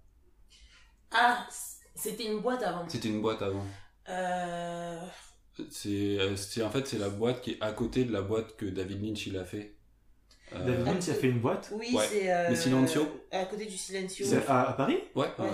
[1.13, 1.47] Ah,
[1.95, 2.89] c'était une boîte avant.
[2.89, 3.65] C'était une boîte avant.
[4.09, 5.01] Euh...
[5.71, 8.57] C'est, euh, c'est en fait c'est la boîte qui est à côté de la boîte
[8.57, 9.76] que David Lynch il a fait.
[10.55, 12.05] Euh, David Lynch a fait une boîte Oui, Ouais.
[12.09, 12.33] c'est.
[12.33, 12.49] Euh...
[12.51, 13.03] Le Silencio.
[13.33, 14.25] À côté du Silencio.
[14.27, 14.99] C'est à, à Paris?
[15.15, 15.47] Ouais, ouais.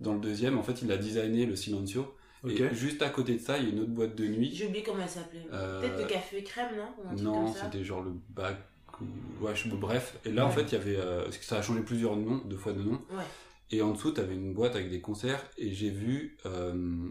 [0.00, 2.14] Dans le deuxième, en fait, il a designé le Silencio.
[2.48, 4.54] Et juste à côté de ça, il y a une autre boîte de nuit.
[4.54, 5.46] J'ai oublié comment elle s'appelait.
[5.52, 7.16] Euh, Peut-être le café crème, non?
[7.22, 7.64] Non, comme ça.
[7.64, 8.56] c'était genre le bac.
[9.00, 9.68] ou- Ouais, je...
[9.70, 10.16] bref.
[10.24, 10.96] Et là, en fait, il y avait.
[10.96, 13.00] euh, ça a changé plusieurs noms, deux fois de nom.
[13.10, 13.24] Ouais.
[13.72, 15.42] Et en dessous, t'avais une boîte avec des concerts.
[15.58, 17.08] Et j'ai vu euh,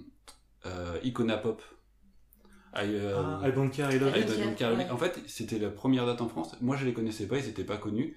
[0.67, 1.61] euh, Icona Pop.
[2.75, 4.25] I, euh, Ah, I don't care, I love I you.
[4.25, 4.77] Don't don't care, care.
[4.77, 4.89] ouais.
[4.91, 6.55] En fait, c'était la première date en France.
[6.61, 8.15] Moi, je les connaissais pas, ils étaient pas connus.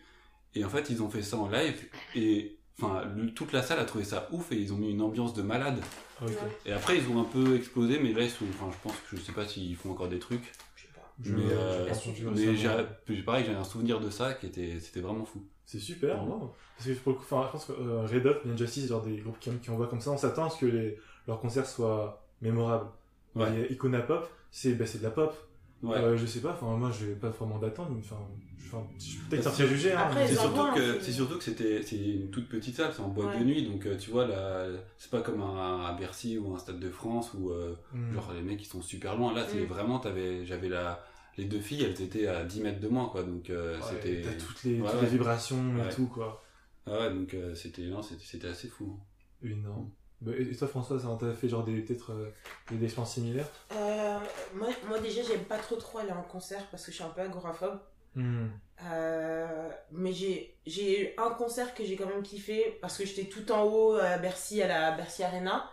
[0.54, 1.76] Et en fait, ils ont fait ça en live.
[2.16, 3.02] Et enfin,
[3.34, 5.78] toute la salle a trouvé ça ouf et ils ont mis une ambiance de malade.
[6.22, 6.32] Ok.
[6.66, 8.44] Et après, ils ont un peu explosé, mais là, ils sont.
[8.50, 10.52] Enfin, je pense que je sais pas s'ils font encore des trucs.
[10.74, 11.12] Je sais pas.
[11.22, 15.00] Je- Mais, j'ai euh, Mais j'ai, pareil, j'ai un souvenir de ça qui était, c'était
[15.00, 15.44] vraiment fou.
[15.64, 16.54] C'est super, wow.
[16.76, 19.18] Parce que pour le coup, je pense que euh, Red Hot et Injustice, genre des
[19.18, 22.24] groupes qui, qui envoient comme ça, on s'attend à ce que les, leurs concerts soient
[22.40, 22.86] mémorables.
[23.34, 23.50] Ouais.
[23.50, 25.34] Mais Icona Pop, c'est bah, c'est de la pop.
[25.80, 25.96] Ouais.
[25.96, 28.18] Euh, je sais pas, enfin, moi, j'ai pas vraiment d'attente, mais enfin,
[28.56, 30.10] je, je peux peut-être que- juger, hein.
[30.26, 33.08] C'est surtout hein, c'est c'est- surtout que c'était c'est une toute petite salle, c'est en
[33.10, 33.38] boîte Ouais.
[33.38, 36.58] de nuit, donc euh, tu vois là, c'est pas comme un, à Bercy ou un
[36.58, 38.12] Stade de France où euh, Hmm.
[38.12, 39.32] genre les mecs ils sont super loin.
[39.32, 39.66] Là, c'est Mm.
[39.66, 41.00] vraiment t'avais j'avais la
[41.36, 44.22] les deux filles, elles étaient à 10 mètres de moi quoi, donc euh, Ouais, c'était
[44.22, 45.02] T'as toutes les, Ouais, toutes ouais.
[45.02, 46.42] les vibrations et tout, quoi.
[46.86, 48.98] Ah ouais, donc euh, c'était non, c'était c'était assez fou.
[49.44, 49.90] Énorme.
[50.20, 52.30] Bah, et toi, François, ça t'a fait genre des, peut-être euh,
[52.70, 53.46] des expériences similaires?
[53.72, 54.18] Euh,
[54.54, 57.10] moi, moi, déjà, j'aime pas trop trop aller en concert parce que je suis un
[57.10, 57.78] peu agoraphobe.
[58.14, 58.46] Hmm.
[58.84, 63.24] Euh, mais j'ai j'ai eu un concert que j'ai quand même kiffé parce que j'étais
[63.24, 65.70] tout en haut à Bercy, à la Bercy Arena.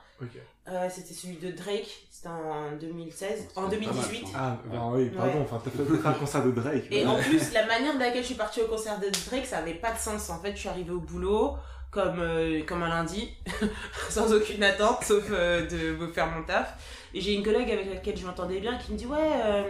[0.68, 4.28] Euh, c'était celui de Drake, c'était en 2016, en C'était pas mal, 2018.
[4.28, 4.34] ça.
[4.36, 5.42] Ah, bah oui, pardon, Ouais.
[5.44, 6.86] enfin, t'as fait fait un concert de Drake.
[6.90, 7.06] Et ouais.
[7.06, 9.74] en plus, la manière de laquelle je suis partie au concert de Drake, ça avait
[9.76, 10.30] pas de sens.
[10.30, 11.58] En fait, je suis arrivée au boulot
[11.96, 13.30] comme, euh, comme un lundi,
[14.10, 16.76] sans aucune attente, sauf euh, de me faire mon taf.
[17.14, 19.64] Et j'ai une collègue avec laquelle je m'entendais bien qui me dit Ouais, euh,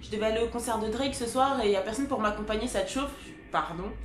[0.00, 2.20] je devais aller au concert de Drake ce soir et il y a personne pour
[2.20, 3.10] m'accompagner, ça te chauffe?
[3.50, 3.84] Pardon.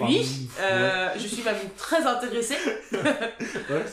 [0.00, 0.48] oui,
[1.16, 2.56] je suis même très intéressée.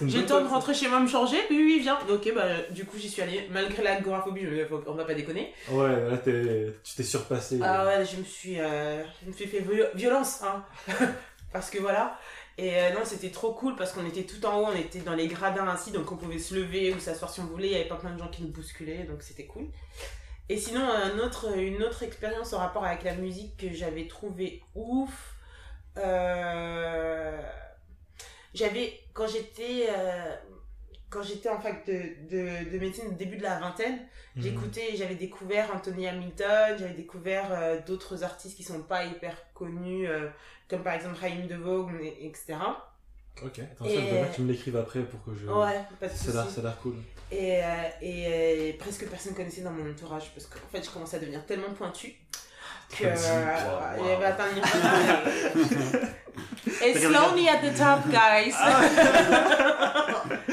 [0.08, 1.38] J'ai le temps de rentrer chez moi me changer.
[1.50, 1.98] Oui, oui, viens.
[2.10, 3.48] Ok, bah, du coup, j'y suis allée.
[3.52, 5.54] Malgré l'agoraphobie, je- on va pas déconner.
[5.70, 7.60] Ouais, là, t'es- tu t'es surpassé.
[7.64, 10.64] Ah ouais, je me suis, je me suis fait viol- violence, hein.
[11.52, 12.18] Parce que voilà.
[12.58, 15.14] Et euh, non, c'était trop cool parce qu'on était tout en haut, on était dans
[15.16, 17.68] les gradins ainsi, donc on pouvait se lever ou s'asseoir si on voulait.
[17.68, 19.68] Il y avait pas plein de gens qui nous bousculaient, donc c'était cool.
[20.50, 20.82] Et sinon,
[21.56, 25.36] une autre expérience en rapport avec la musique que j'avais trouvé ouf.
[25.98, 27.42] euh,
[28.54, 30.36] J'avais, quand j'étais euh,
[31.12, 32.02] quand j'étais en fac de,
[32.32, 34.00] de, de médecine au début de la vingtaine,
[34.36, 34.44] Mhm.
[34.44, 40.08] j'écoutais, j'avais découvert Anthony Hamilton, j'avais découvert euh, d'autres artistes qui sont pas hyper connus,
[40.08, 40.30] euh,
[40.70, 42.56] comme par exemple Raïm DeVoe, et- etc.
[43.44, 45.46] Ok, attends, Et- ça, que tu me l'écrives après pour que je.
[45.48, 46.56] Ouais, pas de Ça a l'air- soucis.
[46.56, 46.96] ça a l'air cool.
[47.32, 47.66] Et, euh,
[48.02, 51.46] et euh, presque personne connaissait dans mon entourage parce qu'en fait je commençais à devenir
[51.46, 52.14] tellement pointu
[52.90, 54.10] que Pointu, euh, wow, il wow.
[54.16, 56.08] avait atteint le niveau.
[56.84, 58.54] It's lonely at the top, guys.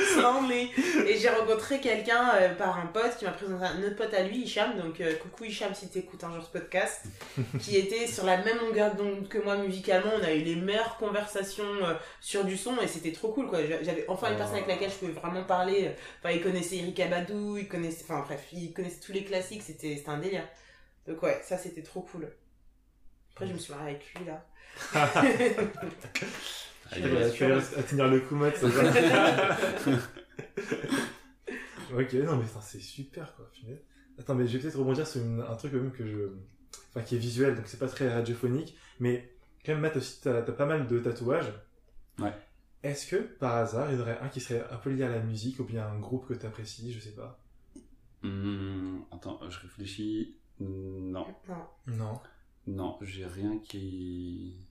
[1.07, 4.23] Et j'ai rencontré quelqu'un euh, par un pote qui m'a présenté un autre pote à
[4.23, 4.77] lui, Hicham.
[4.78, 7.05] Donc euh, coucou Hicham si t'écoutes un jour ce podcast.
[7.61, 10.11] qui était sur la même longueur d'onde que moi musicalement.
[10.20, 13.65] On a eu les meilleures conversations euh, sur du son et c'était trop cool quoi.
[13.66, 15.90] J'a- J'avais enfin une personne avec laquelle je pouvais vraiment parler.
[16.20, 19.62] Enfin, il connaissait Eric Abadou, il connaissait, enfin bref, il connaissait tous les classiques.
[19.62, 20.47] C'était c'était un délire.
[21.07, 22.28] Donc ouais, ça c'était trop cool.
[23.35, 24.45] Après je me suis mariée avec lui là.
[26.93, 29.56] Tu à tenir le coup, Matt, ça va.
[31.94, 33.51] Ok, non mais c'est super quoi.
[34.19, 36.19] Attends, mais je vais peut-être rebondir sur une- un truc quand même que je.
[36.90, 38.77] Enfin, qui est visuel, donc c'est pas très radiophonique.
[39.01, 39.32] Mais
[39.65, 41.52] quand même, Matt aussi, t'as t'as pas mal de tatouages.
[42.19, 42.32] Ouais.
[42.82, 45.09] Est-ce que par hasard, il y en aurait un qui serait un peu lié à
[45.09, 47.40] la musique ou bien un groupe que t'apprécies, je sais pas?
[48.23, 50.36] Hum, attends, je réfléchis.
[50.60, 51.27] Non.
[51.86, 52.20] Non.
[52.66, 54.68] non, j'ai rien qui.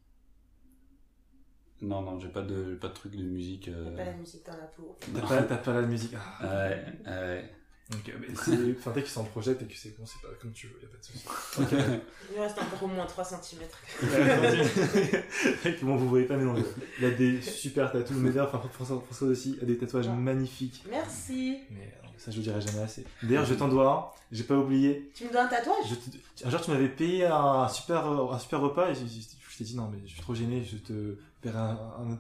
[1.81, 3.65] Non, non, j'ai pas de, pas de truc de musique.
[3.65, 4.95] T'as euh, pas la musique dans la peau.
[5.13, 6.13] T'as pas, t'as pas la musique.
[6.39, 6.43] Ah.
[6.45, 7.51] Ouais, ouais.
[7.93, 8.51] Ok, mais c'est.
[8.77, 10.73] Enfin, dès que c'est en projet et que c'est bon, c'est pas comme tu veux,
[10.81, 11.25] y a pas de souci.
[11.61, 12.01] Ok.
[12.35, 13.61] Il reste encore au moins 3 cm.
[15.83, 16.55] bon, vous voyez pas, mais non,
[16.99, 18.17] il a des super tatous.
[18.17, 20.13] Mais d'ailleurs, enfin, François, François aussi a des tatouages Ouais.
[20.15, 20.83] magnifiques.
[20.89, 21.59] Merci.
[21.71, 23.05] Mais euh, ça, je le dirai jamais assez.
[23.23, 24.05] D'ailleurs, je t'en dois un.
[24.35, 25.09] J'ai pas oublié.
[25.15, 25.85] Tu me dois un tatouage?
[25.89, 29.21] Je te- Un jour, tu m'avais payé un super, un super repas et je, je-
[29.49, 31.77] je t'ai dit non, mais je suis trop gêné, je te paierai un,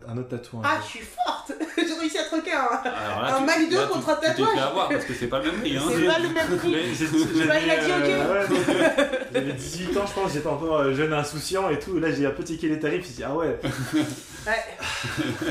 [0.09, 0.65] un- un autre tatouage.
[0.67, 3.93] Ah, je suis forte J'ai réussi à troquer un, Alors Un tu- McDo là, tu-
[3.93, 4.53] contre un Tu t'es tatouage.
[4.55, 5.77] fait avoir parce que c'est pas le même prix.
[5.77, 5.81] Hein.
[5.89, 6.71] C'est pas le même prix.
[6.71, 6.83] Mais
[7.63, 8.09] il a dit ok.
[8.09, 11.99] euh, ouais, J'avais 18 ans, je pense, j'étais encore euh, jeune insouciant et tout.
[11.99, 13.05] Là, j'ai un peu tiqué les tarifs.
[13.07, 13.59] J'ai dit, ah ouais,
[14.47, 14.63] Ouais.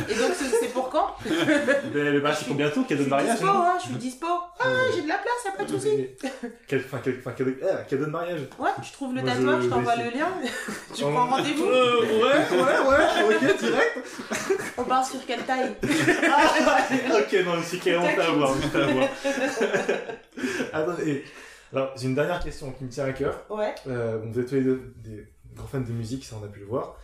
[0.08, 1.16] Et donc, c'est pour quand?
[1.26, 3.36] Ben, le mariage, c'est pour bientôt, cadeau de suis mariage.
[3.38, 4.26] dispo, non hein, je suis dispo.
[4.58, 4.64] Ah,
[4.94, 5.88] j'ai de la place, y'a pas de soucis.
[6.22, 7.50] Mais- Quel, enfin, quel, enfin, cadeau,
[7.88, 8.40] cadeau de mariage.
[8.58, 10.28] Ouais, je trouve le tatouage, je t'envoie le lien.
[10.94, 11.64] tu prends rendez-vous.
[11.64, 13.98] Euh, ouais, ouais, ouais, ok, direct.
[14.78, 19.08] On part sur quelle taille ok, non, c'est carrément à voir, à voir.
[20.72, 21.24] Attends, et,
[21.72, 23.44] alors, j'ai une dernière question qui me tient à cœur.
[23.50, 23.74] Ouais.
[23.86, 26.48] Euh, bon, vous êtes tous les deux des grands fans de musique, ça on a
[26.48, 26.96] pu le voir.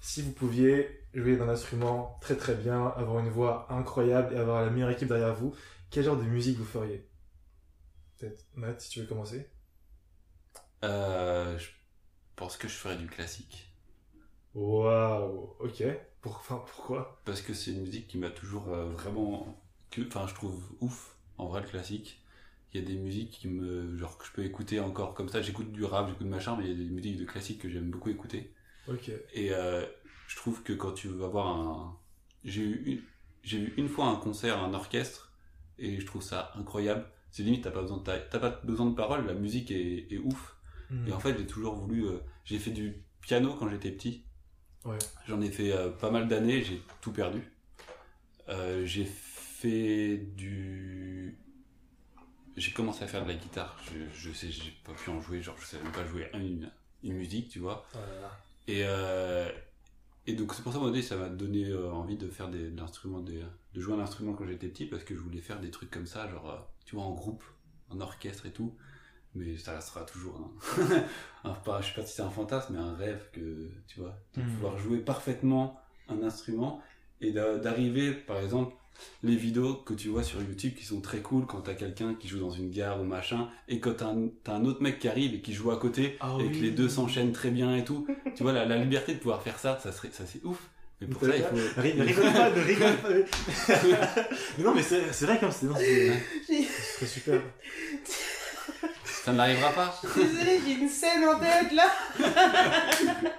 [0.00, 4.64] Si vous pouviez jouer d'un instrument très très bien, avoir une voix incroyable et avoir
[4.64, 5.54] la meilleure équipe derrière vous,
[5.90, 7.08] quel genre de musique vous feriez?
[8.18, 9.50] Peut-être Matt, si tu veux commencer.
[10.84, 11.68] Euh, je
[12.36, 13.69] pense que je ferais du classique.
[14.54, 15.82] Waouh, ok.
[16.20, 17.20] Pour, enfin, pourquoi?
[17.24, 19.56] Parce que c'est une musique qui m'a toujours euh, vraiment.
[20.06, 22.20] Enfin, je trouve ouf, en vrai, le classique.
[22.72, 23.96] Il y a des musiques qui me.
[23.96, 25.42] genre que je peux écouter encore comme ça.
[25.42, 27.90] J'écoute du rap, j'écoute machin, mais il y a des musiques de classique que j'aime
[27.90, 28.52] beaucoup écouter.
[28.88, 29.10] Ok.
[29.32, 29.84] Et euh,
[30.28, 31.98] je trouve que quand tu vas voir un.
[32.44, 33.02] J'ai eu, une...
[33.42, 35.32] j'ai eu une fois un concert, un orchestre,
[35.78, 37.06] et je trouve ça incroyable.
[37.30, 40.12] C'est limite, t'as pas besoin de, ta- t'as pas besoin de paroles, la musique est,
[40.12, 40.56] est ouf.
[40.90, 41.06] Hmm.
[41.08, 42.06] Et en fait, j'ai toujours voulu.
[42.06, 44.24] euh, j'ai fait du piano quand j'étais petit.
[44.84, 44.98] Ouais.
[45.26, 47.42] J'en ai fait euh, pas mal d'années, j'ai tout perdu.
[48.48, 51.36] Euh, j'ai fait du.
[52.56, 53.78] J'ai commencé à faire de la guitare.
[53.84, 56.70] Je, je sais, j'ai pas pu en jouer, genre je savais même pas jouer une,
[57.02, 57.86] une musique, tu vois.
[57.92, 58.30] Voilà.
[58.66, 59.50] Et, euh,
[60.26, 62.80] et donc c'est pour ça que ça m'a donné envie de faire des, de
[63.22, 63.44] des-
[63.74, 66.06] de jouer un instrument quand j'étais petit, parce que je voulais faire des trucs comme
[66.06, 67.44] ça, genre, tu vois, en groupe,
[67.90, 68.74] en orchestre et tout.
[69.34, 70.52] Mais ça restera toujours
[70.84, 70.84] un,
[71.50, 74.16] un- pas, je sais pas si c'est un fantasme, mais un rêve que, tu vois,
[74.36, 74.50] de Mhm.
[74.54, 75.78] pouvoir jouer parfaitement
[76.08, 76.82] un instrument
[77.20, 78.74] et d'a- d'arriver, par exemple,
[79.22, 82.26] les vidéos que tu vois sur YouTube qui sont très cool quand t'as quelqu'un qui
[82.28, 85.32] joue dans une gare ou machin, et quand t'as un, un autre mec qui arrive
[85.32, 86.52] et qui joue à côté, Ah et oui.
[86.58, 88.06] que les deux s'enchaînent très bien et tout.
[88.36, 90.68] tu vois, la, la liberté de pouvoir faire ça, ça serait, ça c'est ouf.
[91.00, 91.80] Mais pour ça, il faut.
[91.80, 93.08] Ri- Rigole pas, ne rigole pas.
[94.58, 95.66] non, mais c'est vrai comme c'est-
[96.46, 97.40] Ce serait super.
[99.30, 99.94] Ça n'arrivera pas.
[100.16, 101.84] Désolée, j'ai une scène en tête là.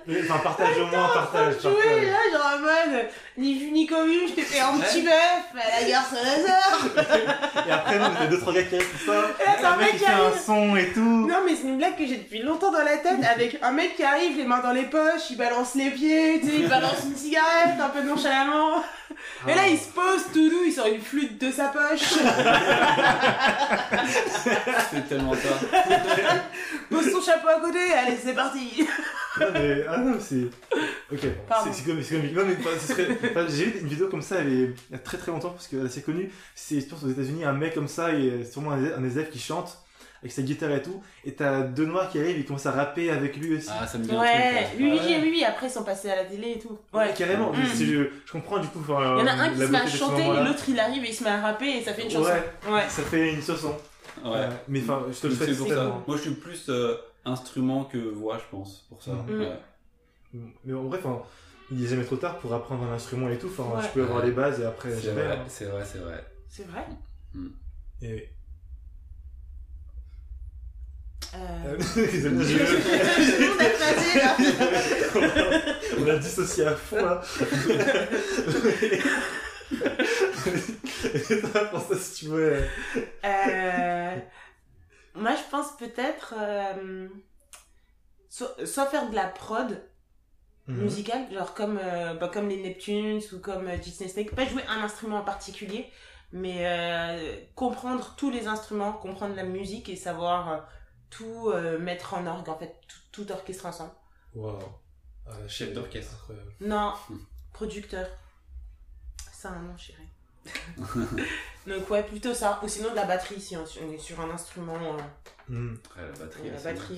[0.08, 1.54] Mais, Enfin, partage au moins, partage.
[1.62, 2.06] Jouer partage.
[2.06, 3.06] là, genre en mode
[3.38, 5.14] ni vu ni connu, je t'ai fait un petit bœuf
[5.56, 7.66] à la gare Saint-Lazare.
[7.68, 9.14] Et après, non, t'as deux, trois gars qui restent ça.
[9.14, 11.28] Et là, t'as un mec qui fait un son et tout.
[11.28, 13.95] Non, mais c'est une blague que j'ai depuis longtemps dans la tête avec un mec
[13.95, 17.03] qui arrive, les mains dans les poches, il balance les pieds, tu sais, il balance
[17.06, 18.84] une cigarette un peu nonchalamment.
[19.48, 22.02] Et là, il se pose tout doux, il sort une flûte de sa poche.
[24.91, 25.49] C'est tellement ça.
[26.90, 28.88] pose son chapeau à côté, allez, c'est parti.
[29.40, 30.44] Non, mais, ah non, c'est.
[31.12, 31.98] Ok, c'est c'est comme-
[32.34, 34.60] Non, mais enfin, ce serait- enfin, j'ai vu une vidéo comme ça, elle est
[34.90, 36.30] il y a très très longtemps, parce qu'elle est assez connue.
[36.56, 39.40] C'est, je pense, aux États-Unis, un mec comme ça, et sûrement un, un SDF qui
[39.40, 39.78] chante,
[40.22, 43.10] avec sa guitare et tout, et t'as deux noirs qui arrivent, ils commencent à rapper
[43.10, 43.70] avec lui aussi.
[43.72, 44.80] Ah, ça me dit un Ouais, truc.
[44.80, 44.99] lui, ouais.
[45.02, 46.78] oui, oui, oui, après, ils sont passés à la télé et tout.
[46.94, 47.52] Ouais, carrément.
[47.52, 47.56] Mm.
[47.80, 47.86] Je,
[48.26, 48.84] je comprends du coup.
[48.88, 50.44] Il y en a un qui se met à chanter, moment-là.
[50.44, 52.30] l'autre il arrive et il se met à rapper et ça fait une chanson.
[52.30, 52.84] Ouais, Ouais.
[52.90, 53.76] ça fait une chanson.
[54.24, 54.32] Ouais.
[54.36, 56.03] Euh, mais enfin, je te le tellement.
[56.08, 56.95] Moi, je suis plus euh,
[57.26, 59.11] instrument que voix, je pense, pour ça.
[59.14, 59.39] Mhm.
[59.41, 59.60] Ouais.
[60.65, 61.23] Mais en bref, enfin,
[61.72, 63.48] il est jamais trop tard pour apprendre un instrument et tout.
[63.48, 63.84] Enfin, Ouais.
[63.85, 64.26] tu peux avoir Ouais.
[64.27, 65.23] les bases et après, C'est jamais.
[65.23, 65.45] vrai, hein.
[65.48, 66.23] c'est vrai, c'est vrai.
[66.49, 66.85] C'est vrai?
[68.02, 68.11] Et...
[68.11, 68.19] euh...
[71.34, 71.77] Euh.
[75.99, 77.22] On a dissocié à fond là.
[81.53, 82.64] Ça, pour ça, si tu veux.
[83.23, 84.15] Euh,
[85.16, 87.08] Moi, je pense peut-être euh,
[88.30, 89.82] soit, soit faire de la prod
[90.68, 90.84] Mhm.
[90.84, 94.36] musicale, genre comme, euh, bah, comme les Neptunes ou comme euh, Disney Snake.
[94.36, 95.92] Pas jouer un instrument en particulier,
[96.32, 100.70] mais comprendre tous les instruments, comprendre la musique et savoir
[101.10, 103.92] tout mettre en orgue, en fait, tout, tout orchestrer ensemble.
[104.36, 104.60] Waouh.
[105.48, 106.32] Chef d'orchestre.
[106.62, 106.94] Non,
[107.52, 108.08] producteur.
[109.34, 110.08] Ça a un nom, chérie.
[111.68, 112.60] Donc ouais, plutôt ça.
[112.64, 114.76] Ou sinon de la batterie si on est sur un instrument.
[114.76, 114.98] euh,
[115.50, 115.78] Mhm.
[115.98, 116.50] Ouais, la batterie,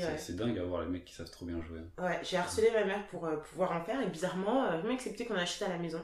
[0.03, 0.37] Ouais, c'est- ouais.
[0.37, 1.79] dingue à voir les mecs qui savent trop bien jouer.
[1.97, 5.25] Ouais, j'ai harcelé ma mère pour euh, pouvoir en faire et bizarrement, euh, même accepté
[5.25, 6.01] qu'on achète à la maison.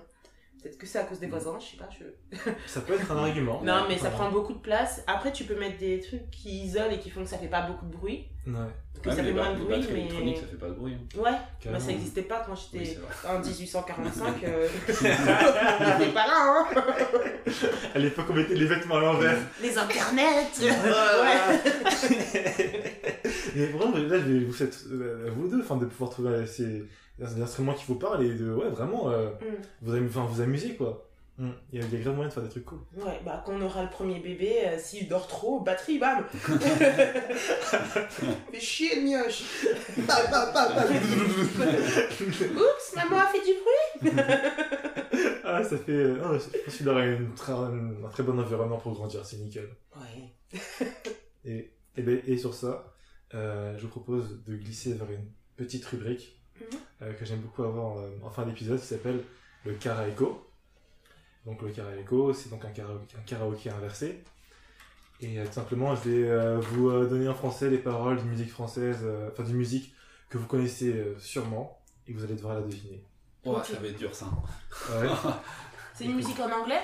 [0.61, 1.88] Peut-être que c'est à cause des voisins, je sais pas.
[1.98, 2.52] Je...
[2.68, 3.61] Ça peut être un argument.
[3.64, 5.02] Non, mais ça prend beaucoup de place.
[5.07, 7.61] Après, tu peux mettre des trucs qui isolent et qui font que ça fait pas
[7.61, 8.26] beaucoup de bruit.
[8.45, 8.53] Ouais.
[9.02, 9.99] Que Ouais, ça fait moins de bruit, mais.
[9.99, 10.94] électroniques, ça fait pas de bruit.
[10.95, 11.19] hein.
[11.19, 14.36] Ouais, bah, ça n'existait pas quand j'étais en 1845.
[14.44, 14.68] Euh...
[14.90, 16.68] on n'était pas là, hein
[17.95, 19.38] À l'époque, on mettait les vêtements à l'envers.
[19.61, 21.64] Les internets Ouais.
[23.56, 26.45] Mais vraiment, là, je vais vous euh, à vous deux, enfin, de pouvoir trouver euh,
[26.45, 26.86] ces,
[27.27, 29.61] des instruments qui vous parlent et de, ouais, vraiment, euh, Mm.
[29.81, 31.05] vous, enfin, vous amuser, quoi.
[31.37, 31.49] Mm.
[31.71, 32.79] Il y a, il y a grave moyen de faire des trucs cool.
[32.97, 36.25] Ouais, bah quand on aura le premier bébé, euh, s'il dort trop, batterie, bam
[38.51, 39.43] Fais chier le mioche
[39.99, 40.87] Bam, bam, bam, bam.
[42.57, 43.53] Oups, maman a fait du
[44.11, 44.23] bruit
[45.43, 45.91] ah, ça fait.
[45.91, 49.25] euh, non, je pense qu'il aura une très- un, un très bon environnement pour grandir,
[49.25, 49.67] c'est nickel.
[49.95, 50.33] Ouais.
[51.45, 52.93] Et, et, ben, et sur ça,
[53.33, 55.25] euh, je vous propose de glisser vers une
[55.57, 56.67] petite rubrique Mhm.
[56.73, 59.23] euh, que j'aime beaucoup avoir euh, en fin d'épisode qui s'appelle
[59.65, 60.45] le karaéko.
[61.45, 64.23] Donc le karaéko, c'est donc un karaoké, un karaoké inversé.
[65.21, 68.30] Et euh, tout simplement, je vais euh, vous euh, donner en français les paroles d'une
[68.30, 69.93] musique française, euh, enfin d'une musique
[70.30, 73.03] que vous connaissez euh, sûrement, et vous allez devoir la deviner.
[73.45, 73.65] Ok.
[73.65, 74.27] ça va être dur ça.
[74.91, 75.07] Ouais.
[75.93, 76.81] C'est une musique en anglais?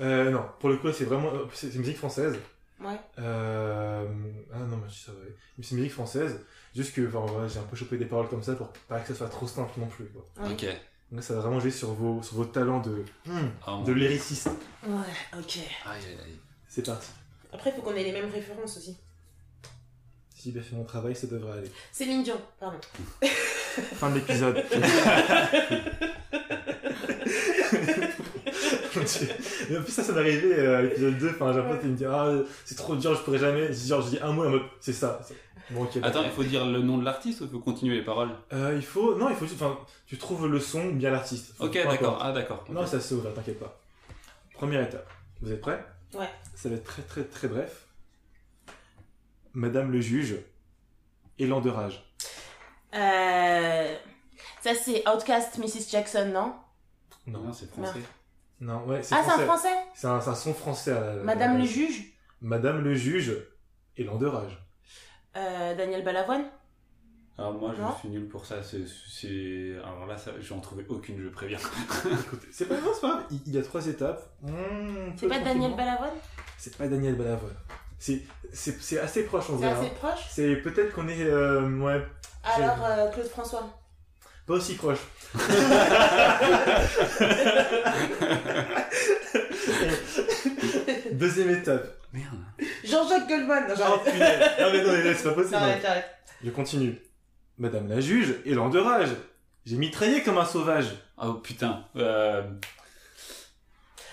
[0.00, 2.38] Euh, non, pour le coup, c'est vraiment euh, c'est c'est une musique française.
[2.80, 2.98] Ouais.
[3.18, 4.06] Euh...
[4.52, 5.20] Ah non, mais ça va.
[5.22, 5.34] aller.
[5.56, 6.40] Mais C'est une musique française.
[6.74, 9.14] Juste que enfin, j'ai un peu chopé des paroles comme ça pour pas que ça
[9.14, 10.06] soit trop simple non plus.
[10.06, 10.26] Quoi.
[10.44, 10.52] Ouais.
[10.52, 10.66] Ok.
[11.10, 14.50] Donc ça va vraiment jouer sur vos, sur vos talents de, hmm, Ah, de lyriciste.
[14.86, 14.92] Ouais,
[15.38, 15.58] ok.
[15.86, 16.38] Aïe, aïe, aïe.
[16.68, 17.08] C'est parti.
[17.52, 18.96] Après, il faut qu'on ait les mêmes références aussi.
[20.34, 21.70] Si j'ai bien fait mon travail, ça devrait aller.
[21.90, 22.78] Céline Dion, pardon.
[23.22, 24.62] Fin de l'épisode.
[29.70, 31.30] Et en plus, ça, ça m'est arrivé euh, à l'épisode 2.
[31.30, 32.32] Enfin, j'ai un pote qui me dit Ah,
[32.64, 33.72] c'est trop dur, je pourrais jamais.
[33.72, 35.20] Genre, je dis un mot en mode C'est ça.
[35.70, 35.98] Bon, ok.
[36.02, 38.30] Attends, il faut dire le nom de l'artiste ou il faut continuer les paroles?
[38.52, 39.16] Euh, il faut.
[39.16, 39.60] Non, il faut juste.
[39.62, 41.54] Enfin, tu trouves le son, bien l'artiste.
[41.60, 42.18] Ok, d'accord.
[42.22, 42.64] Ah, d'accord.
[42.70, 43.80] Non, ça se ouvre, t'inquiète pas.
[44.54, 45.08] Première étape.
[45.40, 45.84] Vous êtes prêts?
[46.14, 46.28] Ouais.
[46.54, 47.86] Ça va être très très très bref.
[49.52, 50.36] Madame le juge,
[51.38, 52.04] élan de rage.
[52.94, 53.94] Euh...
[54.62, 55.90] Ça, c'est Outcast Mrs.
[55.90, 56.54] Jackson, non?
[57.26, 58.00] Non, Non, c'est français.
[58.60, 59.68] Non, ouais, c'est Ah, c'est un français.
[59.94, 61.10] C'est un, c'est un son français à la.
[61.10, 62.02] à la Madame le juge?
[62.40, 63.32] Madame le juge,
[63.96, 64.58] élan de rage.
[65.36, 66.44] euh, Daniel Balavoine?
[67.36, 68.62] Alors moi, je suis nul pour ça.
[68.64, 69.74] C'est, c'est...
[69.84, 70.32] Alors là, ça...
[70.40, 71.58] je vais en trouver aucune, je préviens.
[72.04, 73.24] Écoutez, c'est pas grave, c'est pas grave.
[73.30, 74.22] Il, il y a trois étapes.
[74.42, 74.50] Mmh,
[75.16, 75.76] C'est pas Daniel tranquillement.
[75.76, 76.10] Balavoine?
[76.56, 77.54] C'est pas Daniel Balavoine.
[78.00, 78.22] C'est,
[78.52, 79.80] c'est, c'est assez proche, on C'est verra.
[79.80, 80.26] assez proche?
[80.30, 81.22] C'est peut-être qu'on est.
[81.22, 82.04] euh, ouais,
[82.42, 83.68] Alors, euh, Claude François
[84.48, 84.98] pas aussi proche.
[91.12, 91.96] Deuxième étape.
[92.12, 92.38] Merde.
[92.84, 94.60] Jean-Jacques Goldman Non, Oh, j'arrête.
[94.60, 95.50] Non mais non, mais c'est pas possible.
[95.58, 96.06] J'arrête, j'arrête.
[96.42, 96.98] Je continue.
[97.58, 99.10] Madame la juge, élan de rage.
[99.66, 100.86] J'ai mitraillé comme un sauvage.
[101.18, 101.84] Oh putain.
[101.96, 102.42] Euh...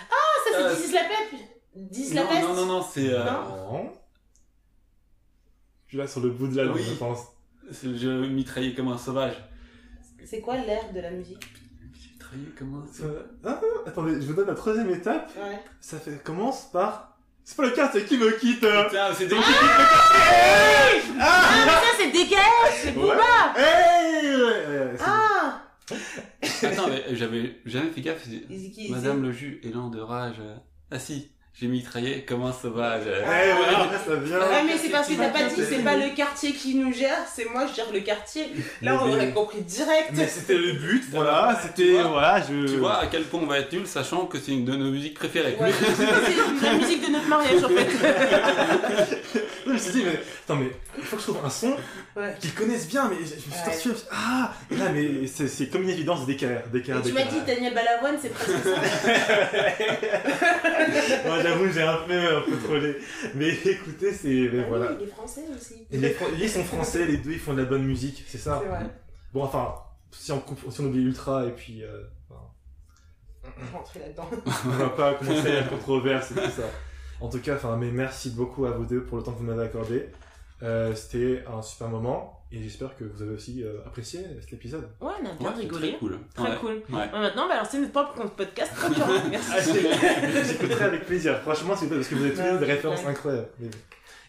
[0.09, 1.33] Ah, ça, Euh, c'est Dis la peste
[1.75, 3.09] Dis la Non, peste non, non, non, c'est...
[3.13, 3.93] euh, Non.
[5.85, 6.83] Je suis là sur le bout de la langue, Oui.
[6.83, 7.19] je pense.
[7.71, 9.35] jeu mitraillé comme un sauvage.
[10.25, 11.45] C'est quoi l'air de la musique?
[11.93, 15.31] Mitrailler, comment Euh, ah, attendez, je vous donne la troisième étape.
[15.37, 15.59] Ouais.
[15.79, 17.17] Ça fait, commence par.
[17.43, 18.63] C'est pas le quartier qui me quitte.
[18.63, 18.85] hein.
[18.89, 19.35] Putain, c'est des
[21.19, 23.13] Ah, mais ça, c'est dégueulasse, c'est Booba
[23.57, 25.61] Hey Ouais, ouais, c'est- Ah
[26.63, 28.23] Attends, mais j'avais jamais fait gaffe.
[28.23, 28.43] c'est-
[28.73, 30.37] C'est Madame le jus, élan de rage.
[30.39, 30.55] euh,
[30.91, 33.03] Ah si, j'ai mitraillé, comment sauvage.
[33.07, 33.21] euh.
[33.21, 34.39] Ouais, voilà, ça vient.
[34.39, 37.19] Ouais, mais c'est parce que t'as pas dit, c'est pas le quartier qui nous gère,
[37.33, 38.47] c'est moi, je gère le quartier.
[38.81, 40.09] Là, on Mais- aurait compris direct.
[40.13, 42.03] Mais c'était le but, voilà, Ouais, c'était, tu vois.
[42.09, 42.67] voilà, je...
[42.67, 44.91] Tu vois à quel point on va être nul, sachant que c'est une de nos
[44.91, 45.55] musiques préférées.
[45.59, 47.87] Ouais, c'est la musique de notre mariage, en fait.
[49.65, 51.75] Je me suis dit, mais, attends, mais, il faut que je trouve un son
[52.15, 52.35] Ouais.
[52.39, 53.63] qu'ils connaissent bien, mais je, je me suis Ouais.
[53.65, 57.73] torturé, ah, là, mais c'est, c'est comme une évidence d'équerre, d'équerre, tu m'as dit Daniel
[57.73, 58.69] Balavoine, c'est presque ça.
[61.47, 62.97] J'avoue, j'ai un peu, un peu trollé.
[63.35, 64.91] Mais écoutez, c'est, mais Ah voilà.
[64.93, 65.85] oui, est français aussi.
[65.91, 68.37] Et les, Fran- ils sont français, les deux, ils font de la bonne musique, c'est
[68.37, 68.59] ça?
[68.63, 68.85] C'est vrai.
[69.33, 69.75] Bon, enfin,
[70.11, 72.41] si on, coupe, si on oublie Ultra et puis, euh, enfin,
[73.73, 74.29] Rentrer là-dedans.
[74.65, 76.63] on va pas commencer la controverse et tout ça.
[77.21, 79.43] En tout cas, enfin, mais merci beaucoup à vous deux pour le temps que vous
[79.45, 80.09] m'avez accordé.
[80.63, 84.87] Euh, C'était un super moment et j'espère que vous avez aussi euh, apprécié cet épisode.
[85.01, 85.89] Ouais, on a bien Ouais, c'est rigolé.
[85.89, 86.19] très cool.
[86.33, 86.57] Très Ouais.
[86.59, 86.69] cool.
[86.89, 86.95] Ouais.
[87.01, 89.21] Ouais, maintenant, on va lancer notre propre compte podcast concurrent.
[89.29, 89.51] Merci.
[89.53, 91.39] Ah, J'écouterai avec plaisir.
[91.41, 93.07] Franchement, c'est parce que vous avez deux des références ouais.
[93.09, 93.47] incroyables.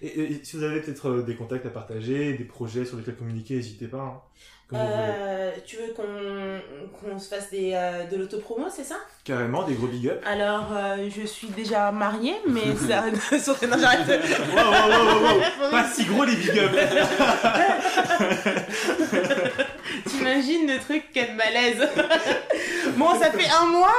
[0.02, 3.54] Et si vous avez peut-être euh, des contacts à partager, des projets sur lesquels communiquer,
[3.56, 3.98] n'hésitez pas.
[4.02, 4.20] hein.
[4.68, 4.76] Vous.
[4.78, 8.96] Euh, tu veux qu'on se fasse des, euh, de l'autopromo, c'est ça?
[9.24, 10.20] Carrément, des gros big up.
[10.26, 13.04] Alors, euh, je suis déjà mariée, mais ça...
[13.66, 14.08] Non, j'arrête.
[14.08, 15.70] Wow, wow, wow, wow.
[15.70, 16.72] Pas si gros les big up.
[20.08, 21.86] T'imagines le truc, quel malaise
[22.96, 23.92] Bon, ça fait un mois,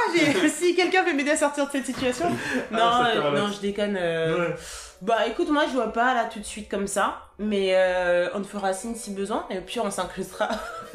[0.48, 2.28] si quelqu'un veut m'aider à sortir de cette situation...
[2.70, 3.96] Non, Ah, fait euh, non, je déconne.
[3.98, 4.54] euh, Ouais.
[5.00, 8.42] Bah écoute, moi je vois pas là tout de suite comme ça, mais euh, on
[8.42, 10.48] te fera signe si besoin, et au pire on s'incrustera.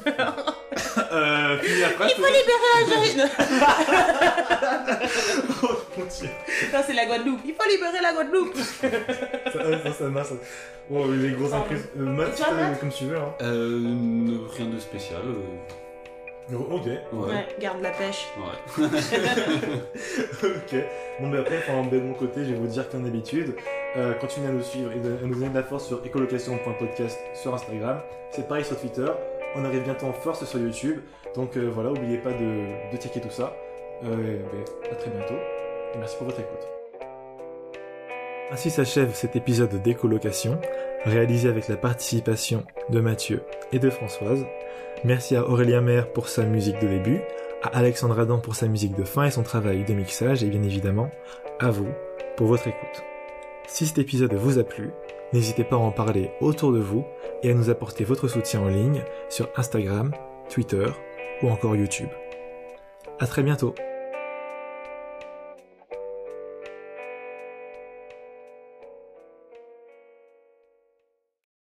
[1.11, 3.21] Euh, puis après, Il faut libérer Algérie
[5.63, 5.67] Oh
[5.97, 6.29] mon dieu.
[6.73, 10.29] Non, c'est la Guadeloupe, il faut libérer la Guadeloupe Ça, ça, ça marche.
[10.89, 11.65] Bon, les gros Pardon.
[11.65, 11.77] inclus.
[11.97, 13.17] Euh, Matt, euh, comme tu veux.
[13.17, 13.33] Hein.
[13.41, 15.21] Euh, rien de spécial.
[15.25, 15.39] euh,
[16.51, 16.85] Oh, ok.
[16.85, 16.99] ouais.
[17.13, 18.27] Ouais, garde la pêche.
[18.37, 18.85] Ouais.
[20.43, 20.75] ok.
[21.21, 23.55] Bon, mais après, enfin, de mon côté, je vais vous dire comme d'habitude,
[23.95, 27.17] euh, continuez à nous suivre et de- à nous donner de la force sur écolocation.podcast
[27.33, 28.01] sur Instagram.
[28.31, 29.07] C'est pareil sur Twitter.
[29.55, 30.99] On arrive bientôt en force sur YouTube.
[31.35, 33.55] Donc euh, voilà, n'oubliez pas de, de checker tout ça.
[34.03, 35.35] Euh, ben, à très bientôt.
[35.95, 36.82] Et merci pour votre écoute.
[38.53, 40.61] Ainsi s'achève cet épisode d'écolocation,
[41.05, 44.45] réalisé avec la participation de Mathieu et de Françoise.
[45.03, 47.19] Merci à Aurélien Maire pour sa musique de début,
[47.63, 50.61] à Alexandre Adam pour sa musique de fin et son travail de mixage, et bien
[50.61, 51.09] évidemment,
[51.59, 51.87] à vous
[52.37, 53.03] pour votre écoute.
[53.65, 54.91] Si cet épisode vous a plu,
[55.33, 57.03] n'hésitez pas à en parler autour de vous
[57.41, 60.11] et à nous apporter votre soutien en ligne sur Instagram,
[60.47, 60.85] Twitter
[61.41, 62.09] ou encore YouTube.
[63.19, 63.73] À très bientôt